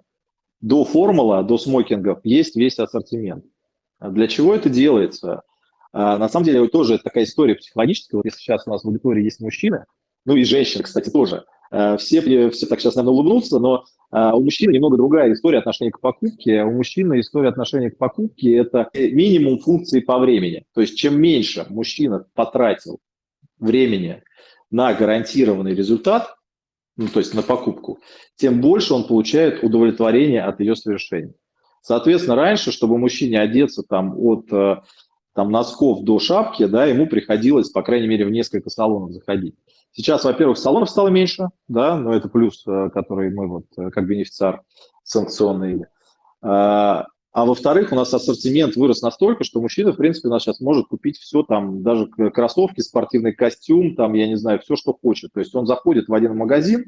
до 0.61 0.85
формула, 0.85 1.43
до 1.43 1.57
смокингов 1.57 2.19
есть 2.23 2.55
весь 2.55 2.79
ассортимент. 2.79 3.43
Для 3.99 4.27
чего 4.27 4.55
это 4.55 4.69
делается? 4.69 5.41
На 5.91 6.29
самом 6.29 6.45
деле, 6.45 6.61
вот 6.61 6.71
тоже 6.71 6.97
такая 6.97 7.25
история 7.25 7.55
психологическая. 7.55 8.19
Вот 8.19 8.25
если 8.25 8.39
сейчас 8.39 8.65
у 8.65 8.69
нас 8.69 8.83
в 8.83 8.87
аудитории 8.87 9.25
есть 9.25 9.41
мужчины, 9.41 9.83
ну 10.25 10.35
и 10.35 10.43
женщины, 10.43 10.83
кстати, 10.83 11.09
тоже, 11.09 11.45
все, 11.97 12.49
все 12.49 12.65
так 12.67 12.79
сейчас, 12.79 12.95
наверное, 12.95 13.13
улыбнутся, 13.13 13.59
но 13.59 13.85
а 14.11 14.35
у 14.35 14.43
мужчины 14.43 14.73
немного 14.73 14.97
другая 14.97 15.31
история 15.31 15.59
отношения 15.59 15.91
к 15.91 16.01
покупке. 16.01 16.63
У 16.63 16.71
мужчины 16.71 17.21
история 17.21 17.47
отношения 17.47 17.89
к 17.89 17.97
покупке– 17.97 18.55
это 18.57 18.89
минимум 18.93 19.59
функции 19.59 20.01
по 20.01 20.19
времени. 20.19 20.65
То 20.73 20.81
есть 20.81 20.97
чем 20.97 21.19
меньше 21.19 21.65
мужчина 21.69 22.25
потратил 22.33 22.99
времени 23.57 24.21
на 24.69 24.93
гарантированный 24.93 25.73
результат, 25.73 26.35
ну, 26.97 27.07
то 27.07 27.19
есть 27.19 27.33
на 27.33 27.41
покупку, 27.41 27.99
тем 28.35 28.59
больше 28.59 28.93
он 28.93 29.07
получает 29.07 29.63
удовлетворение 29.63 30.43
от 30.43 30.59
ее 30.59 30.75
совершения. 30.75 31.33
Соответственно, 31.81 32.35
раньше, 32.35 32.71
чтобы 32.71 32.97
мужчине 32.97 33.39
одеться 33.39 33.81
там 33.81 34.13
от 34.19 34.51
э, 34.51 34.81
там, 35.33 35.51
носков 35.51 36.03
до 36.03 36.19
шапки, 36.19 36.65
да, 36.65 36.85
ему 36.85 37.07
приходилось, 37.07 37.69
по 37.69 37.81
крайней 37.81 38.07
мере, 38.07 38.25
в 38.25 38.29
несколько 38.29 38.69
салонов 38.69 39.13
заходить. 39.13 39.55
Сейчас, 39.93 40.23
во-первых, 40.23 40.57
салонов 40.57 40.89
стало 40.89 41.09
меньше, 41.09 41.49
да, 41.67 41.97
но 41.97 42.13
это 42.13 42.29
плюс, 42.29 42.63
э, 42.65 42.89
который 42.93 43.29
мы 43.29 43.47
вот 43.47 43.65
э, 43.77 43.89
как 43.89 44.07
бенефициар 44.07 44.61
санкционный. 45.03 45.85
А, 46.41 47.07
а 47.33 47.45
во-вторых, 47.45 47.91
у 47.91 47.95
нас 47.95 48.13
ассортимент 48.13 48.75
вырос 48.75 49.01
настолько, 49.01 49.43
что 49.43 49.61
мужчина, 49.61 49.91
в 49.91 49.97
принципе, 49.97 50.29
у 50.29 50.31
нас 50.31 50.43
сейчас 50.43 50.61
может 50.61 50.87
купить 50.87 51.17
все, 51.17 51.43
там, 51.43 51.83
даже 51.83 52.07
кроссовки, 52.07 52.81
спортивный 52.81 53.33
костюм, 53.33 53.95
там, 53.95 54.13
я 54.13 54.27
не 54.27 54.35
знаю, 54.35 54.59
все, 54.59 54.75
что 54.75 54.93
хочет. 54.93 55.33
То 55.33 55.39
есть 55.39 55.53
он 55.55 55.65
заходит 55.65 56.07
в 56.07 56.13
один 56.13 56.35
магазин 56.37 56.85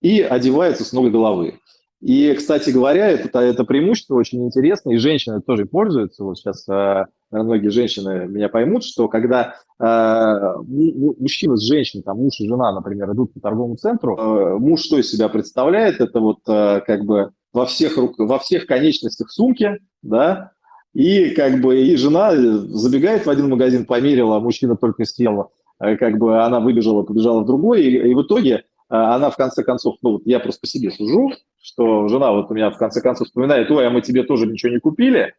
и 0.00 0.20
одевается 0.20 0.84
с 0.84 0.92
ног 0.92 1.10
головы. 1.10 1.60
И, 2.00 2.32
кстати 2.34 2.70
говоря, 2.70 3.08
это, 3.08 3.40
это 3.40 3.64
преимущество 3.64 4.14
очень 4.14 4.44
интересно, 4.46 4.90
и 4.90 4.98
женщины 4.98 5.40
тоже 5.40 5.66
пользуются. 5.66 6.22
Вот 6.22 6.38
сейчас 6.38 6.68
э, 6.68 7.06
многие 7.32 7.70
женщины 7.70 8.26
меня 8.28 8.48
поймут, 8.48 8.84
что 8.84 9.08
когда 9.08 9.56
э, 9.80 10.34
мужчина 10.60 11.56
с 11.56 11.62
женщиной, 11.62 12.02
там 12.02 12.18
муж 12.18 12.38
и 12.38 12.46
жена, 12.46 12.72
например, 12.72 13.12
идут 13.12 13.34
по 13.34 13.40
торговому 13.40 13.76
центру, 13.76 14.16
э, 14.16 14.58
муж 14.58 14.82
что 14.82 14.98
из 14.98 15.10
себя 15.10 15.28
представляет? 15.28 16.00
Это 16.00 16.20
вот 16.20 16.38
э, 16.46 16.82
как 16.86 17.04
бы 17.04 17.32
во 17.52 17.66
всех, 17.66 17.96
во 17.96 18.38
всех 18.38 18.66
конечностях 18.66 19.32
сумки, 19.32 19.78
да, 20.02 20.52
и 20.94 21.30
как 21.30 21.60
бы 21.60 21.80
и 21.80 21.96
жена 21.96 22.32
забегает 22.34 23.26
в 23.26 23.30
один 23.30 23.48
магазин, 23.48 23.84
померила, 23.84 24.36
а 24.36 24.40
мужчина 24.40 24.76
только 24.76 25.04
съел, 25.04 25.50
э, 25.80 25.96
как 25.96 26.18
бы 26.18 26.40
она 26.44 26.60
выбежала, 26.60 27.02
побежала 27.02 27.40
в 27.40 27.46
другой, 27.46 27.82
и, 27.82 28.10
и 28.10 28.14
в 28.14 28.22
итоге 28.22 28.66
она 28.88 29.30
в 29.30 29.36
конце 29.36 29.62
концов, 29.62 29.96
ну 30.02 30.12
вот 30.12 30.22
я 30.24 30.40
просто 30.40 30.62
по 30.62 30.66
себе 30.66 30.90
сужу, 30.90 31.32
что 31.60 32.08
жена 32.08 32.32
вот 32.32 32.50
у 32.50 32.54
меня 32.54 32.70
в 32.70 32.78
конце 32.78 33.00
концов 33.00 33.26
вспоминает, 33.26 33.70
ой, 33.70 33.86
а 33.86 33.90
мы 33.90 34.00
тебе 34.00 34.22
тоже 34.22 34.46
ничего 34.46 34.72
не 34.72 34.78
купили. 34.78 35.34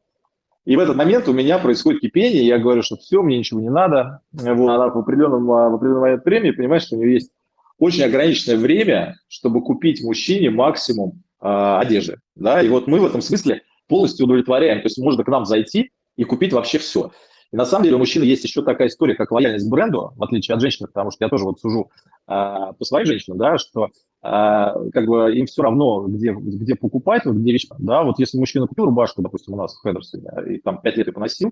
И 0.65 0.75
в 0.75 0.79
этот 0.79 0.95
момент 0.95 1.27
у 1.27 1.33
меня 1.33 1.57
происходит 1.57 2.01
кипение, 2.01 2.45
я 2.45 2.59
говорю, 2.59 2.83
что 2.83 2.97
все, 2.97 3.21
мне 3.23 3.39
ничего 3.39 3.59
не 3.59 3.69
надо. 3.69 4.21
Вот, 4.31 4.69
она 4.69 4.89
в 4.89 4.97
определенном, 4.97 5.45
в 5.45 5.75
определенном 5.75 6.01
момент 6.01 6.25
времени 6.25 6.51
понимает, 6.51 6.83
что 6.83 6.95
у 6.95 6.99
нее 6.99 7.13
есть 7.13 7.31
очень 7.79 8.03
ограниченное 8.03 8.57
время, 8.57 9.15
чтобы 9.29 9.63
купить 9.63 10.03
мужчине 10.03 10.49
максимум 10.51 11.23
э, 11.41 11.47
одежды. 11.47 12.17
Да? 12.35 12.61
И 12.61 12.67
вот 12.67 12.87
мы 12.87 12.99
в 12.99 13.05
этом 13.05 13.21
смысле 13.21 13.63
полностью 13.87 14.25
удовлетворяем. 14.25 14.81
То 14.81 14.87
есть 14.87 14.99
можно 14.99 15.23
к 15.23 15.27
нам 15.27 15.45
зайти 15.45 15.91
и 16.17 16.23
купить 16.23 16.53
вообще 16.53 16.77
все. 16.77 17.11
И 17.51 17.55
на 17.55 17.65
самом 17.65 17.83
деле 17.83 17.95
у 17.95 17.99
мужчины 17.99 18.23
есть 18.23 18.43
еще 18.43 18.61
такая 18.61 18.89
история, 18.89 19.15
как 19.15 19.31
лояльность 19.31 19.67
к 19.67 19.69
бренду, 19.69 20.13
в 20.15 20.23
отличие 20.23 20.55
от 20.55 20.61
женщин, 20.61 20.85
потому 20.85 21.11
что 21.11 21.25
я 21.25 21.29
тоже 21.29 21.45
вот 21.45 21.59
сужу 21.59 21.89
э, 22.27 22.31
по 22.31 22.85
своим 22.85 23.07
женщинам, 23.07 23.39
да, 23.39 23.57
что 23.57 23.89
а, 24.21 24.73
как 24.91 25.05
бы 25.05 25.33
им 25.35 25.45
все 25.45 25.63
равно, 25.63 26.05
где, 26.07 26.33
где 26.33 26.75
покупать, 26.75 27.25
вот 27.25 27.35
где 27.35 27.53
вещь. 27.53 27.67
Да, 27.79 28.03
вот 28.03 28.19
если 28.19 28.37
мужчина 28.37 28.67
купил 28.67 28.85
рубашку, 28.85 29.21
допустим, 29.21 29.53
у 29.53 29.57
нас 29.57 29.75
в 29.75 29.81
Хедерсоне, 29.81 30.29
и 30.47 30.57
там 30.59 30.81
пять 30.81 30.97
лет 30.97 31.07
и 31.07 31.11
поносил, 31.11 31.51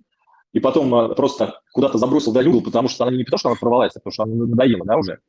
и 0.51 0.59
потом 0.59 0.93
а, 0.93 1.09
просто 1.15 1.61
куда-то 1.73 1.97
забросил 1.97 2.33
в 2.33 2.37
угол, 2.37 2.61
потому 2.61 2.89
что 2.89 3.05
она 3.05 3.15
не 3.15 3.23
потому, 3.23 3.39
что 3.39 3.49
она 3.49 3.57
порвалась, 3.59 3.95
а 3.95 3.99
потому 3.99 4.11
что 4.11 4.23
она 4.23 4.35
надоела, 4.35 4.85
да, 4.85 4.97
уже, 4.97 5.19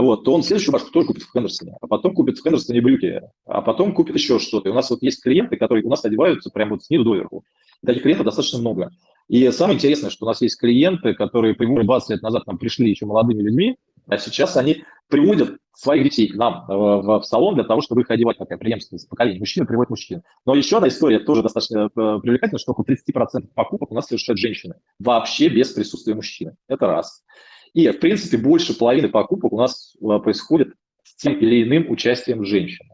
вот, 0.00 0.24
то 0.24 0.32
он 0.32 0.42
следующую 0.42 0.72
рубашку 0.72 0.90
тоже 0.90 1.08
купит 1.08 1.22
в 1.22 1.32
Хендерсоне, 1.32 1.76
а 1.80 1.86
потом 1.86 2.14
купит 2.14 2.38
в 2.38 2.42
Хендерсоне 2.42 2.80
брюки, 2.80 3.20
а 3.44 3.60
потом 3.60 3.92
купит 3.92 4.16
еще 4.16 4.38
что-то. 4.38 4.68
И 4.68 4.72
у 4.72 4.74
нас 4.74 4.88
вот 4.88 5.02
есть 5.02 5.22
клиенты, 5.22 5.56
которые 5.56 5.84
у 5.84 5.90
нас 5.90 6.04
одеваются 6.04 6.50
прямо 6.50 6.72
вот 6.72 6.84
снизу 6.84 7.04
доверху. 7.04 7.44
Таких 7.84 8.02
клиентов 8.02 8.24
достаточно 8.24 8.58
много. 8.58 8.90
И 9.28 9.50
самое 9.50 9.76
интересное, 9.76 10.10
что 10.10 10.24
у 10.24 10.28
нас 10.28 10.40
есть 10.40 10.58
клиенты, 10.58 11.14
которые 11.14 11.54
примерно 11.54 11.84
20 11.84 12.10
лет 12.10 12.22
назад 12.22 12.46
нам 12.46 12.58
пришли 12.58 12.88
еще 12.88 13.06
молодыми 13.06 13.42
людьми, 13.42 13.76
а 14.08 14.18
сейчас 14.18 14.56
они 14.56 14.84
приводят 15.08 15.58
своих 15.74 16.04
детей 16.04 16.28
к 16.28 16.36
нам 16.36 16.64
э, 16.68 16.74
в, 16.74 17.20
в 17.20 17.24
салон 17.24 17.54
для 17.54 17.64
того, 17.64 17.80
чтобы 17.80 18.02
их 18.02 18.10
одевать, 18.10 18.38
такая 18.38 18.58
преемственность 18.58 19.08
поколения. 19.08 19.38
Мужчина 19.38 19.66
приводит 19.66 19.90
мужчин. 19.90 20.22
Но 20.46 20.54
еще 20.54 20.76
одна 20.76 20.88
история 20.88 21.18
тоже 21.18 21.42
достаточно 21.42 21.86
э, 21.86 21.88
привлекательная, 22.22 22.58
что 22.58 22.72
около 22.72 22.84
30% 22.84 23.48
покупок 23.54 23.92
у 23.92 23.94
нас 23.94 24.06
совершают 24.06 24.38
женщины. 24.38 24.74
Вообще 24.98 25.48
без 25.48 25.70
присутствия 25.70 26.14
мужчины. 26.14 26.56
Это 26.68 26.86
раз. 26.86 27.22
И, 27.74 27.88
в 27.88 27.98
принципе, 28.00 28.36
больше 28.36 28.76
половины 28.76 29.08
покупок 29.08 29.52
у 29.52 29.58
нас 29.58 29.96
э, 30.00 30.18
происходит 30.18 30.74
с 31.04 31.16
тем 31.16 31.38
или 31.38 31.62
иным 31.62 31.90
участием 31.90 32.44
женщины. 32.44 32.88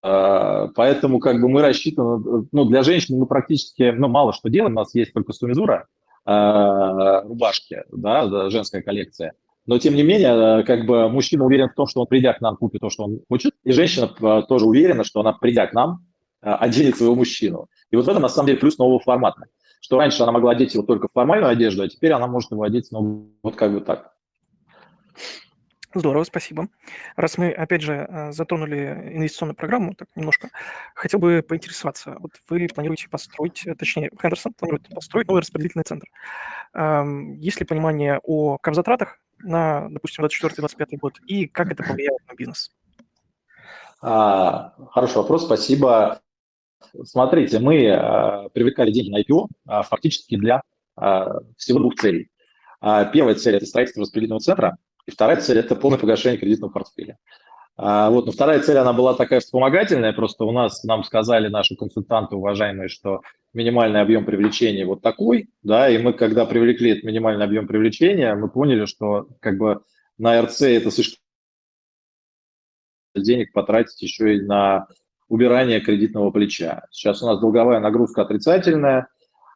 Поэтому 0.00 1.18
как 1.18 1.40
бы 1.40 1.48
мы 1.48 1.60
рассчитаны, 1.60 2.46
ну, 2.52 2.64
для 2.66 2.84
женщин 2.84 3.18
мы 3.18 3.26
практически, 3.26 3.90
ну, 3.90 4.06
мало 4.06 4.32
что 4.32 4.48
делаем, 4.48 4.76
у 4.76 4.76
нас 4.76 4.94
есть 4.94 5.12
только 5.12 5.32
сумизура, 5.32 5.88
рубашки, 6.24 7.82
да, 7.90 8.48
женская 8.48 8.80
коллекция– 8.80 9.32
но, 9.68 9.78
тем 9.78 9.94
не 9.94 10.02
менее, 10.02 10.60
э, 10.60 10.62
как 10.62 10.86
бы 10.86 11.10
мужчина 11.10 11.44
уверен 11.44 11.68
в 11.68 11.74
том, 11.74 11.86
что 11.86 12.00
он, 12.00 12.06
придя 12.06 12.32
к 12.32 12.40
нам, 12.40 12.56
купит 12.56 12.80
то, 12.80 12.88
что 12.88 13.04
он 13.04 13.20
хочет, 13.28 13.52
и 13.64 13.72
женщина 13.72 14.10
э, 14.18 14.42
тоже 14.48 14.64
уверена, 14.64 15.04
что 15.04 15.20
она, 15.20 15.34
придя 15.34 15.66
к 15.66 15.74
нам, 15.74 16.06
э, 16.40 16.50
оденет 16.50 16.96
своего 16.96 17.14
мужчину. 17.14 17.68
И 17.90 17.96
вот 17.96 18.06
в 18.06 18.08
этом, 18.08 18.22
на 18.22 18.30
самом 18.30 18.46
деле, 18.46 18.58
плюс 18.58 18.78
нового 18.78 18.98
формата. 18.98 19.42
Что 19.80 19.98
раньше 19.98 20.22
она 20.22 20.32
могла 20.32 20.52
одеть 20.52 20.74
его 20.74 20.84
только 20.84 21.08
в 21.08 21.12
формальную 21.12 21.50
одежду, 21.50 21.82
а 21.82 21.88
теперь 21.88 22.12
она 22.12 22.26
может 22.26 22.50
его 22.50 22.62
одеть, 22.62 22.88
ну, 22.90 23.32
вот 23.42 23.56
как 23.56 23.72
бы 23.72 23.80
так. 23.80 24.14
Здорово, 25.94 26.24
спасибо. 26.24 26.68
Раз 27.16 27.38
мы, 27.38 27.50
опять 27.50 27.80
же, 27.80 28.28
затронули 28.30 29.10
инвестиционную 29.14 29.56
программу, 29.56 29.94
так 29.94 30.08
немножко, 30.16 30.50
хотел 30.94 31.18
бы 31.18 31.42
поинтересоваться. 31.42 32.16
Вот 32.18 32.32
вы 32.50 32.68
планируете 32.68 33.08
построить, 33.08 33.66
точнее, 33.78 34.10
Хендерсон 34.20 34.52
планирует 34.52 34.86
построить 34.94 35.28
новый 35.28 35.40
распределительный 35.40 35.84
центр. 35.84 36.06
Есть 37.38 37.58
ли 37.60 37.66
понимание 37.66 38.20
о 38.22 38.58
капзатратах 38.58 39.18
на, 39.38 39.88
допустим, 39.88 40.26
24-25 40.26 40.98
год, 40.98 41.20
и 41.26 41.46
как 41.46 41.72
это 41.72 41.82
повлияет 41.82 42.20
на 42.28 42.34
бизнес? 42.34 42.70
А, 44.02 44.74
хороший 44.90 45.16
вопрос, 45.16 45.46
спасибо. 45.46 46.20
Смотрите, 47.04 47.58
мы 47.58 47.88
а, 47.90 48.48
привлекали 48.50 48.90
деньги 48.90 49.10
на 49.10 49.20
IPO 49.20 49.48
а, 49.66 49.82
фактически 49.82 50.36
для 50.36 50.62
а, 50.96 51.40
всего 51.56 51.78
двух 51.80 51.96
целей. 51.96 52.30
Первая 52.80 53.34
цель– 53.34 53.54
это 53.56 53.66
строительство 53.66 54.02
распределительного 54.02 54.40
центра, 54.40 54.76
и 55.04 55.10
вторая 55.10 55.40
цель– 55.40 55.58
это 55.58 55.74
полное 55.74 55.98
погашение 55.98 56.38
кредитного 56.38 56.70
портфеля. 56.70 57.18
Вот, 57.76 58.26
но 58.26 58.30
вторая 58.30 58.60
цель, 58.60 58.76
она 58.76 58.92
была 58.92 59.14
такая 59.14 59.40
вспомогательная, 59.40 60.12
просто 60.12 60.44
у 60.44 60.52
нас, 60.52 60.84
нам 60.84 61.02
сказали 61.02 61.48
наши 61.48 61.74
консультанты 61.74 62.36
уважаемые, 62.36 62.88
что 62.88 63.22
минимальный 63.52 64.00
объем 64.00 64.24
привлечения 64.24 64.86
вот 64.86 65.02
такой, 65.02 65.50
да, 65.64 65.88
и 65.88 65.98
мы, 65.98 66.12
когда 66.12 66.46
привлекли 66.46 66.92
этот 66.92 67.02
минимальный 67.02 67.44
объем 67.44 67.66
привлечения, 67.66 68.32
мы 68.36 68.48
поняли, 68.48 68.84
что 68.84 69.26
как 69.40 69.58
бы 69.58 69.82
на 70.18 70.40
РЦ 70.40 70.62
это 70.62 70.92
слишком 70.92 71.18
денег 73.16 73.52
потратить 73.52 74.00
еще 74.00 74.36
и 74.36 74.40
на 74.40 74.86
убирание 75.28 75.80
кредитного 75.80 76.30
плеча. 76.30 76.86
Сейчас 76.90 77.22
у 77.22 77.26
нас 77.26 77.40
долговая 77.40 77.80
нагрузка 77.80 78.22
отрицательная, 78.22 79.08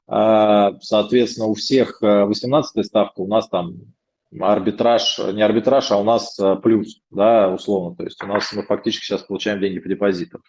а, 0.07 0.73
соответственно, 0.81 1.47
у 1.47 1.55
всех 1.55 2.01
18 2.01 2.77
э, 2.77 2.85
ставка, 2.85 3.21
у 3.21 3.29
нас 3.29 3.49
там 3.49 3.75
арбитраж, 4.41 5.19
не 5.33 5.43
арбитраж, 5.43 5.91
а 5.91 5.99
у 5.99 6.05
нас 6.05 6.39
э, 6.39 6.57
плюс, 6.63 7.01
да, 7.11 7.51
условно. 7.51 7.97
То 7.97 8.05
есть 8.05 8.23
у 8.23 8.27
нас 8.27 8.53
мы 8.53 8.63
фактически 8.63 9.05
сейчас 9.05 9.23
получаем 9.23 9.61
деньги 9.61 9.79
по 9.79 9.89
депозитам. 9.89 10.43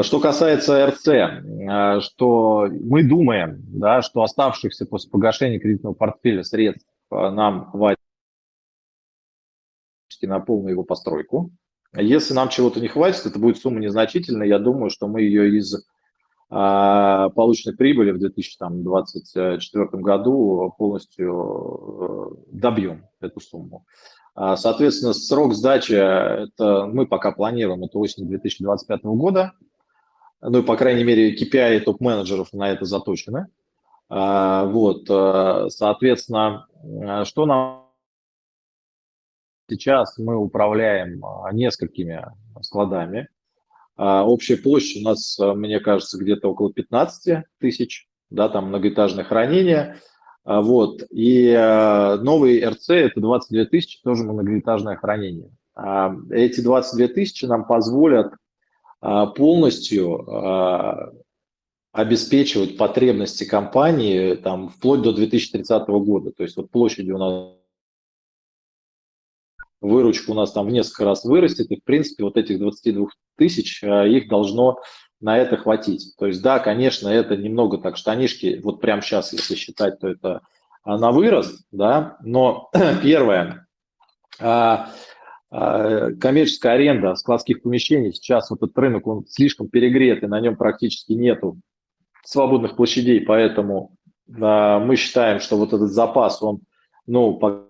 Что 0.00 0.20
касается 0.20 0.86
РЦ, 0.86 1.08
а, 1.68 2.00
что 2.00 2.66
мы 2.70 3.02
думаем, 3.02 3.62
да, 3.66 4.00
что 4.00 4.22
оставшихся 4.22 4.86
после 4.86 5.10
погашения 5.10 5.58
кредитного 5.58 5.92
портфеля 5.92 6.44
средств 6.44 6.88
э, 7.10 7.30
нам 7.30 7.70
хватит 7.70 7.98
на 10.22 10.40
полную 10.40 10.72
его 10.72 10.84
постройку. 10.84 11.50
Если 11.94 12.32
нам 12.34 12.48
чего-то 12.48 12.80
не 12.80 12.88
хватит, 12.88 13.26
это 13.26 13.38
будет 13.38 13.58
сумма 13.58 13.80
незначительная. 13.80 14.46
Я 14.46 14.58
думаю, 14.58 14.90
что 14.90 15.08
мы 15.08 15.22
ее 15.22 15.56
из 15.58 15.84
а 16.54 17.30
полученной 17.30 17.74
прибыли 17.74 18.10
в 18.10 18.18
2024 18.18 19.86
году 20.02 20.74
полностью 20.76 22.36
э, 22.38 22.52
добьем 22.52 23.06
эту 23.22 23.40
сумму. 23.40 23.86
А, 24.34 24.58
соответственно, 24.58 25.14
срок 25.14 25.54
сдачи, 25.54 25.94
это 25.94 26.90
мы 26.92 27.06
пока 27.06 27.32
планируем, 27.32 27.84
это 27.84 27.98
осень 27.98 28.28
2025 28.28 29.02
года. 29.04 29.52
Ну 30.42 30.58
и, 30.58 30.62
по 30.62 30.76
крайней 30.76 31.04
мере, 31.04 31.34
KPI 31.34 31.80
топ-менеджеров 31.80 32.52
на 32.52 32.70
это 32.70 32.84
заточены. 32.84 33.46
Вот, 34.10 35.06
соответственно, 35.06 36.66
что 37.24 37.46
нам 37.46 37.86
сейчас 39.68 40.18
мы 40.18 40.36
управляем 40.36 41.22
несколькими 41.52 42.24
складами. 42.60 43.28
Общая 43.96 44.56
площадь 44.56 45.02
у 45.02 45.08
нас, 45.08 45.38
мне 45.38 45.80
кажется, 45.80 46.18
где-то 46.18 46.50
около 46.50 46.72
15 46.72 47.44
тысяч, 47.58 48.08
да, 48.30 48.48
там 48.48 48.68
многоэтажное 48.68 49.24
хранение. 49.24 49.98
Вот, 50.44 51.04
и 51.10 51.52
новый 52.22 52.66
РЦ– 52.66 52.88
это 52.90 53.20
22 53.20 53.66
тысячи, 53.66 54.00
тоже 54.02 54.24
многоэтажное 54.24 54.96
хранение. 54.96 55.50
Эти 56.30 56.60
22 56.60 57.08
тысячи 57.08 57.44
нам 57.44 57.66
позволят 57.66 58.34
а, 59.02 59.26
полностью 59.26 60.30
а, 60.30 61.12
обеспечивать 61.90 62.78
потребности 62.78 63.44
компании 63.44 64.34
там, 64.34 64.68
вплоть 64.68 65.02
до 65.02 65.12
2030 65.12 65.88
года. 65.88 66.30
То 66.30 66.44
есть 66.44 66.56
вот 66.56 66.70
площади 66.70 67.10
у 67.10 67.18
нас 67.18 67.56
выручка 69.82 70.30
у 70.30 70.34
нас 70.34 70.52
там 70.52 70.66
в 70.66 70.70
несколько 70.70 71.04
раз 71.04 71.24
вырастет, 71.24 71.70
и 71.70 71.76
в 71.76 71.84
принципе 71.84 72.24
вот 72.24 72.36
этих 72.36 72.58
22 72.58 73.08
тысяч, 73.36 73.82
а, 73.84 74.06
их 74.06 74.28
должно 74.28 74.78
на 75.20 75.38
это 75.38 75.56
хватить. 75.56 76.14
То 76.18 76.26
есть 76.26 76.42
да, 76.42 76.58
конечно, 76.58 77.08
это 77.08 77.36
немного 77.36 77.78
так 77.78 77.96
штанишки, 77.96 78.60
вот 78.62 78.80
прямо 78.80 79.02
сейчас, 79.02 79.32
если 79.32 79.54
считать, 79.54 80.00
то 80.00 80.08
это 80.08 80.40
на 80.84 81.12
вырост, 81.12 81.64
да, 81.70 82.16
но 82.22 82.70
первое, 83.02 83.66
а, 84.40 84.90
коммерческая 85.50 86.74
аренда 86.74 87.14
складских 87.14 87.62
помещений, 87.62 88.12
сейчас 88.12 88.50
вот 88.50 88.62
этот 88.62 88.76
рынок, 88.78 89.06
он 89.06 89.26
слишком 89.26 89.68
перегрет, 89.68 90.22
и 90.22 90.26
на 90.26 90.40
нем 90.40 90.56
практически 90.56 91.12
нету 91.12 91.60
свободных 92.24 92.76
площадей, 92.76 93.20
поэтому 93.20 93.96
а, 94.40 94.78
мы 94.78 94.96
считаем, 94.96 95.40
что 95.40 95.56
вот 95.56 95.72
этот 95.72 95.90
запас, 95.90 96.42
он, 96.42 96.60
ну, 97.06 97.34
по, 97.34 97.48
а, 97.48 97.66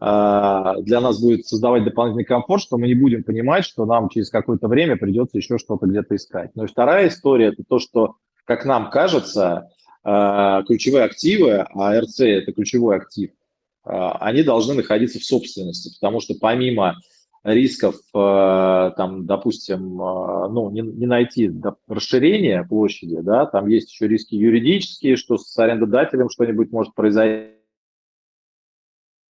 для 0.00 1.00
нас 1.00 1.20
будет 1.20 1.46
создавать 1.46 1.84
дополнительный 1.84 2.24
комфорт, 2.24 2.62
что 2.62 2.76
мы 2.76 2.88
не 2.88 2.94
будем 2.94 3.22
понимать, 3.22 3.64
что 3.64 3.86
нам 3.86 4.08
через 4.08 4.28
какое-то 4.28 4.68
время 4.68 4.96
придется 4.96 5.38
еще 5.38 5.56
что-то 5.56 5.86
где-то 5.86 6.16
искать. 6.16 6.50
Ну 6.54 6.64
и 6.64 6.66
вторая 6.66 7.08
история– 7.08 7.46
это 7.52 7.62
то, 7.66 7.78
что, 7.78 8.16
как 8.44 8.64
нам 8.64 8.90
кажется, 8.90 9.70
ключевые 10.02 11.04
активы, 11.04 11.64
а 11.74 11.98
РЦ– 12.00 12.20
это 12.20 12.52
ключевой 12.52 12.96
актив– 12.96 13.30
а, 13.84 14.12
они 14.18 14.42
должны 14.42 14.74
находиться 14.74 15.18
в 15.18 15.24
собственности, 15.24 15.94
потому 16.00 16.20
что 16.20 16.34
помимо 16.40 16.96
рисков, 17.42 17.96
там, 18.12 19.26
допустим, 19.26 19.96
ну, 19.96 20.70
не, 20.70 20.80
не 20.80 21.04
найти 21.04 21.52
расширения 21.86 22.64
площади, 22.64 23.18
да, 23.20 23.44
там 23.44 23.68
есть 23.68 23.92
еще 23.92 24.08
риски 24.08 24.34
юридические, 24.34 25.16
что 25.16 25.36
с 25.36 25.58
арендодателем 25.58 26.30
что-нибудь 26.30 26.72
может 26.72 26.94
произойти, 26.94 27.50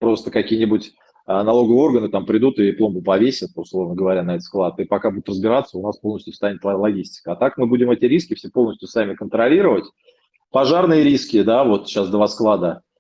просто 0.04 0.32
какие-нибудь 0.32 0.88
э, 0.88 0.92
налоговые 1.26 1.82
органы 1.82 2.10
там 2.10 2.26
придут 2.26 2.60
и 2.60 2.72
пломбу 2.74 3.02
повесят, 3.02 3.52
условно 3.56 3.96
говоря, 3.96 4.24
на 4.24 4.36
этот 4.36 4.44
склад, 4.44 4.80
и 4.80 4.86
пока 4.86 5.10
будут 5.10 5.30
разбираться, 5.30 5.78
у 5.78 5.84
нас 5.84 5.98
полностью 5.98 6.34
встанет 6.34 6.64
логистика. 6.64 7.32
А 7.32 7.36
так 7.36 7.58
мы 7.58 7.68
будем 7.68 7.92
эти 7.92 8.06
риски 8.06 8.36
все 8.36 8.50
полностью 8.50 8.88
сами 8.88 9.16
контролировать. 9.16 9.86
Пожарные 10.52 11.04
риски, 11.04 11.42
да, 11.42 11.64
вот 11.64 11.88
сейчас 11.88 12.10
два 12.10 12.28
склада– 12.28 12.82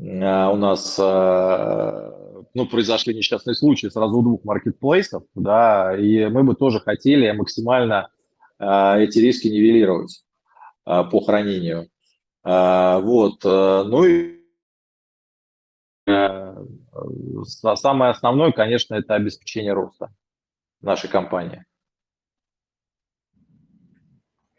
а, 0.00 0.50
у 0.50 0.56
нас 0.56 0.96
а, 1.00 2.44
ну, 2.54 2.66
произошли 2.66 3.14
несчастные 3.14 3.54
случаи 3.54 3.88
сразу 3.88 4.18
у 4.18 4.22
двух 4.22 4.44
маркетплейсов, 4.44 5.24
да, 5.34 5.96
и 5.96 6.26
мы 6.26 6.44
бы 6.44 6.54
тоже 6.54 6.80
хотели 6.80 7.30
максимально 7.32 8.08
а, 8.58 8.98
эти 8.98 9.18
риски 9.18 9.48
нивелировать 9.48 10.24
по 10.84 11.20
хранению. 11.20 11.88
Вот, 12.42 13.44
ну 13.44 14.04
и 14.04 14.37
самое 17.44 18.10
основное, 18.10 18.52
конечно, 18.52 18.94
это 18.94 19.14
обеспечение 19.14 19.72
роста 19.72 20.12
нашей 20.80 21.10
компании. 21.10 21.64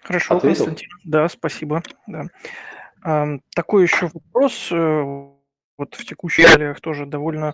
Хорошо, 0.02 0.38
Ответил? 0.38 0.66
Константин. 0.66 0.90
Да, 1.04 1.30
спасибо. 1.30 1.84
Да. 2.08 2.28
Такой 3.56 3.84
еще 3.84 4.10
вопрос, 4.14 4.70
э, 4.72 5.30
вот 5.80 5.96
в 5.96 6.06
текущих 6.06 6.50
реалиях 6.50 6.82
тоже 6.82 7.06
довольно 7.06 7.54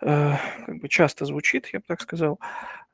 э, 0.00 0.32
как 0.66 0.80
бы 0.80 0.88
часто 0.88 1.24
звучит, 1.24 1.68
я 1.72 1.78
бы 1.78 1.84
так 1.86 2.00
сказал. 2.00 2.40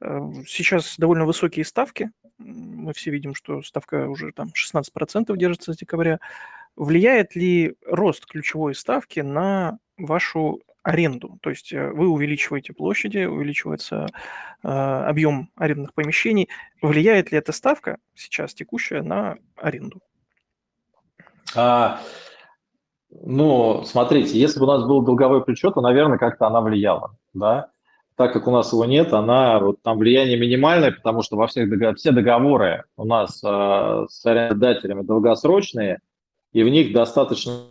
Э, 0.00 0.20
сейчас 0.46 0.96
довольно 0.98 1.24
высокие 1.24 1.64
ставки. 1.64 2.10
Мы 2.36 2.92
все 2.92 3.10
видим, 3.10 3.34
что 3.34 3.62
ставка 3.62 4.08
уже 4.08 4.32
там 4.32 4.48
16% 4.48 5.34
держится 5.36 5.72
с 5.72 5.76
декабря. 5.76 6.20
Влияет 6.76 7.34
ли 7.34 7.76
рост 7.86 8.26
ключевой 8.26 8.74
ставки 8.74 9.20
на 9.20 9.78
вашу 10.06 10.60
аренду? 10.82 11.38
То 11.42 11.50
есть 11.50 11.72
вы 11.72 12.08
увеличиваете 12.08 12.72
площади, 12.72 13.24
увеличивается 13.24 14.06
объем 14.62 15.50
арендных 15.56 15.94
помещений. 15.94 16.48
Влияет 16.82 17.32
ли 17.32 17.38
эта 17.38 17.52
ставка 17.52 17.98
сейчас 18.14 18.54
текущая 18.54 19.02
на 19.02 19.36
аренду? 19.56 20.00
А, 21.56 22.00
ну, 23.10 23.82
смотрите, 23.84 24.38
если 24.38 24.60
бы 24.60 24.66
у 24.66 24.68
нас 24.68 24.84
был 24.84 25.02
долговой 25.02 25.44
плечо, 25.44 25.70
то, 25.70 25.80
наверное, 25.80 26.18
как-то 26.18 26.46
она 26.46 26.60
влияла, 26.60 27.16
да. 27.34 27.70
Так 28.16 28.32
как 28.34 28.46
у 28.46 28.50
нас 28.50 28.72
его 28.72 28.84
нет, 28.84 29.12
она, 29.14 29.58
вот 29.58 29.82
там 29.82 29.98
влияние 29.98 30.38
минимальное, 30.38 30.92
потому 30.92 31.22
что 31.22 31.36
во 31.36 31.46
всех 31.46 31.70
договор, 31.70 31.96
все 31.96 32.12
договоры 32.12 32.84
у 32.96 33.04
нас 33.04 33.42
э, 33.42 34.06
с 34.08 34.26
арендодателями 34.26 35.02
долгосрочные, 35.02 36.00
и 36.52 36.62
в 36.62 36.68
них 36.68 36.92
достаточно 36.92 37.68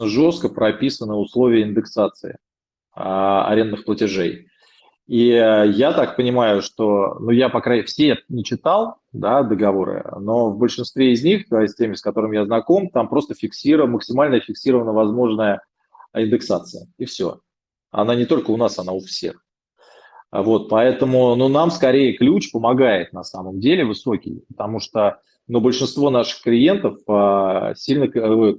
жестко 0.00 0.48
прописаны 0.48 1.14
условия 1.14 1.62
индексации 1.62 2.32
э, 2.32 2.36
арендных 2.96 3.84
платежей. 3.84 4.48
И 5.06 5.30
э, 5.30 5.68
я 5.70 5.92
так 5.92 6.16
понимаю, 6.16 6.60
что, 6.62 7.16
ну, 7.20 7.30
я, 7.30 7.48
по 7.48 7.60
крайней 7.60 7.80
мере, 7.80 7.88
все 7.88 8.18
не 8.28 8.44
читал, 8.44 8.98
да, 9.12 9.42
договоры, 9.42 10.04
но 10.20 10.50
в 10.50 10.58
большинстве 10.58 11.12
из 11.12 11.24
них, 11.24 11.46
с 11.50 11.74
теми, 11.74 11.94
с 11.94 12.02
которыми 12.02 12.36
я 12.36 12.44
знаком, 12.44 12.90
там 12.90 13.08
просто 13.08 13.34
фиксирована, 13.34 13.92
максимально 13.92 14.40
фиксирована 14.40 14.92
возможная 14.92 15.62
индексация, 16.14 16.86
и 16.98 17.06
все. 17.06 17.40
Она 17.90 18.14
не 18.14 18.26
только 18.26 18.50
у 18.50 18.58
нас, 18.58 18.78
она 18.78 18.92
у 18.92 19.00
всех. 19.00 19.42
Вот, 20.30 20.68
поэтому, 20.68 21.34
ну, 21.36 21.48
нам 21.48 21.70
скорее 21.70 22.12
ключ 22.12 22.52
помогает 22.52 23.14
на 23.14 23.24
самом 23.24 23.60
деле 23.60 23.86
высокий, 23.86 24.44
потому 24.48 24.78
что, 24.78 25.20
ну, 25.46 25.60
большинство 25.60 26.10
наших 26.10 26.42
клиентов 26.42 26.98
а, 27.08 27.74
сильно, 27.74 28.04
э, 28.04 28.54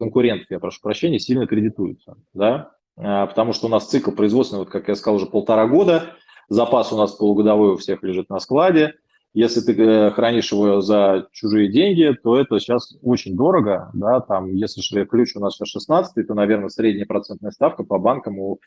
конкурентов, 0.00 0.48
я 0.50 0.58
прошу 0.58 0.80
прощения, 0.82 1.20
сильно 1.20 1.46
кредитуются, 1.46 2.16
да, 2.34 2.72
а, 2.96 3.26
потому 3.26 3.52
что 3.52 3.66
у 3.66 3.70
нас 3.70 3.88
цикл 3.88 4.10
производственный, 4.10 4.60
вот 4.60 4.70
как 4.70 4.88
я 4.88 4.96
сказал, 4.96 5.16
уже 5.16 5.26
полтора 5.26 5.68
года, 5.68 6.16
запас 6.48 6.92
у 6.92 6.96
нас 6.96 7.12
полугодовой 7.12 7.74
у 7.74 7.76
всех 7.76 8.02
лежит 8.02 8.28
на 8.28 8.40
складе, 8.40 8.94
если 9.32 9.60
ты 9.60 9.80
э, 9.80 10.10
хранишь 10.10 10.50
его 10.50 10.80
за 10.80 11.28
чужие 11.30 11.70
деньги, 11.70 12.16
то 12.20 12.36
это 12.36 12.58
сейчас 12.58 12.96
очень 13.02 13.36
дорого, 13.36 13.90
да, 13.94 14.20
там, 14.20 14.52
если 14.54 15.04
ключ 15.04 15.36
у 15.36 15.40
нас 15.40 15.54
сейчас 15.54 15.68
16, 15.68 16.26
то, 16.26 16.34
наверное, 16.34 16.68
средняя 16.68 17.06
процентная 17.06 17.52
ставка 17.52 17.84
по 17.84 17.98
банкам 17.98 18.40
у 18.40 18.58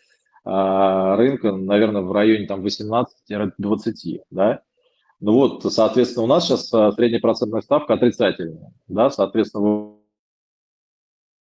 а, 0.46 1.16
рынка, 1.16 1.54
наверное, 1.54 2.02
в 2.02 2.12
районе 2.12 2.48
там 2.48 2.66
18-20, 2.66 3.06
да. 4.30 4.62
Ну 5.20 5.34
вот, 5.34 5.64
соответственно, 5.72 6.26
у 6.26 6.28
нас 6.28 6.46
сейчас 6.46 6.74
а, 6.74 6.92
средняя 6.92 7.22
процентная 7.22 7.62
ставка 7.62 7.94
отрицательная, 7.94 8.74
да, 8.88 9.10
соответственно, 9.10 9.93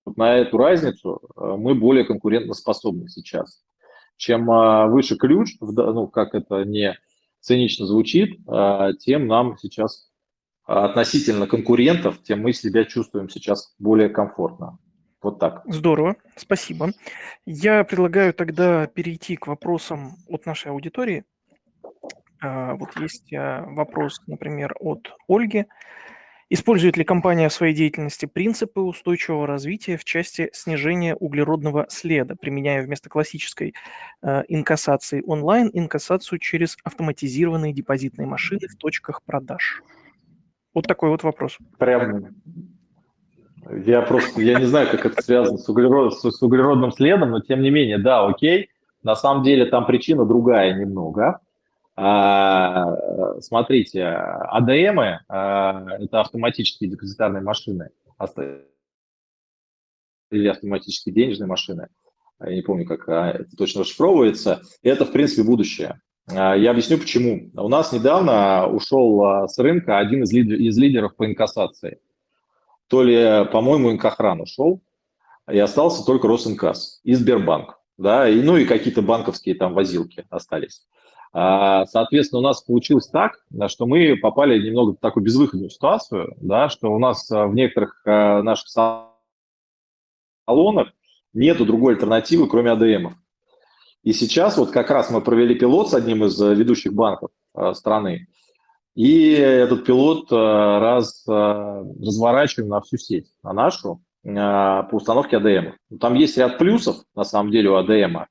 на 0.05 0.37
эту 0.37 0.57
разницу 0.57 1.21
э, 1.35 1.55
мы 1.57 1.75
более 1.75 2.05
конкурентоспособны 2.05 3.07
сейчас. 3.09 3.63
Чем 4.17 4.51
а, 4.51 4.85
выше 4.85 5.15
ключ, 5.15 5.55
ну, 5.59 6.07
как 6.07 6.35
это 6.35 6.63
не 6.63 6.95
цинично 7.39 7.87
звучит, 7.87 8.39
а, 8.47 8.93
тем 8.93 9.25
нам 9.25 9.57
сейчас 9.57 10.11
относительно 10.63 11.47
конкурентов, 11.47 12.21
тем 12.21 12.41
мы 12.41 12.53
себя 12.53 12.85
чувствуем 12.85 13.29
сейчас 13.29 13.73
более 13.79 14.09
комфортно. 14.09 14.77
Вот 15.23 15.39
так. 15.39 15.63
Здорово, 15.65 16.17
спасибо. 16.35 16.91
Я 17.45 17.83
предлагаю 17.83 18.33
тогда 18.33 18.85
перейти 18.85 19.35
к 19.35 19.47
вопросам 19.47 20.17
от 20.27 20.45
нашей 20.45 20.71
аудитории. 20.71 21.25
А, 22.41 22.75
вот 22.75 22.89
есть 22.99 23.31
вопрос, 23.31 24.21
например, 24.27 24.75
от 24.79 25.15
Ольги. 25.27 25.65
Использует 26.53 26.97
ли 26.97 27.05
компания 27.05 27.47
в 27.47 27.53
своей 27.53 27.73
деятельности 27.73 28.25
принципы 28.25 28.81
устойчивого 28.81 29.47
развития 29.47 29.95
в 29.95 30.03
части 30.03 30.49
снижения 30.51 31.15
углеродного 31.15 31.85
следа, 31.87 32.35
применяя 32.35 32.83
вместо 32.83 33.09
классической 33.09 33.73
э, 34.21 34.43
инкассации 34.49 35.23
онлайн 35.25 35.71
инкассацию 35.71 36.39
через 36.39 36.75
автоматизированные 36.83 37.71
депозитные 37.71 38.27
машины 38.27 38.67
в 38.67 38.75
точках 38.75 39.23
продаж? 39.23 39.81
Вот 40.73 40.87
такой 40.87 41.11
вот 41.11 41.23
вопрос. 41.23 41.57
Прям 41.77 42.35
я 43.85 44.01
просто, 44.01 44.41
я 44.41 44.59
не 44.59 44.65
знаю, 44.65 44.89
как 44.91 45.05
это 45.05 45.21
связано 45.21 45.57
с, 45.57 45.69
углерод, 45.69 46.19
с, 46.19 46.31
с 46.31 46.41
углеродным 46.41 46.91
следом, 46.91 47.31
но 47.31 47.39
тем 47.39 47.61
не 47.61 47.69
менее, 47.69 47.97
да, 47.97 48.27
окей. 48.27 48.67
На 49.03 49.15
самом 49.15 49.43
деле 49.43 49.67
там 49.67 49.85
причина 49.85 50.25
другая 50.25 50.77
немного. 50.77 51.39
А, 51.95 53.39
смотрите, 53.41 54.05
АДМ 54.05 54.99
а, 55.27 55.97
это 55.99 56.21
автоматические 56.21 56.89
депозитарные 56.89 57.43
машины 57.43 57.89
или 60.31 60.47
автоматические 60.47 61.13
денежные 61.13 61.47
машины. 61.47 61.87
Я 62.39 62.55
не 62.55 62.61
помню, 62.61 62.85
как 62.85 63.07
а, 63.09 63.31
это 63.31 63.55
точно 63.57 63.81
расшифровывается. 63.81 64.61
Это, 64.83 65.05
в 65.05 65.11
принципе, 65.11 65.43
будущее. 65.43 65.99
Я 66.27 66.71
объясню, 66.71 66.97
почему. 66.97 67.51
У 67.55 67.67
нас 67.67 67.91
недавно 67.91 68.67
ушел 68.67 69.47
с 69.47 69.57
рынка 69.57 69.97
один 69.97 70.23
из, 70.23 70.31
лидер, 70.31 70.55
из 70.55 70.77
лидеров 70.77 71.15
по 71.15 71.25
инкассации. 71.25 71.99
То 72.87 73.03
ли, 73.03 73.45
по-моему, 73.51 73.91
инкохран 73.91 74.39
ушел, 74.39 74.81
и 75.49 75.57
остался 75.59 76.05
только 76.05 76.27
Росинкасс 76.27 77.01
и 77.03 77.15
Сбербанк. 77.15 77.79
Да, 77.97 78.29
и, 78.29 78.41
ну 78.41 78.55
и 78.55 78.65
какие-то 78.65 79.01
банковские 79.01 79.55
там 79.55 79.73
возилки 79.73 80.25
остались. 80.29 80.85
А, 81.33 81.85
соответственно, 81.85 82.39
у 82.39 82.43
нас 82.43 82.61
получилось 82.61 83.07
так, 83.07 83.39
что 83.67 83.85
мы 83.85 84.17
попали 84.17 84.61
немного 84.61 84.93
в 84.93 84.99
такую 84.99 85.23
безвыходную 85.23 85.69
ситуацию, 85.69 86.35
да, 86.41 86.67
что 86.69 86.91
у 86.91 86.99
нас 86.99 87.31
а, 87.31 87.47
в 87.47 87.55
некоторых 87.55 88.01
а, 88.05 88.41
наших 88.41 88.67
салонах 90.45 90.89
нету 91.33 91.65
другой 91.65 91.93
альтернативы, 91.93 92.47
кроме 92.47 92.71
АДМов. 92.71 93.13
И 94.03 94.11
сейчас 94.11 94.57
вот 94.57 94.71
как 94.71 94.89
раз 94.91 95.09
мы 95.09 95.21
провели 95.21 95.55
пилот 95.55 95.89
с 95.89 95.93
одним 95.93 96.25
из 96.25 96.39
ведущих 96.41 96.93
банков 96.93 97.29
страны, 97.73 98.27
и 98.95 99.31
этот 99.31 99.85
пилот 99.85 100.31
раз, 100.31 101.23
разворачиваем 101.27 102.69
на 102.69 102.81
всю 102.81 102.97
сеть, 102.97 103.31
на 103.43 103.53
нашу, 103.53 104.01
по 104.23 104.89
установке 104.91 105.37
АДМ. 105.37 105.97
Там 105.99 106.15
есть 106.15 106.35
ряд 106.37 106.57
плюсов, 106.57 106.97
на 107.15 107.23
самом 107.23 107.51
деле, 107.51 107.69
у 107.69 107.75
АДМа. 107.75 108.27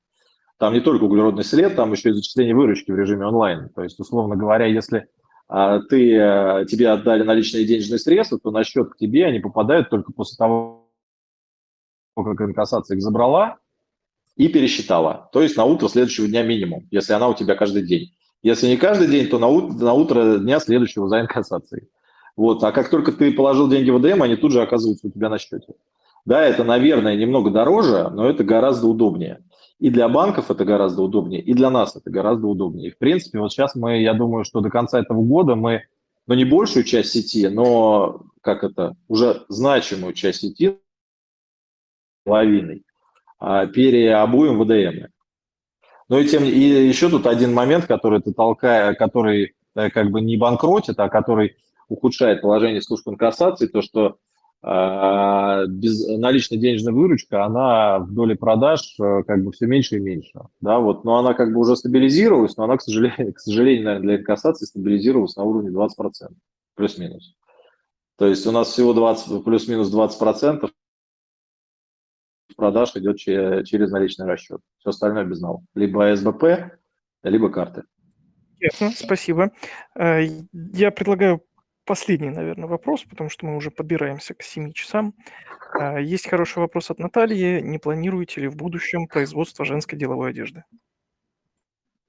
Там 0.61 0.73
не 0.73 0.79
только 0.79 1.05
углеродный 1.05 1.43
след, 1.43 1.75
там 1.75 1.91
еще 1.91 2.09
и 2.09 2.13
зачисление 2.13 2.53
выручки 2.53 2.91
в 2.91 2.95
режиме 2.95 3.25
онлайн. 3.25 3.69
То 3.69 3.81
есть, 3.81 3.99
условно 3.99 4.35
говоря, 4.35 4.67
если 4.67 5.07
а, 5.47 5.79
ты, 5.79 6.15
а, 6.19 6.65
тебе 6.65 6.89
отдали 6.89 7.23
наличные 7.23 7.65
денежные 7.65 7.97
средства, 7.97 8.37
то 8.37 8.51
на 8.51 8.63
счет 8.63 8.91
к 8.91 8.97
тебе 8.97 9.25
они 9.25 9.39
попадают 9.39 9.89
только 9.89 10.13
после 10.13 10.37
того, 10.37 10.87
как 12.15 12.41
инкассация 12.41 12.95
их 12.95 13.01
забрала 13.01 13.57
и 14.35 14.49
пересчитала. 14.49 15.31
То 15.33 15.41
есть 15.41 15.57
на 15.57 15.65
утро 15.65 15.87
следующего 15.87 16.27
дня 16.27 16.43
минимум, 16.43 16.87
если 16.91 17.13
она 17.13 17.27
у 17.27 17.33
тебя 17.33 17.55
каждый 17.55 17.81
день. 17.81 18.13
Если 18.43 18.67
не 18.67 18.77
каждый 18.77 19.07
день, 19.07 19.29
то 19.29 19.39
на, 19.39 19.47
утро, 19.47 19.73
на 19.73 19.93
утро 19.93 20.37
дня 20.37 20.59
следующего 20.59 21.09
за 21.09 21.21
инкассацией. 21.21 21.87
Вот. 22.37 22.63
А 22.63 22.71
как 22.71 22.91
только 22.91 23.13
ты 23.13 23.31
положил 23.31 23.67
деньги 23.67 23.89
в 23.89 23.99
ДМ, 23.99 24.21
они 24.21 24.35
тут 24.35 24.51
же 24.51 24.61
оказываются 24.61 25.07
у 25.07 25.09
тебя 25.09 25.29
на 25.29 25.39
счете. 25.39 25.73
Да, 26.23 26.45
это, 26.45 26.63
наверное, 26.63 27.15
немного 27.15 27.49
дороже, 27.49 28.11
но 28.13 28.29
это 28.29 28.43
гораздо 28.43 28.85
удобнее. 28.85 29.41
И 29.81 29.89
для 29.89 30.07
банков 30.07 30.51
это 30.51 30.63
гораздо 30.63 31.01
удобнее, 31.01 31.41
и 31.41 31.55
для 31.55 31.71
нас 31.71 31.95
это 31.95 32.11
гораздо 32.11 32.45
удобнее. 32.45 32.89
И, 32.89 32.91
в 32.91 32.99
принципе, 32.99 33.39
вот 33.39 33.51
сейчас 33.51 33.73
мы, 33.73 33.99
я 33.99 34.13
думаю, 34.13 34.45
что 34.45 34.61
до 34.61 34.69
конца 34.69 34.99
этого 34.99 35.23
года 35.23 35.55
мы, 35.55 35.85
ну, 36.27 36.35
не 36.35 36.45
большую 36.45 36.83
часть 36.83 37.09
сети, 37.09 37.47
но, 37.47 38.21
как 38.41 38.63
это, 38.63 38.95
уже 39.07 39.43
значимую 39.49 40.13
часть 40.13 40.41
сети, 40.41 40.77
половиной, 42.23 42.85
а, 43.39 43.65
переобуем 43.65 44.59
ВДМ. 44.61 45.07
Ну 46.09 46.19
и, 46.19 46.27
тем, 46.27 46.43
и 46.43 46.59
еще 46.59 47.09
тут 47.09 47.25
один 47.25 47.51
момент, 47.51 47.87
который 47.87 48.21
ты 48.21 48.33
толкая, 48.33 48.93
который 48.93 49.55
э, 49.73 49.89
как 49.89 50.11
бы 50.11 50.21
не 50.21 50.37
банкротит, 50.37 50.99
а 50.99 51.09
который 51.09 51.55
ухудшает 51.87 52.43
положение 52.43 52.83
служб 52.83 53.07
инкассации, 53.07 53.65
то, 53.65 53.81
что 53.81 54.17
без 54.63 56.07
наличной 56.07 56.59
денежной 56.59 56.93
выручка, 56.93 57.45
она 57.45 57.97
в 57.99 58.13
доле 58.13 58.35
продаж 58.35 58.95
э, 58.99 59.23
как 59.23 59.43
бы 59.43 59.51
все 59.51 59.65
меньше 59.65 59.97
и 59.97 59.99
меньше. 59.99 60.39
Да, 60.61 60.79
вот, 60.79 61.03
но 61.03 61.17
она 61.17 61.33
как 61.33 61.51
бы 61.51 61.59
уже 61.59 61.75
стабилизировалась, 61.75 62.55
но 62.57 62.65
она, 62.65 62.77
к 62.77 62.83
сожалению, 62.83 63.33
к 63.33 63.39
сожалению 63.39 63.85
наверное, 63.85 64.07
для 64.07 64.17
инкассации 64.19 64.65
стабилизировалась 64.65 65.35
на 65.35 65.43
уровне 65.43 65.71
20%, 65.71 65.87
плюс-минус. 66.75 67.35
То 68.17 68.27
есть 68.27 68.45
у 68.45 68.51
нас 68.51 68.67
всего 68.67 68.93
20, 68.93 69.43
плюс-минус 69.43 69.91
20% 69.91 70.69
продаж 72.55 72.95
идет 72.95 73.17
через 73.17 73.89
наличный 73.89 74.27
расчет. 74.27 74.61
Все 74.77 74.91
остальное 74.91 75.23
без 75.23 75.41
нал. 75.41 75.63
Либо 75.73 76.15
СБП, 76.15 76.77
либо 77.23 77.49
карты. 77.49 77.83
Ясно, 78.59 78.91
спасибо. 78.91 79.51
Э, 79.95 80.21
я 80.51 80.91
предлагаю 80.91 81.41
последний, 81.91 82.29
наверное, 82.29 82.69
вопрос, 82.69 83.03
потому 83.03 83.29
что 83.29 83.45
мы 83.45 83.57
уже 83.57 83.69
подбираемся 83.69 84.33
к 84.33 84.43
7 84.43 84.71
часам. 84.71 85.13
А, 85.77 85.99
есть 85.99 86.29
хороший 86.29 86.59
вопрос 86.59 86.89
от 86.89 86.99
Натальи. 86.99 87.59
Не 87.59 87.79
планируете 87.79 88.39
ли 88.39 88.47
в 88.47 88.55
будущем 88.55 89.07
производство 89.07 89.65
женской 89.65 89.99
деловой 89.99 90.29
одежды? 90.29 90.63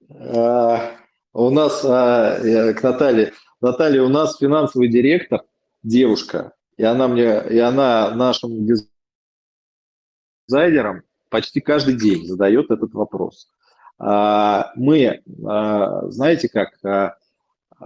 А, 0.08 0.92
у 1.32 1.50
нас, 1.50 1.84
а, 1.84 2.38
к 2.74 2.82
Наталье, 2.84 3.32
Наталья, 3.60 4.02
у 4.04 4.08
нас 4.08 4.38
финансовый 4.38 4.88
директор, 4.88 5.40
девушка, 5.82 6.52
и 6.76 6.84
она 6.84 7.08
мне, 7.08 7.42
и 7.50 7.58
она 7.58 8.12
нашим 8.14 8.64
дизайнерам 10.46 11.02
почти 11.28 11.60
каждый 11.60 11.96
день 11.96 12.24
задает 12.24 12.70
этот 12.70 12.94
вопрос. 12.94 13.50
Мы, 13.98 15.22
знаете 15.26 16.48
как, 16.48 16.70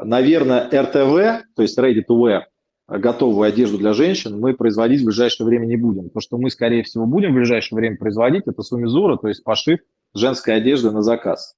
Наверное, 0.04 0.66
РТВ, 0.66 1.46
то 1.54 1.62
есть 1.62 1.78
Ready 1.78 2.02
to 2.08 2.16
Wear, 2.18 2.42
готовую 2.88 3.48
одежду 3.48 3.78
для 3.78 3.92
женщин 3.92 4.38
мы 4.38 4.54
производить 4.54 5.00
в 5.00 5.06
ближайшее 5.06 5.46
время 5.46 5.66
не 5.66 5.76
будем. 5.76 6.10
То, 6.10 6.20
что 6.20 6.38
мы, 6.38 6.50
скорее 6.50 6.82
всего, 6.82 7.06
будем 7.06 7.32
в 7.32 7.36
ближайшее 7.36 7.76
время 7.76 7.96
производить, 7.96 8.44
это 8.46 8.62
сумизура, 8.62 9.16
то 9.16 9.28
есть 9.28 9.42
пошив 9.42 9.80
женской 10.14 10.56
одежды 10.56 10.90
на 10.90 11.02
заказ. 11.02 11.56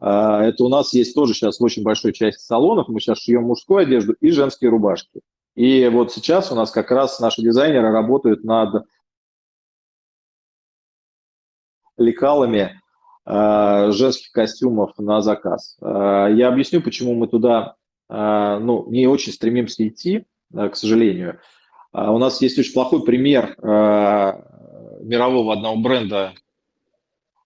А, 0.00 0.44
это 0.44 0.64
у 0.64 0.68
нас 0.68 0.92
есть 0.92 1.14
тоже 1.14 1.34
сейчас 1.34 1.60
очень 1.60 1.82
большой 1.82 2.12
части 2.12 2.42
салонов. 2.42 2.88
Мы 2.88 3.00
сейчас 3.00 3.18
шьем 3.18 3.44
мужскую 3.44 3.78
одежду 3.78 4.14
и 4.20 4.30
женские 4.30 4.70
рубашки. 4.70 5.20
И 5.54 5.88
вот 5.88 6.12
сейчас 6.12 6.50
у 6.52 6.54
нас 6.54 6.70
как 6.70 6.90
раз 6.90 7.20
наши 7.20 7.42
дизайнеры 7.42 7.90
работают 7.90 8.44
над 8.44 8.84
лекалами 11.96 12.80
женских 13.26 14.32
костюмов 14.32 14.92
на 14.98 15.22
заказ. 15.22 15.76
Э, 15.80 16.28
я 16.34 16.48
объясню, 16.48 16.82
почему 16.82 17.14
мы 17.14 17.26
туда 17.26 17.74
э, 18.10 18.58
ну, 18.60 18.86
не 18.90 19.06
очень 19.06 19.32
стремимся 19.32 19.86
идти, 19.88 20.26
к 20.52 20.76
сожалению. 20.76 21.40
У 21.92 22.18
нас 22.18 22.42
есть 22.42 22.58
очень 22.58 22.72
плохой 22.72 23.04
пример 23.04 23.56
мирового 23.60 25.52
одного 25.52 25.76
бренда, 25.80 26.32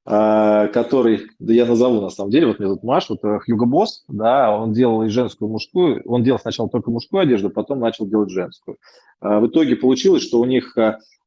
который, 0.04 1.28
да 1.38 1.54
я 1.54 1.64
назову 1.64 2.00
на 2.02 2.10
самом 2.10 2.30
деле, 2.30 2.48
вот 2.48 2.58
мне 2.58 2.68
тут 2.68 2.82
Маш, 2.82 3.08
вот 3.08 3.20
Хьюго 3.22 3.64
Босс, 3.66 4.04
да, 4.08 4.54
он 4.54 4.72
делал 4.72 5.02
и 5.04 5.08
женскую, 5.08 5.48
и 5.48 5.52
мужскую, 5.52 6.02
он 6.04 6.22
делал 6.22 6.38
сначала 6.38 6.68
только 6.68 6.90
мужскую 6.90 7.22
одежду, 7.22 7.48
потом 7.50 7.80
начал 7.80 8.06
делать 8.06 8.30
женскую. 8.30 8.76
В 9.20 9.46
итоге 9.46 9.76
получилось, 9.76 10.22
что 10.22 10.40
у 10.40 10.44
них 10.44 10.76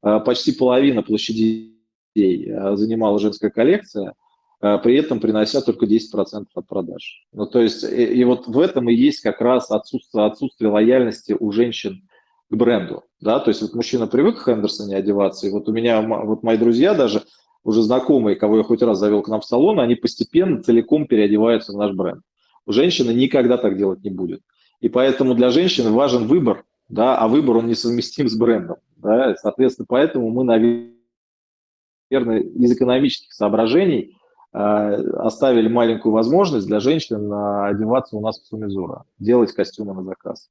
почти 0.02 0.52
половина 0.52 1.02
площадей 1.02 1.78
занимала 2.14 3.18
женская 3.18 3.50
коллекция, 3.50 4.14
при 4.62 4.96
этом 4.96 5.20
принося 5.20 5.60
только 5.62 5.88
10% 5.88 6.46
от 6.54 6.68
продаж. 6.68 7.26
Ну, 7.34 7.48
то 7.48 7.60
есть, 7.60 7.84
и, 7.84 8.06
и 8.06 8.24
вот 8.24 8.46
в 8.46 8.60
этом 8.60 8.90
и 8.90 8.94
есть 8.94 9.22
как 9.22 9.42
раз 9.42 9.72
отсутствие, 9.72 10.26
отсутствие 10.26 10.70
лояльности 10.70 11.36
у 11.38 11.52
женщин 11.52 12.08
к 12.50 12.56
бренду, 12.56 13.04
да, 13.20 13.40
то 13.40 13.50
есть 13.50 13.62
вот 13.62 13.74
мужчина 13.74 14.06
привык 14.08 14.40
к 14.40 14.46
Хендерсоне 14.46 14.98
одеваться, 14.98 15.48
и 15.48 15.50
вот 15.50 15.68
у 15.68 15.72
меня, 15.72 16.02
вот 16.02 16.44
мои 16.44 16.58
друзья 16.58 16.94
даже, 16.94 17.24
уже 17.64 17.82
знакомые, 17.82 18.36
кого 18.36 18.58
я 18.58 18.64
хоть 18.64 18.84
раз 18.84 19.00
завел 19.00 19.24
к 19.24 19.30
нам 19.30 19.42
в 19.42 19.46
салон, 19.46 19.80
они 19.80 19.96
постепенно 19.96 20.62
целиком 20.62 21.08
переодеваются 21.08 21.72
в 21.72 21.78
наш 21.78 21.94
бренд. 21.94 22.22
У 22.66 22.72
женщины 22.72 23.12
никогда 23.12 23.58
так 23.58 23.78
делать 23.78 24.04
не 24.04 24.10
будет. 24.10 24.42
И 24.80 24.90
поэтому 24.90 25.34
для 25.34 25.50
женщины 25.50 25.92
важен 25.92 26.28
выбор, 26.28 26.66
да, 26.90 27.18
а 27.18 27.28
выбор 27.28 27.58
он 27.58 27.68
несовместим 27.68 28.28
с 28.28 28.36
брендом. 28.36 28.78
Да, 28.98 29.36
соответственно, 29.42 29.86
поэтому 29.88 30.30
мы, 30.30 30.44
наверное, 30.44 32.40
из 32.42 32.72
экономических 32.72 33.32
соображений 33.34 34.16
Э, 34.21 34.21
оставили 34.52 35.68
маленькую 35.68 36.12
возможность 36.12 36.68
для 36.68 36.80
женщин 36.80 37.32
одеваться 37.34 38.18
у 38.18 38.22
нас 38.22 38.40
в 38.40 38.46
Сумизура, 38.46 39.06
делать 39.18 39.54
костюмы 39.54 39.94
на 39.94 40.04
заказ. 40.04 40.50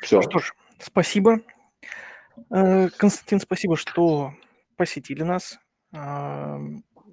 Все. 0.00 0.20
Что 0.22 0.38
ж, 0.38 0.52
спасибо. 0.78 1.40
Э, 2.50 2.88
Константин, 2.90 3.40
спасибо, 3.40 3.76
что 3.76 4.32
посетили 4.76 5.22
нас. 5.22 5.58
Э, 5.92 6.58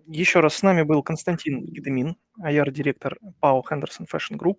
Еще 0.07 0.39
раз 0.39 0.55
с 0.55 0.63
нами 0.63 0.81
был 0.81 1.03
Константин 1.03 1.63
Гедемин, 1.63 2.17
АЯР-директор 2.41 3.17
ПАО 3.39 3.63
Henderson 3.69 4.07
Fashion 4.11 4.37
Group. 4.37 4.57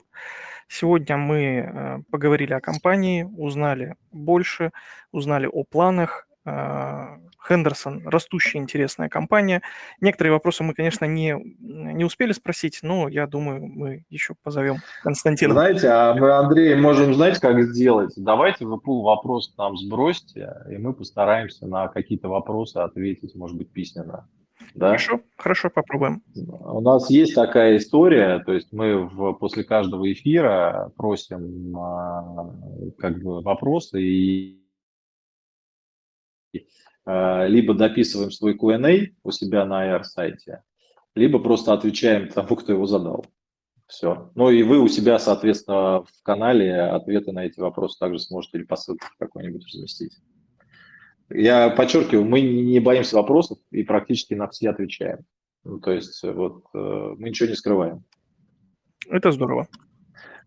Сегодня 0.68 1.16
мы 1.16 2.04
поговорили 2.10 2.54
о 2.54 2.60
компании, 2.60 3.24
узнали 3.24 3.96
больше, 4.12 4.70
узнали 5.10 5.46
о 5.46 5.64
планах, 5.64 6.26
Хендерсон, 6.45 8.07
растущая 8.07 8.59
интересная 8.59 9.09
компания. 9.09 9.62
Некоторые 10.01 10.32
вопросы 10.32 10.62
мы, 10.62 10.74
конечно, 10.74 11.05
не, 11.05 11.34
не 11.61 12.05
успели 12.05 12.32
спросить, 12.32 12.80
но 12.82 13.09
я 13.09 13.26
думаю, 13.26 13.66
мы 13.66 14.05
еще 14.11 14.34
позовем 14.43 14.76
Константина. 15.03 15.55
Знаете, 15.55 15.88
а 15.88 16.14
мы, 16.14 16.30
Андрей, 16.32 16.74
можем, 16.76 17.14
знаете, 17.14 17.40
как 17.40 17.61
сделать? 17.62 18.12
Давайте 18.16 18.64
вы 18.64 18.78
пул 18.78 19.03
вопрос 19.03 19.55
нам 19.59 19.76
сбросьте, 19.76 20.55
и 20.70 20.78
мы 20.78 20.93
постараемся 20.95 21.66
на 21.66 21.88
какие-то 21.88 22.28
вопросы 22.28 22.78
ответить, 22.78 23.34
может 23.34 23.57
быть, 23.57 23.72
письменно. 23.72 24.28
Да? 24.74 24.86
Хорошо, 24.86 25.20
хорошо, 25.36 25.70
попробуем. 25.70 26.22
У 26.34 26.80
нас 26.80 27.11
есть 27.11 27.34
такая 27.34 27.76
история, 27.76 28.38
то 28.38 28.53
есть 28.53 28.72
мы 28.72 29.07
в, 29.07 29.32
после 29.34 29.64
каждого 29.64 30.11
эфира 30.11 30.90
просим 30.97 31.76
а, 31.76 32.51
как 32.99 33.22
бы 33.22 33.43
вопросы 33.43 34.01
и 34.01 34.59
а, 34.59 34.61
либо 37.05 37.74
дописываем 37.74 38.30
свой 38.30 38.57
Q&A 38.57 39.09
у 39.24 39.30
себя 39.32 39.64
на 39.64 39.96
AR-сайте, 39.96 40.62
либо 41.16 41.40
просто 41.40 41.72
отвечаем 41.72 42.28
тому, 42.28 42.55
кто 42.57 42.72
его 42.72 42.86
задал. 42.86 43.26
Все. 43.92 44.30
Ну 44.34 44.50
и 44.50 44.62
вы 44.62 44.78
у 44.78 44.88
себя, 44.88 45.18
соответственно, 45.18 46.03
в 46.05 46.22
канале 46.22 46.80
ответы 46.80 47.32
на 47.32 47.44
эти 47.44 47.61
вопросы 47.61 47.98
также 47.98 48.18
сможете 48.20 48.59
или 48.59 48.64
по 48.64 48.76
ссылке 48.76 49.07
какой-нибудь 49.18 49.66
разместить. 49.66 50.16
Я 51.28 51.68
подчеркиваю, 51.70 52.24
мы 52.24 52.40
не 52.40 52.80
боимся 52.80 53.16
вопросов 53.16 53.59
и 53.70 53.82
практически 53.82 54.34
на 54.34 54.48
все 54.48 54.70
отвечаем. 54.70 55.26
Ну, 55.64 55.78
то 55.78 55.92
есть 55.92 56.22
вот 56.22 56.64
э, 56.74 57.14
мы 57.18 57.28
ничего 57.28 57.48
не 57.50 57.55
скрываем. 57.55 58.05
Это 59.09 59.30
здорово. 59.30 59.68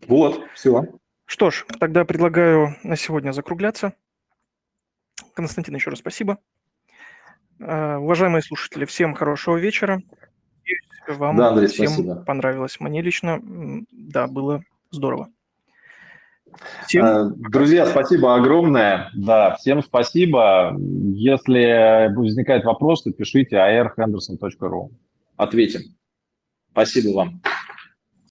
Вот, 0.06 0.40
все. 0.54 0.84
Что 1.24 1.50
ж, 1.50 1.66
тогда 1.78 2.04
предлагаю 2.04 2.76
на 2.82 2.96
сегодня 2.96 3.32
закругляться. 3.32 3.94
Константин, 5.36 5.74
еще 5.74 5.90
раз 5.90 5.98
спасибо. 5.98 6.38
Э, 7.60 7.96
уважаемые 7.96 8.42
слушатели, 8.42 8.86
всем 8.86 9.14
хорошего 9.14 9.56
вечера. 9.56 10.00
Надеюсь, 10.62 11.18
вам 11.20 11.36
да, 11.36 11.48
Андрей, 11.48 11.68
всем 11.68 11.88
спасибо. 11.88 12.16
понравилось. 12.24 12.80
Мне 12.80 13.02
лично, 13.02 13.40
да, 13.92 14.26
было 14.26 14.62
здорово. 14.90 15.28
Всем... 16.86 17.04
Э, 17.04 17.30
друзья, 17.50 17.86
спасибо 17.86 18.34
огромное. 18.34 19.10
Да, 19.14 19.56
всем 19.56 19.82
спасибо. 19.82 20.74
Если 20.78 22.14
возникает 22.16 22.64
вопрос, 22.64 23.02
то 23.02 23.12
пишите 23.12 23.56
arhenderson.ru. 23.56 24.90
Ответим. 25.36 25.82
Спасибо 26.72 27.14
вам. 27.14 27.42